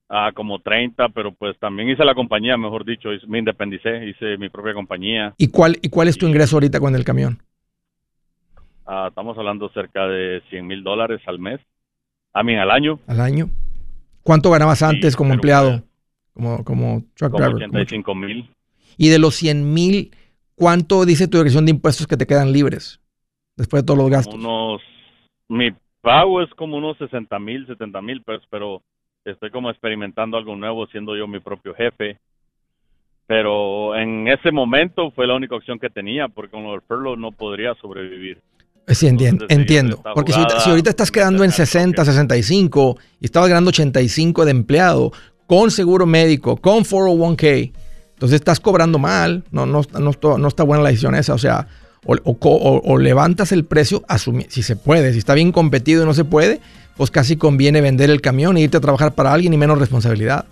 Ah, 0.10 0.32
como 0.34 0.58
30, 0.62 1.10
pero 1.10 1.32
pues 1.36 1.60
también 1.60 1.90
hice 1.90 2.04
la 2.04 2.16
compañía, 2.16 2.58
mejor 2.58 2.86
dicho, 2.86 3.10
me 3.28 3.38
independicé, 3.38 4.08
hice 4.08 4.36
mi 4.40 4.50
propia 4.50 4.74
compañía. 4.74 5.36
¿Y 5.38 5.50
cuál, 5.50 5.78
y 5.84 5.90
cuál 5.90 6.08
es 6.08 6.18
tu 6.18 6.26
ingreso 6.26 6.56
ahorita 6.56 6.80
con 6.80 6.96
el 6.96 7.04
camión? 7.04 7.44
Ah, 8.92 9.06
estamos 9.10 9.38
hablando 9.38 9.70
cerca 9.70 10.08
de 10.08 10.42
100 10.50 10.66
mil 10.66 10.84
dólares 10.84 11.22
al 11.28 11.38
mes, 11.38 11.62
a 12.34 12.42
mí 12.42 12.56
al 12.56 12.72
año. 12.72 13.00
¿Al 13.06 13.22
año? 13.22 13.52
¿Cuánto 14.24 14.50
ganabas 14.50 14.82
antes 14.82 15.16
como 15.16 15.32
empleado? 15.32 15.84
Como, 16.34 16.64
como 16.64 17.04
truck 17.14 17.34
como 17.34 17.46
85 17.46 18.16
mil. 18.16 18.50
Y 18.98 19.10
de 19.10 19.20
los 19.20 19.36
100 19.36 19.76
mil, 19.76 20.10
¿cuánto 20.56 21.06
dice 21.06 21.28
tu 21.28 21.38
dirección 21.38 21.66
de 21.66 21.72
impuestos 21.72 22.08
que 22.08 22.18
te 22.18 22.26
quedan 22.26 22.52
libres 22.52 23.00
después 23.56 23.84
de 23.84 23.86
todos 23.86 24.00
los 24.00 24.10
gastos? 24.10 24.34
Unos 24.34 24.82
mi 25.50 25.70
pago 26.02 26.42
es 26.42 26.50
como 26.56 26.76
unos 26.76 26.98
60 26.98 27.38
mil, 27.38 27.68
70 27.68 28.02
mil 28.02 28.24
pero 28.50 28.82
estoy 29.24 29.52
como 29.52 29.70
experimentando 29.70 30.36
algo 30.36 30.56
nuevo 30.56 30.88
siendo 30.88 31.16
yo 31.16 31.28
mi 31.28 31.40
propio 31.40 31.76
jefe. 31.76 32.18
Pero 33.28 33.96
en 33.96 34.28
ese 34.28 34.52
momento 34.52 35.12
fue 35.12 35.28
la 35.28 35.36
única 35.36 35.56
opción 35.56 35.78
que 35.78 35.92
tenía, 35.92 36.28
porque 36.28 36.50
con 36.50 36.66
el 36.66 36.82
furlough 36.82 37.20
no 37.20 37.32
podría 37.32 37.76
sobrevivir. 37.76 38.42
Sí, 38.90 39.08
entiendo. 39.08 39.46
entiendo. 39.50 40.02
Porque 40.16 40.34
si, 40.34 40.40
ahorita 40.40 40.90
estás 40.90 41.12
quedando 41.12 41.44
en 41.44 41.52
60, 41.52 42.04
65 42.04 42.98
y 43.20 43.26
estabas 43.26 43.50
ganando 43.50 43.70
85 43.70 44.46
de 44.46 44.52
empleado, 44.52 45.12
con 45.48 45.72
seguro 45.72 46.06
médico, 46.06 46.58
con 46.58 46.84
401k, 46.84 47.72
entonces 48.14 48.36
estás 48.36 48.60
cobrando 48.60 49.00
mal. 49.00 49.44
No, 49.52 49.66
no, 49.66 49.82
no, 50.00 50.38
no 50.38 50.48
está 50.48 50.64
buena 50.64 50.84
la 50.84 50.90
decisión 50.90 51.16
esa. 51.16 51.34
O 51.34 51.38
sea, 51.38 51.68
o, 52.06 52.98
levantas 52.98 53.52
el 53.52 53.66
precio, 53.66 54.04
si 54.48 54.64
se 54.64 54.76
puede, 54.76 55.14
si 55.14 55.20
está 55.20 55.34
bien 55.34 55.52
competido 55.52 56.04
y 56.04 56.06
no 56.06 56.14
se 56.14 56.26
puede, 56.26 56.62
pues 56.98 57.12
casi 57.12 57.38
conviene 57.38 57.82
vender 57.82 58.10
el 58.10 58.22
camión 58.22 58.58
e 58.58 58.62
irte 58.62 58.78
a 58.78 58.82
trabajar 58.82 59.16
para 59.16 59.34
alguien 59.34 59.54
y 59.54 59.58
menos 59.58 59.80
responsabilidad. 59.80 60.46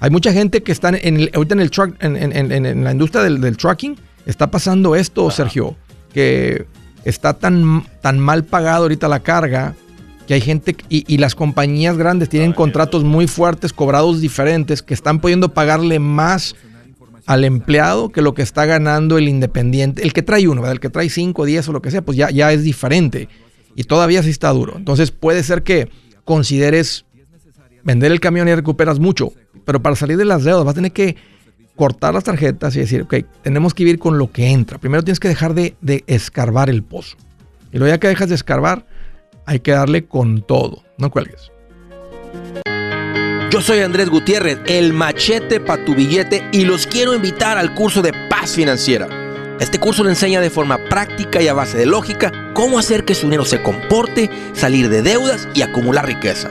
Hay 0.00 0.10
mucha 0.10 0.32
gente 0.32 0.62
que 0.62 0.72
está 0.72 0.90
en 0.90 1.30
ahorita 1.34 1.54
en, 1.54 1.60
el 1.60 1.70
truck, 1.70 1.96
en, 2.00 2.84
la 2.84 2.92
industria 2.92 3.22
del, 3.22 3.56
trucking, 3.56 3.96
está 4.26 4.50
pasando 4.50 4.94
esto, 4.96 5.30
Sergio, 5.30 5.76
que 6.12 6.66
está 7.04 7.34
tan, 7.34 7.84
tan 8.00 8.18
mal 8.18 8.44
pagado 8.44 8.84
ahorita 8.84 9.08
la 9.08 9.20
carga 9.20 9.74
que 10.26 10.34
hay 10.34 10.40
gente 10.40 10.74
y, 10.88 11.04
y, 11.12 11.18
las 11.18 11.34
compañías 11.34 11.98
grandes 11.98 12.30
tienen 12.30 12.54
contratos 12.54 13.04
muy 13.04 13.26
fuertes, 13.26 13.74
cobrados 13.74 14.22
diferentes, 14.22 14.82
que 14.82 14.94
están 14.94 15.20
pudiendo 15.20 15.52
pagarle 15.52 15.98
más 15.98 16.56
al 17.26 17.44
empleado 17.44 18.10
que 18.10 18.22
lo 18.22 18.34
que 18.34 18.42
está 18.42 18.66
ganando 18.66 19.18
el 19.18 19.28
independiente, 19.28 20.02
el 20.02 20.12
que 20.12 20.22
trae 20.22 20.48
uno, 20.48 20.66
el 20.70 20.80
que 20.80 20.90
trae 20.90 21.08
5, 21.08 21.44
10 21.44 21.68
o 21.68 21.72
lo 21.72 21.82
que 21.82 21.90
sea, 21.90 22.02
pues 22.02 22.16
ya, 22.16 22.30
ya 22.30 22.52
es 22.52 22.62
diferente. 22.62 23.28
Y 23.76 23.84
todavía 23.84 24.22
sí 24.22 24.30
está 24.30 24.50
duro. 24.50 24.74
Entonces 24.76 25.10
puede 25.10 25.42
ser 25.42 25.62
que 25.62 25.88
consideres 26.24 27.04
vender 27.82 28.12
el 28.12 28.20
camión 28.20 28.48
y 28.48 28.54
recuperas 28.54 28.98
mucho, 28.98 29.32
pero 29.64 29.82
para 29.82 29.96
salir 29.96 30.16
de 30.16 30.24
las 30.24 30.44
deudas 30.44 30.64
vas 30.64 30.72
a 30.72 30.76
tener 30.76 30.92
que 30.92 31.16
cortar 31.76 32.14
las 32.14 32.24
tarjetas 32.24 32.76
y 32.76 32.80
decir, 32.80 33.02
ok, 33.02 33.14
tenemos 33.42 33.74
que 33.74 33.84
vivir 33.84 33.98
con 33.98 34.18
lo 34.18 34.30
que 34.30 34.50
entra. 34.50 34.78
Primero 34.78 35.02
tienes 35.02 35.20
que 35.20 35.28
dejar 35.28 35.54
de, 35.54 35.76
de 35.80 36.04
escarbar 36.06 36.70
el 36.70 36.82
pozo. 36.82 37.16
Y 37.72 37.78
luego 37.78 37.94
ya 37.94 37.98
que 37.98 38.08
dejas 38.08 38.28
de 38.28 38.34
escarbar, 38.34 38.86
hay 39.46 39.60
que 39.60 39.72
darle 39.72 40.06
con 40.06 40.42
todo. 40.42 40.82
No 40.98 41.10
cuelgues. 41.10 41.50
Yo 43.50 43.60
soy 43.60 43.80
Andrés 43.80 44.10
Gutiérrez, 44.10 44.58
el 44.66 44.92
machete 44.92 45.60
para 45.60 45.84
tu 45.84 45.94
billete 45.94 46.42
y 46.52 46.64
los 46.64 46.86
quiero 46.86 47.14
invitar 47.14 47.56
al 47.56 47.74
curso 47.74 48.02
de 48.02 48.12
paz 48.28 48.52
financiera. 48.52 49.08
Este 49.60 49.78
curso 49.78 50.02
le 50.02 50.10
enseña 50.10 50.40
de 50.40 50.50
forma 50.50 50.78
práctica 50.88 51.40
y 51.40 51.46
a 51.46 51.54
base 51.54 51.78
de 51.78 51.86
lógica 51.86 52.32
cómo 52.52 52.80
hacer 52.80 53.04
que 53.04 53.14
su 53.14 53.26
dinero 53.26 53.44
se 53.44 53.62
comporte, 53.62 54.28
salir 54.54 54.88
de 54.88 55.02
deudas 55.02 55.48
y 55.54 55.62
acumular 55.62 56.04
riqueza. 56.06 56.50